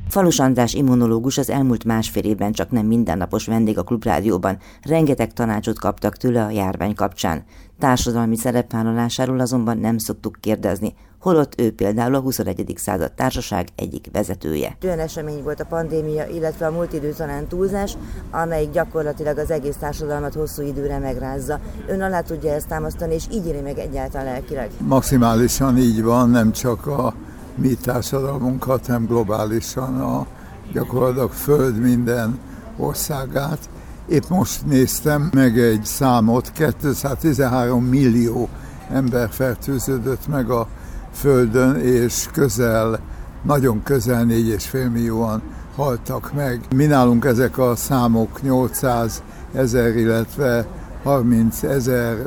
Falus 0.08 0.38
András 0.38 0.74
immunológus 0.74 1.38
az 1.38 1.50
elmúlt 1.50 1.84
másfél 1.84 2.24
évben 2.24 2.52
csak 2.52 2.70
nem 2.70 2.86
mindennapos 2.86 3.46
vendég 3.46 3.78
a 3.78 3.82
Klubrádióban, 3.82 4.58
rengeteg 4.82 5.32
tanácsot 5.32 5.78
kaptak 5.78 6.16
tőle 6.16 6.44
a 6.44 6.50
járvány 6.50 6.94
kapcsán. 6.94 7.44
Társadalmi 7.78 8.36
szerepvállalásáról 8.36 9.40
azonban 9.40 9.78
nem 9.78 9.98
szoktuk 9.98 10.36
kérdezni, 10.40 10.94
holott 11.20 11.60
ő 11.60 11.72
például 11.72 12.14
a 12.14 12.20
21. 12.20 12.72
század 12.76 13.12
társaság 13.12 13.68
egyik 13.76 14.08
vezetője. 14.12 14.76
Olyan 14.84 14.98
esemény 14.98 15.42
volt 15.42 15.60
a 15.60 15.64
pandémia, 15.64 16.26
illetve 16.26 16.66
a 16.66 16.70
múlt 16.70 16.92
idő 16.92 17.12
talán 17.12 17.46
túlzás, 17.46 17.96
amelyik 18.30 18.70
gyakorlatilag 18.70 19.38
az 19.38 19.50
egész 19.50 19.76
társadalmat 19.76 20.34
hosszú 20.34 20.62
időre 20.62 20.98
megrázza. 20.98 21.60
Ön 21.88 22.02
alá 22.02 22.20
tudja 22.20 22.52
ezt 22.52 22.68
támasztani, 22.68 23.14
és 23.14 23.24
így 23.32 23.46
éri 23.46 23.60
meg 23.60 23.78
egyáltalán 23.78 24.26
lelkileg? 24.26 24.70
Maximálisan 24.78 25.78
így 25.78 26.02
van, 26.02 26.30
nem 26.30 26.52
csak 26.52 26.86
a 26.86 27.14
mi 27.60 27.74
társadalmunkat, 27.74 28.86
hanem 28.86 29.06
globálisan 29.06 30.00
a 30.00 30.26
gyakorlatilag 30.72 31.30
Föld 31.30 31.78
minden 31.78 32.38
országát. 32.76 33.58
Épp 34.08 34.28
most 34.28 34.66
néztem 34.66 35.30
meg 35.32 35.58
egy 35.58 35.84
számot, 35.84 36.52
213 36.52 37.84
millió 37.84 38.48
ember 38.90 39.28
fertőződött 39.30 40.28
meg 40.28 40.50
a 40.50 40.68
Földön, 41.12 41.76
és 41.76 42.28
közel, 42.32 43.00
nagyon 43.42 43.82
közel 43.82 44.24
4,5 44.24 44.92
millióan 44.92 45.42
haltak 45.76 46.32
meg. 46.34 46.60
Mi 46.74 46.84
nálunk 46.84 47.24
ezek 47.24 47.58
a 47.58 47.76
számok 47.76 48.42
800 48.42 49.22
ezer, 49.54 49.96
illetve 49.96 50.66
30 51.02 51.62
ezer, 51.62 52.26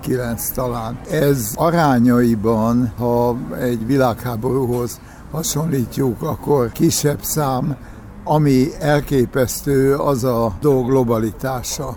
59 0.00 0.50
talán. 0.50 0.98
Ez 1.10 1.52
arányaiban, 1.54 2.92
ha 2.98 3.36
egy 3.58 3.86
világháborúhoz 3.86 5.00
hasonlítjuk, 5.30 6.22
akkor 6.22 6.72
kisebb 6.72 7.22
szám, 7.22 7.76
ami 8.24 8.66
elképesztő, 8.78 9.94
az 9.94 10.24
a 10.24 10.52
dolg 10.60 10.86
globalitása. 10.86 11.96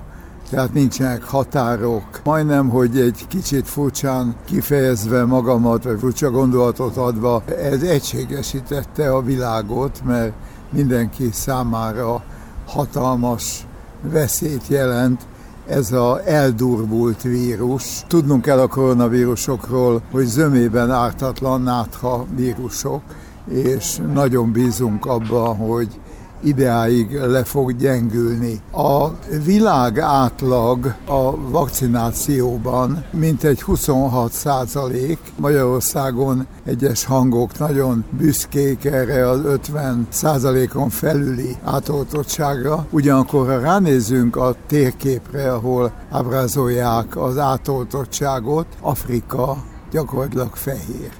Tehát 0.49 0.73
nincsenek 0.73 1.23
határok. 1.23 2.03
Majdnem, 2.23 2.69
hogy 2.69 2.99
egy 2.99 3.25
kicsit 3.27 3.67
furcsán 3.67 4.35
kifejezve 4.45 5.25
magamat, 5.25 5.83
vagy 5.83 5.99
furcsa 5.99 6.31
gondolatot 6.31 6.97
adva, 6.97 7.43
ez 7.61 7.81
egységesítette 7.81 9.13
a 9.13 9.21
világot, 9.21 10.01
mert 10.05 10.33
mindenki 10.69 11.29
számára 11.31 12.23
hatalmas 12.67 13.65
veszélyt 14.01 14.67
jelent 14.67 15.21
ez 15.67 15.91
a 15.91 16.21
eldurvult 16.25 17.21
vírus. 17.21 18.03
Tudnunk 18.07 18.41
kell 18.41 18.59
a 18.59 18.67
koronavírusokról, 18.67 20.01
hogy 20.11 20.25
zömében 20.25 20.91
ártatlan 20.91 21.61
nátha 21.61 22.25
vírusok, 22.35 23.01
és 23.49 23.99
nagyon 24.13 24.51
bízunk 24.51 25.05
abban, 25.05 25.55
hogy 25.55 25.99
ideáig 26.43 27.11
le 27.11 27.43
fog 27.43 27.75
gyengülni. 27.75 28.61
A 28.71 29.07
világ 29.43 29.99
átlag 29.99 30.95
a 31.05 31.49
vakcinációban 31.49 33.05
mintegy 33.11 33.61
26 33.61 34.31
százalék. 34.31 35.19
Magyarországon 35.35 36.47
egyes 36.65 37.05
hangok 37.05 37.57
nagyon 37.59 38.05
büszkék 38.09 38.85
erre 38.85 39.29
az 39.29 39.45
50 39.45 40.07
százalékon 40.09 40.89
felüli 40.89 41.55
átoltottságra. 41.63 42.85
Ugyanakkor, 42.89 43.47
ha 43.47 43.59
ránézünk 43.59 44.35
a 44.35 44.55
térképre, 44.67 45.53
ahol 45.53 45.91
ábrázolják 46.11 47.17
az 47.17 47.37
átoltottságot, 47.37 48.65
Afrika 48.81 49.63
gyakorlatilag 49.91 50.55
fehér. 50.55 51.11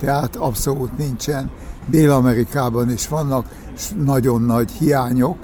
Tehát 0.00 0.36
abszolút 0.36 0.98
nincsen. 0.98 1.50
Dél-Amerikában 1.86 2.90
is 2.90 3.08
vannak 3.08 3.46
nagyon 4.04 4.42
nagy 4.42 4.70
hiányok, 4.70 5.36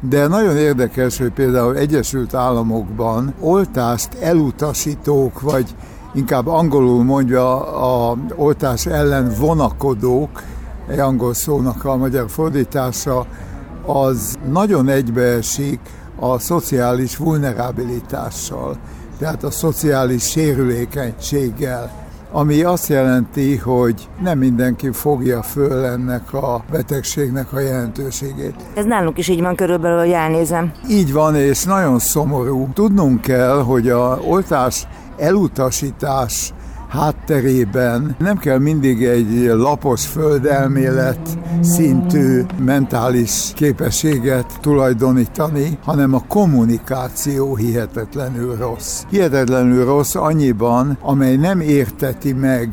de 0.00 0.26
nagyon 0.26 0.56
érdekes, 0.56 1.18
hogy 1.18 1.32
például 1.32 1.76
Egyesült 1.76 2.34
Államokban 2.34 3.34
oltást 3.40 4.08
elutasítók, 4.20 5.40
vagy 5.40 5.74
inkább 6.14 6.46
angolul 6.46 7.04
mondja 7.04 7.72
a 8.10 8.16
oltás 8.36 8.86
ellen 8.86 9.32
vonakodók, 9.38 10.42
egy 10.88 10.98
angol 10.98 11.34
szónak 11.34 11.84
a 11.84 11.96
magyar 11.96 12.30
fordítása, 12.30 13.26
az 13.86 14.36
nagyon 14.50 14.88
egybeesik 14.88 15.80
a 16.20 16.38
szociális 16.38 17.16
vulnerabilitással, 17.16 18.76
tehát 19.18 19.44
a 19.44 19.50
szociális 19.50 20.22
sérülékenységgel 20.22 21.90
ami 22.32 22.62
azt 22.62 22.88
jelenti, 22.88 23.56
hogy 23.56 24.08
nem 24.22 24.38
mindenki 24.38 24.90
fogja 24.92 25.42
föl 25.42 25.84
ennek 25.84 26.32
a 26.32 26.64
betegségnek 26.70 27.52
a 27.52 27.60
jelentőségét. 27.60 28.54
Ez 28.74 28.84
nálunk 28.84 29.18
is 29.18 29.28
így 29.28 29.40
van 29.40 29.54
körülbelül, 29.54 29.98
hogy 29.98 30.10
elnézem. 30.10 30.72
Így 30.88 31.12
van, 31.12 31.34
és 31.34 31.64
nagyon 31.64 31.98
szomorú. 31.98 32.68
Tudnunk 32.74 33.20
kell, 33.20 33.62
hogy 33.62 33.88
a 33.88 34.18
oltás 34.26 34.86
elutasítás 35.16 36.52
hátterében 36.92 38.16
nem 38.18 38.36
kell 38.36 38.58
mindig 38.58 39.04
egy 39.04 39.44
lapos 39.44 40.06
földelmélet 40.06 41.38
szintű 41.60 42.42
mentális 42.64 43.52
képességet 43.54 44.46
tulajdonítani, 44.60 45.78
hanem 45.84 46.14
a 46.14 46.24
kommunikáció 46.28 47.56
hihetetlenül 47.56 48.56
rossz. 48.56 49.02
Hihetetlenül 49.10 49.84
rossz 49.84 50.14
annyiban, 50.14 50.98
amely 51.00 51.36
nem 51.36 51.60
érteti 51.60 52.32
meg 52.32 52.68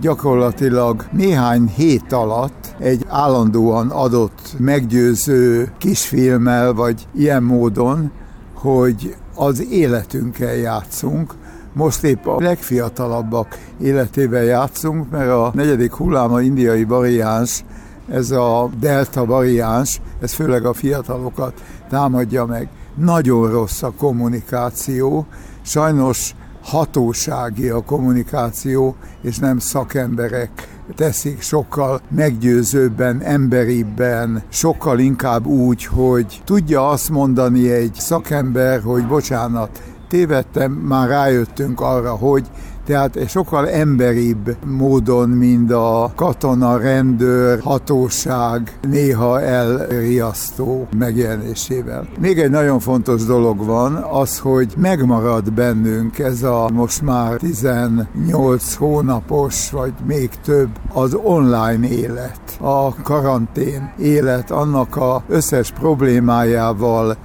gyakorlatilag 0.00 1.04
néhány 1.12 1.68
hét 1.76 2.12
alatt 2.12 2.74
egy 2.78 3.04
állandóan 3.08 3.90
adott 3.90 4.54
meggyőző 4.58 5.72
kisfilmmel, 5.78 6.72
vagy 6.72 7.06
ilyen 7.14 7.42
módon, 7.42 8.10
hogy 8.54 9.16
az 9.34 9.66
életünkkel 9.70 10.54
játszunk, 10.54 11.34
most 11.72 12.04
épp 12.04 12.26
a 12.26 12.40
legfiatalabbak 12.40 13.58
életével 13.80 14.42
játszunk, 14.42 15.10
mert 15.10 15.30
a 15.30 15.50
negyedik 15.54 15.92
hullám 15.92 16.32
a 16.32 16.40
indiai 16.40 16.84
variáns, 16.84 17.64
ez 18.08 18.30
a 18.30 18.70
delta 18.80 19.24
variáns, 19.24 20.00
ez 20.20 20.32
főleg 20.32 20.64
a 20.64 20.72
fiatalokat 20.72 21.62
támadja 21.88 22.44
meg. 22.44 22.68
Nagyon 22.94 23.50
rossz 23.50 23.82
a 23.82 23.92
kommunikáció, 23.98 25.26
sajnos 25.62 26.34
hatósági 26.62 27.68
a 27.68 27.82
kommunikáció, 27.82 28.96
és 29.22 29.38
nem 29.38 29.58
szakemberek 29.58 30.68
teszik 30.96 31.40
sokkal 31.40 32.00
meggyőzőbben, 32.08 33.20
emberibben, 33.22 34.42
sokkal 34.48 34.98
inkább 34.98 35.46
úgy, 35.46 35.84
hogy 35.84 36.42
tudja 36.44 36.88
azt 36.88 37.10
mondani 37.10 37.70
egy 37.70 37.94
szakember, 37.94 38.80
hogy 38.80 39.06
bocsánat, 39.06 39.82
tévedtem, 40.12 40.72
már 40.72 41.08
rájöttünk 41.08 41.80
arra, 41.80 42.10
hogy 42.10 42.46
tehát 42.86 43.28
sokkal 43.28 43.68
emberibb 43.68 44.56
módon, 44.66 45.28
mint 45.28 45.72
a 45.72 46.12
katona, 46.14 46.76
rendőr, 46.76 47.60
hatóság 47.60 48.78
néha 48.88 49.40
elriasztó 49.40 50.88
megjelenésével. 50.98 52.06
Még 52.20 52.38
egy 52.38 52.50
nagyon 52.50 52.78
fontos 52.78 53.24
dolog 53.24 53.64
van, 53.64 53.94
az, 53.94 54.38
hogy 54.38 54.74
megmarad 54.76 55.52
bennünk 55.52 56.18
ez 56.18 56.42
a 56.42 56.68
most 56.72 57.02
már 57.02 57.36
18 57.36 58.74
hónapos, 58.74 59.70
vagy 59.70 59.92
még 60.06 60.30
több, 60.44 60.68
az 60.92 61.14
online 61.22 61.88
élet, 61.88 62.40
a 62.60 62.94
karantén 63.02 63.92
élet, 63.98 64.50
annak 64.50 64.96
a 64.96 65.22
összes 65.28 65.70
problémájával, 65.70 67.16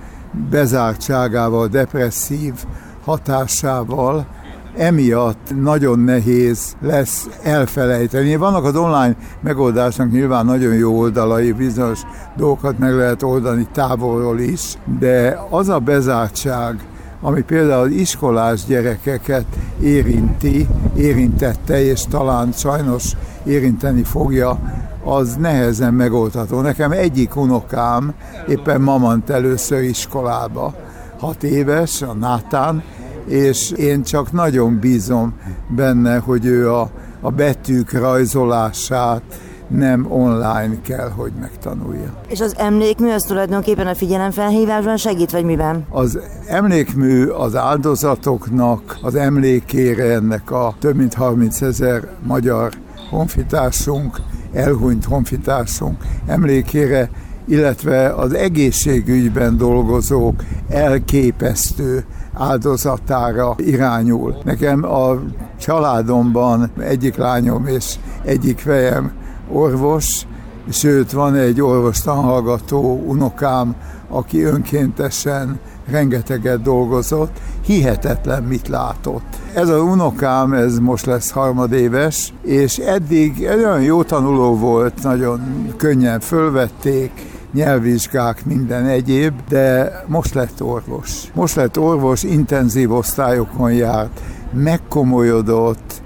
bezártságával, 0.50 1.68
depresszív 1.68 2.54
hatásával, 3.06 4.26
emiatt 4.78 5.62
nagyon 5.62 6.00
nehéz 6.00 6.76
lesz 6.82 7.28
elfelejteni. 7.44 8.36
Vannak 8.36 8.64
az 8.64 8.76
online 8.76 9.16
megoldásnak 9.42 10.12
nyilván 10.12 10.46
nagyon 10.46 10.74
jó 10.74 11.00
oldalai, 11.00 11.52
bizonyos 11.52 12.02
dolgokat 12.36 12.80
meg 12.80 12.94
lehet 12.94 13.24
oldani 13.24 13.68
távolról 13.74 14.40
is, 14.40 14.78
de 15.00 15.40
az 15.50 15.70
a 15.70 15.80
bezártság, 15.80 16.80
ami 17.22 17.42
például 17.42 17.84
az 17.84 17.92
iskolás 17.92 18.66
gyerekeket 18.66 19.46
érinti, 19.82 20.68
érintette, 20.96 21.84
és 21.84 22.04
talán 22.10 22.52
sajnos 22.52 23.12
érinteni 23.44 24.04
fogja, 24.04 24.60
az 25.08 25.36
nehezen 25.36 25.93
megoldható. 25.93 26.62
Nekem 26.62 26.91
egyik 26.91 27.36
unokám 27.36 28.14
éppen 28.47 28.82
mamant 28.82 29.30
először 29.30 29.84
iskolába, 29.84 30.74
hat 31.20 31.43
éves, 31.43 32.01
a 32.01 32.14
Nátán, 32.14 32.84
és 33.26 33.72
én 33.72 34.03
csak 34.03 34.32
nagyon 34.32 34.80
bízom 34.80 35.34
benne, 35.76 36.18
hogy 36.18 36.45
ő 36.45 36.72
a, 36.74 36.89
a 37.22 37.30
betűk 37.30 37.91
rajzolását 37.91 39.22
nem 39.68 40.05
online 40.12 40.82
kell, 40.82 41.10
hogy 41.10 41.32
megtanulja. 41.39 42.14
És 42.28 42.41
az 42.41 42.53
emlékmű 42.58 43.10
az 43.10 43.24
tulajdonképpen 43.24 43.88
a 43.88 43.95
figyelemfelhívásban 43.95 44.97
segít, 44.97 45.32
vagy 45.32 45.43
miben? 45.43 45.86
Az 45.89 46.20
emlékmű 46.47 47.26
az 47.26 47.55
áldozatoknak 47.55 48.97
az 49.01 49.16
emlékére 49.16 50.14
ennek 50.14 50.51
a 50.51 50.76
több 50.80 50.95
mint 50.95 51.14
30 51.14 51.62
ezer 51.62 52.08
magyar 52.24 52.72
honfitársunk, 53.10 54.20
elhunyt 54.58 55.05
honfitársunk 55.05 56.03
emlékére, 56.26 57.10
illetve 57.45 58.10
az 58.10 58.34
egészségügyben 58.34 59.58
dolgozók 59.58 60.43
elképesztő 60.70 62.05
áldozatára 62.34 63.55
irányul. 63.58 64.36
Nekem 64.43 64.84
a 64.84 65.20
családomban 65.60 66.72
egyik 66.80 67.16
lányom 67.16 67.68
és 67.68 67.95
egyik 68.24 68.60
fejem 68.60 69.12
orvos, 69.51 70.26
sőt 70.70 71.12
van 71.12 71.36
egy 71.36 71.62
orvostanhallgató 71.62 73.03
unokám, 73.08 73.76
aki 74.10 74.43
önkéntesen 74.43 75.60
rengeteget 75.90 76.62
dolgozott, 76.62 77.40
hihetetlen 77.66 78.44
mit 78.44 78.68
látott. 78.68 79.36
Ez 79.54 79.70
az 79.70 79.82
unokám, 79.82 80.54
ez 80.54 80.80
most 80.80 81.06
lesz 81.06 81.32
harmadéves, 81.32 82.34
és 82.42 82.78
eddig 82.78 83.44
egy 83.44 83.58
olyan 83.64 83.82
jó 83.82 84.04
tanuló 84.04 84.58
volt, 84.58 85.04
nagyon 85.04 85.42
könnyen 85.78 86.20
fölvették, 86.20 87.12
nyelvvizsgák, 87.54 88.46
minden 88.46 88.86
egyéb, 88.86 89.34
de 89.50 89.92
most 90.08 90.34
lett 90.34 90.64
orvos. 90.64 91.32
Most 91.34 91.56
lett 91.56 91.80
orvos, 91.80 92.24
intenzív 92.24 92.92
osztályokon 92.92 93.74
járt, 93.74 94.22
megkomolyodott, 94.54 96.02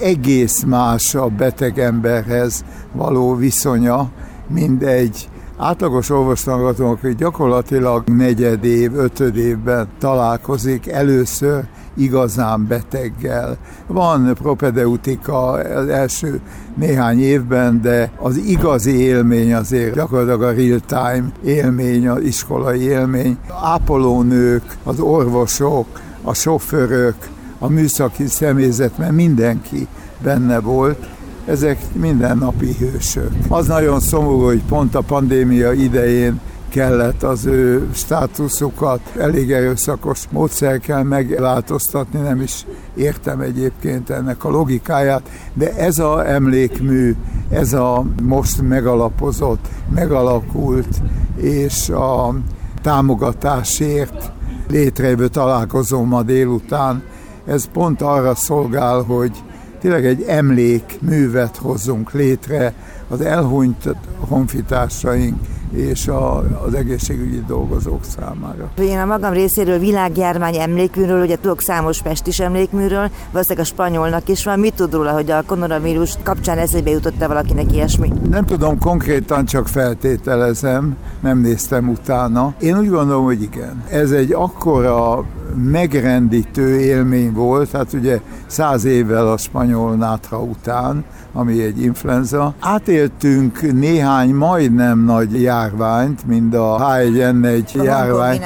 egész 0.00 0.62
más 0.62 1.14
a 1.14 1.26
beteg 1.28 1.78
emberhez 1.78 2.64
való 2.92 3.34
viszonya, 3.34 4.08
mint 4.48 4.82
egy 4.82 5.28
átlagos 5.56 6.10
orvostangatom, 6.10 6.88
aki 6.88 7.14
gyakorlatilag 7.14 8.08
negyed 8.08 8.64
év, 8.64 8.96
ötöd 8.96 9.36
évben 9.36 9.88
találkozik 9.98 10.88
először 10.88 11.64
igazán 11.96 12.66
beteggel. 12.66 13.56
Van 13.86 14.34
propedeutika 14.34 15.50
az 15.50 15.88
első 15.88 16.40
néhány 16.74 17.20
évben, 17.20 17.80
de 17.80 18.10
az 18.16 18.36
igazi 18.36 19.00
élmény 19.00 19.54
azért 19.54 19.94
gyakorlatilag 19.94 20.42
a 20.42 20.52
real-time 20.52 21.26
élmény, 21.44 22.08
az 22.08 22.22
iskolai 22.22 22.80
élmény. 22.80 23.38
Ápolónők, 23.62 24.76
az 24.84 25.00
orvosok, 25.00 25.86
a 26.22 26.34
sofőrök, 26.34 27.16
a 27.58 27.68
műszaki 27.68 28.26
személyzet, 28.26 28.98
mert 28.98 29.12
mindenki 29.12 29.86
benne 30.22 30.60
volt, 30.60 31.06
ezek 31.46 31.78
mindennapi 31.92 32.76
hősök. 32.78 33.30
Az 33.48 33.66
nagyon 33.66 34.00
szomorú, 34.00 34.44
hogy 34.44 34.62
pont 34.68 34.94
a 34.94 35.00
pandémia 35.00 35.72
idején 35.72 36.40
kellett 36.68 37.22
az 37.22 37.44
ő 37.44 37.88
státuszukat 37.94 39.00
elég 39.18 39.52
erőszakos 39.52 40.24
módszer 40.30 40.78
kell 40.78 41.02
megváltoztatni, 41.02 42.20
nem 42.20 42.40
is 42.40 42.66
értem 42.94 43.40
egyébként 43.40 44.10
ennek 44.10 44.44
a 44.44 44.50
logikáját, 44.50 45.28
de 45.54 45.76
ez 45.76 45.98
a 45.98 46.28
emlékmű, 46.28 47.14
ez 47.50 47.72
a 47.72 48.04
most 48.22 48.62
megalapozott, 48.62 49.68
megalakult, 49.94 50.88
és 51.36 51.88
a 51.88 52.34
támogatásért 52.82 54.32
létrejövő 54.68 55.28
találkozó 55.28 56.04
ma 56.04 56.22
délután, 56.22 57.02
ez 57.46 57.68
pont 57.72 58.02
arra 58.02 58.34
szolgál, 58.34 59.02
hogy 59.02 59.32
tényleg 59.80 60.06
egy 60.06 60.22
emlékművet 60.22 61.56
hozzunk 61.56 62.12
létre 62.12 62.74
az 63.08 63.20
elhunyt 63.20 63.88
honfitársaink 64.18 65.38
és 65.70 66.08
a, 66.08 66.36
az 66.66 66.74
egészségügyi 66.74 67.44
dolgozók 67.46 68.04
számára. 68.04 68.70
Én 68.78 68.98
a 68.98 69.04
magam 69.04 69.32
részéről 69.32 69.78
világjárvány 69.78 70.56
emlékműről, 70.56 71.22
ugye 71.22 71.36
tudok 71.36 71.60
számos 71.60 72.02
pestis 72.02 72.40
emlékműről, 72.40 73.10
valószínűleg 73.30 73.66
a 73.66 73.68
spanyolnak 73.68 74.28
is 74.28 74.44
van. 74.44 74.58
Mit 74.58 74.74
tud 74.74 74.92
róla, 74.92 75.10
hogy 75.10 75.30
a 75.30 75.42
koronavírus 75.46 76.14
kapcsán 76.22 76.58
eszébe 76.58 76.90
jutott-e 76.90 77.26
valakinek 77.26 77.72
ilyesmi? 77.72 78.12
Nem 78.30 78.44
tudom, 78.44 78.78
konkrétan 78.78 79.44
csak 79.44 79.68
feltételezem, 79.68 80.96
nem 81.20 81.38
néztem 81.38 81.88
utána. 81.88 82.54
Én 82.60 82.78
úgy 82.78 82.88
gondolom, 82.88 83.24
hogy 83.24 83.42
igen. 83.42 83.84
Ez 83.90 84.10
egy 84.10 84.32
akkora 84.32 85.24
megrendítő 85.54 86.80
élmény 86.80 87.32
volt, 87.32 87.70
hát 87.70 87.92
ugye 87.92 88.20
száz 88.46 88.84
évvel 88.84 89.28
a 89.28 89.36
spanyol 89.36 89.94
nátra 89.94 90.40
után, 90.40 91.04
ami 91.32 91.62
egy 91.62 91.80
influenza. 91.80 92.54
Átéltünk 92.60 93.72
néhány 93.72 94.34
majdnem 94.34 95.04
nagy 95.04 95.40
járványt, 95.56 96.26
mint 96.26 96.54
a 96.54 96.78
H1N1 96.80 97.84
járvány. 97.84 98.40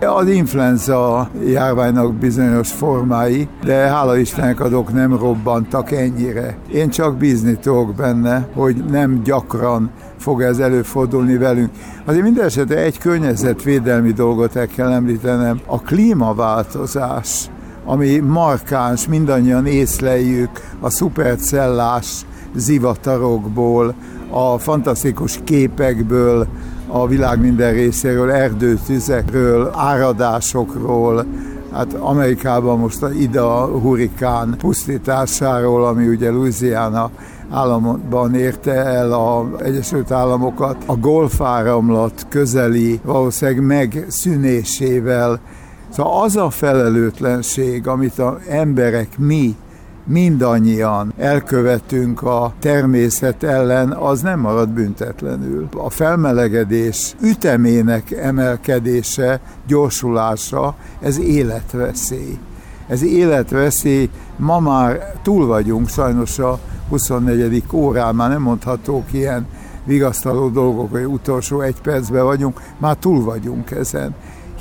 Az 0.00 0.28
influenza 0.28 1.28
járványnak 1.46 2.14
bizonyos 2.14 2.72
formái, 2.72 3.48
de 3.64 3.74
hála 3.74 4.16
Istennek 4.16 4.60
azok 4.60 4.92
nem 4.92 5.16
robbantak 5.16 5.90
ennyire. 5.90 6.56
Én 6.72 6.90
csak 6.90 7.16
bízni 7.16 7.56
tudok 7.56 7.94
benne, 7.94 8.48
hogy 8.54 8.84
nem 8.90 9.22
gyakran 9.22 9.90
fog 10.18 10.42
ez 10.42 10.58
előfordulni 10.58 11.36
velünk. 11.36 11.70
Azért 12.04 12.22
minden 12.22 12.44
esetre 12.44 12.76
egy 12.76 12.98
környezetvédelmi 12.98 14.12
dolgot 14.12 14.56
el 14.56 14.66
kell 14.66 14.92
említenem, 14.92 15.60
a 15.66 15.80
klímaváltozás 15.80 17.48
ami 17.86 18.18
markáns, 18.18 19.08
mindannyian 19.08 19.66
észleljük 19.66 20.50
a 20.80 20.90
szupercellás 20.90 22.26
zivatarokból, 22.54 23.94
a 24.34 24.58
fantasztikus 24.58 25.40
képekből, 25.44 26.46
a 26.88 27.06
világ 27.06 27.40
minden 27.40 27.72
részéről, 27.72 28.30
erdőtüzekről, 28.30 29.70
áradásokról, 29.74 31.24
hát 31.72 31.92
Amerikában 31.92 32.78
most 32.78 33.02
a 33.02 33.10
Ida 33.10 33.66
hurikán 33.66 34.54
pusztításáról, 34.58 35.86
ami 35.86 36.06
ugye 36.06 36.30
Louisiana 36.30 37.10
államban 37.50 38.34
érte 38.34 38.72
el 38.72 39.12
az 39.12 39.62
Egyesült 39.62 40.10
Államokat, 40.10 40.76
a 40.86 40.96
golfáramlat 40.96 42.26
közeli 42.28 43.00
valószínűleg 43.04 43.66
megszűnésével. 43.66 45.40
Szóval 45.88 46.22
az 46.22 46.36
a 46.36 46.50
felelőtlenség, 46.50 47.88
amit 47.88 48.18
az 48.18 48.34
emberek 48.48 49.18
mi 49.18 49.56
mindannyian 50.04 51.12
elkövetünk 51.16 52.22
a 52.22 52.52
természet 52.58 53.42
ellen, 53.42 53.90
az 53.92 54.20
nem 54.20 54.40
marad 54.40 54.68
büntetlenül. 54.68 55.68
A 55.76 55.90
felmelegedés 55.90 57.14
ütemének 57.20 58.10
emelkedése, 58.10 59.40
gyorsulása, 59.66 60.74
ez 61.00 61.18
életveszély. 61.18 62.38
ez 62.86 63.02
életveszély, 63.02 64.10
ma 64.36 64.60
már 64.60 65.12
túl 65.22 65.46
vagyunk, 65.46 65.88
sajnos 65.88 66.38
a 66.38 66.58
24. 66.88 67.62
órán 67.72 68.14
már 68.14 68.28
nem 68.28 68.42
mondhatók 68.42 69.12
ilyen 69.12 69.46
vigasztaló 69.84 70.48
dolgok, 70.48 70.90
hogy 70.90 71.04
utolsó 71.04 71.60
egy 71.60 71.80
percben 71.80 72.24
vagyunk, 72.24 72.60
már 72.78 72.96
túl 72.96 73.24
vagyunk 73.24 73.70
ezen. 73.70 74.14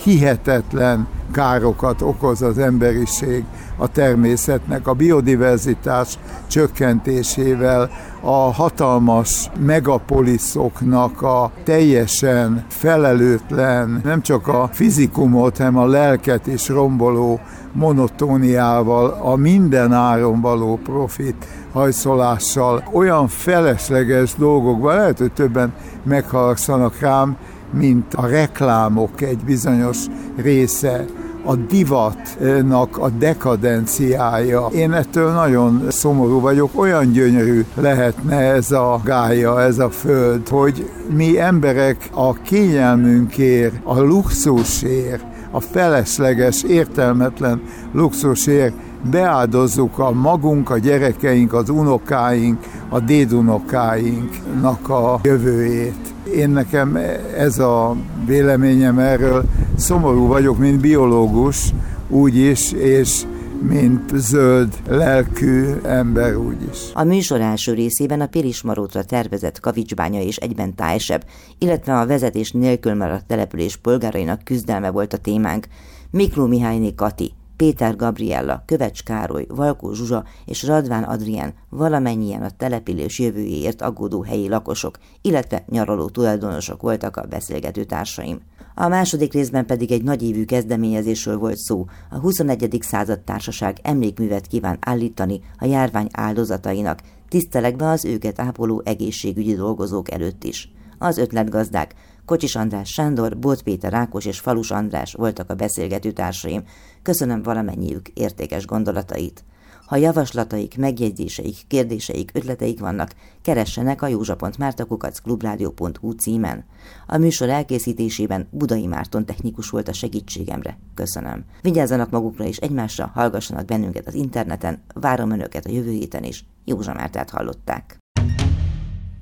Hihetetlen 0.03 1.07
károkat 1.31 2.01
okoz 2.01 2.41
az 2.41 2.57
emberiség 2.57 3.43
a 3.77 3.87
természetnek, 3.87 4.87
a 4.87 4.93
biodiverzitás 4.93 6.17
csökkentésével, 6.47 7.89
a 8.21 8.53
hatalmas 8.53 9.49
megapoliszoknak 9.59 11.21
a 11.21 11.51
teljesen 11.63 12.65
felelőtlen, 12.67 14.01
nem 14.03 14.21
csak 14.21 14.47
a 14.47 14.69
fizikumot, 14.71 15.57
hanem 15.57 15.77
a 15.77 15.85
lelket 15.85 16.47
is 16.47 16.69
romboló 16.69 17.39
monotóniával, 17.71 19.17
a 19.21 19.35
minden 19.35 19.93
áron 19.93 20.41
való 20.41 20.79
profit 20.83 21.45
hajszolással, 21.71 22.83
olyan 22.91 23.27
felesleges 23.27 24.35
dolgokban, 24.35 24.95
lehet, 24.95 25.17
hogy 25.17 25.31
többen 25.31 25.73
megharagszanak 26.03 26.99
rám, 26.99 27.37
mint 27.73 28.13
a 28.13 28.27
reklámok 28.27 29.21
egy 29.21 29.39
bizonyos 29.45 29.97
része, 30.35 31.05
a 31.45 31.55
divatnak 31.55 32.97
a 32.97 33.09
dekadenciája. 33.09 34.67
Én 34.73 34.91
ettől 34.93 35.31
nagyon 35.31 35.85
szomorú 35.89 36.39
vagyok, 36.39 36.79
olyan 36.79 37.11
gyönyörű 37.11 37.65
lehetne 37.75 38.35
ez 38.35 38.71
a 38.71 39.01
gája, 39.03 39.61
ez 39.61 39.79
a 39.79 39.89
föld, 39.89 40.47
hogy 40.47 40.89
mi 41.15 41.39
emberek 41.39 42.09
a 42.13 42.33
kényelmünkért, 42.33 43.75
a 43.83 43.99
luxusért, 43.99 45.23
a 45.51 45.59
felesleges, 45.59 46.63
értelmetlen 46.63 47.61
luxusért 47.91 48.73
beáldozzuk 49.11 49.99
a 49.99 50.11
magunk, 50.11 50.69
a 50.69 50.77
gyerekeink, 50.77 51.53
az 51.53 51.69
unokáink, 51.69 52.59
a 52.89 52.99
dédunokáinknak 52.99 54.89
a 54.89 55.19
jövőjét. 55.23 56.12
Én 56.35 56.49
nekem 56.49 56.95
ez 57.37 57.59
a 57.59 57.95
véleményem 58.25 58.99
erről, 58.99 59.43
szomorú 59.75 60.27
vagyok, 60.27 60.57
mint 60.57 60.79
biológus, 60.79 61.73
úgy 62.09 62.35
is, 62.35 62.71
és 62.71 63.23
mint 63.69 64.11
zöld 64.15 64.73
lelkű 64.87 65.65
ember 65.83 66.35
úgyis. 66.35 66.79
A 66.93 67.03
műsor 67.03 67.41
első 67.41 67.73
részében 67.73 68.21
a 68.21 68.27
Pirismarótra 68.27 69.03
tervezett 69.03 69.59
kavicsbánya 69.59 70.21
és 70.21 70.37
egyben 70.37 70.75
tájseb, 70.75 71.23
illetve 71.57 71.99
a 71.99 72.05
vezetés 72.05 72.51
nélkül 72.51 72.95
maradt 72.95 73.27
település 73.27 73.77
polgárainak 73.77 74.43
küzdelme 74.43 74.89
volt 74.89 75.13
a 75.13 75.17
témánk. 75.17 75.67
Mikló 76.11 76.45
Mihályné 76.45 76.95
Kati, 76.95 77.33
Péter 77.57 77.95
Gabriella, 77.95 78.63
Kövecs 78.65 79.03
Károly, 79.03 79.45
Valkó 79.49 79.93
Zsuzsa 79.93 80.23
és 80.45 80.63
Radván 80.63 81.03
Adrien 81.03 81.53
valamennyien 81.69 82.41
a 82.41 82.49
település 82.49 83.19
jövőjéért 83.19 83.81
aggódó 83.81 84.21
helyi 84.21 84.49
lakosok, 84.49 84.97
illetve 85.21 85.63
nyaraló 85.69 86.09
tulajdonosok 86.09 86.81
voltak 86.81 87.17
a 87.17 87.25
beszélgető 87.25 87.83
társaim. 87.83 88.39
A 88.75 88.87
második 88.87 89.33
részben 89.33 89.65
pedig 89.65 89.91
egy 89.91 90.03
nagyévű 90.03 90.45
kezdeményezésről 90.45 91.37
volt 91.37 91.57
szó. 91.57 91.85
A 92.09 92.17
21. 92.17 92.77
század 92.81 93.19
társaság 93.19 93.77
emlékművet 93.81 94.47
kíván 94.47 94.77
állítani 94.79 95.41
a 95.57 95.65
járvány 95.65 96.07
áldozatainak, 96.11 96.99
tisztelekbe 97.29 97.89
az 97.89 98.05
őket 98.05 98.39
ápoló 98.39 98.81
egészségügyi 98.85 99.55
dolgozók 99.55 100.11
előtt 100.11 100.43
is. 100.43 100.71
Az 100.97 101.17
ötletgazdák 101.17 101.95
Kocsis 102.25 102.55
András 102.55 102.89
Sándor, 102.89 103.37
Bot 103.37 103.61
Péter 103.61 103.91
Rákos 103.91 104.25
és 104.25 104.39
Falus 104.39 104.71
András 104.71 105.13
voltak 105.13 105.49
a 105.49 105.55
beszélgető 105.55 106.11
társaim. 106.11 106.63
Köszönöm 107.01 107.41
valamennyiük 107.41 108.09
értékes 108.09 108.65
gondolatait. 108.65 109.43
Ha 109.85 109.95
javaslataik, 109.95 110.77
megjegyzéseik, 110.77 111.57
kérdéseik, 111.67 112.31
ötleteik 112.33 112.79
vannak, 112.79 113.15
keressenek 113.41 114.01
a 114.01 114.07
józsa.mártakukacklubrádió.hu 114.07 116.11
címen. 116.11 116.65
A 117.07 117.17
műsor 117.17 117.49
elkészítésében 117.49 118.47
Budai 118.51 118.87
Márton 118.87 119.25
technikus 119.25 119.69
volt 119.69 119.87
a 119.87 119.93
segítségemre. 119.93 120.77
Köszönöm. 120.93 121.45
Vigyázzanak 121.61 122.09
magukra 122.09 122.45
és 122.45 122.57
egymásra, 122.57 123.11
hallgassanak 123.13 123.65
bennünket 123.65 124.07
az 124.07 124.13
interneten, 124.13 124.83
várom 124.93 125.31
önöket 125.31 125.65
a 125.65 125.71
jövő 125.71 125.91
héten 125.91 126.23
is. 126.23 126.45
Józsa 126.65 126.93
Mártát 126.93 127.29
hallották. 127.29 128.02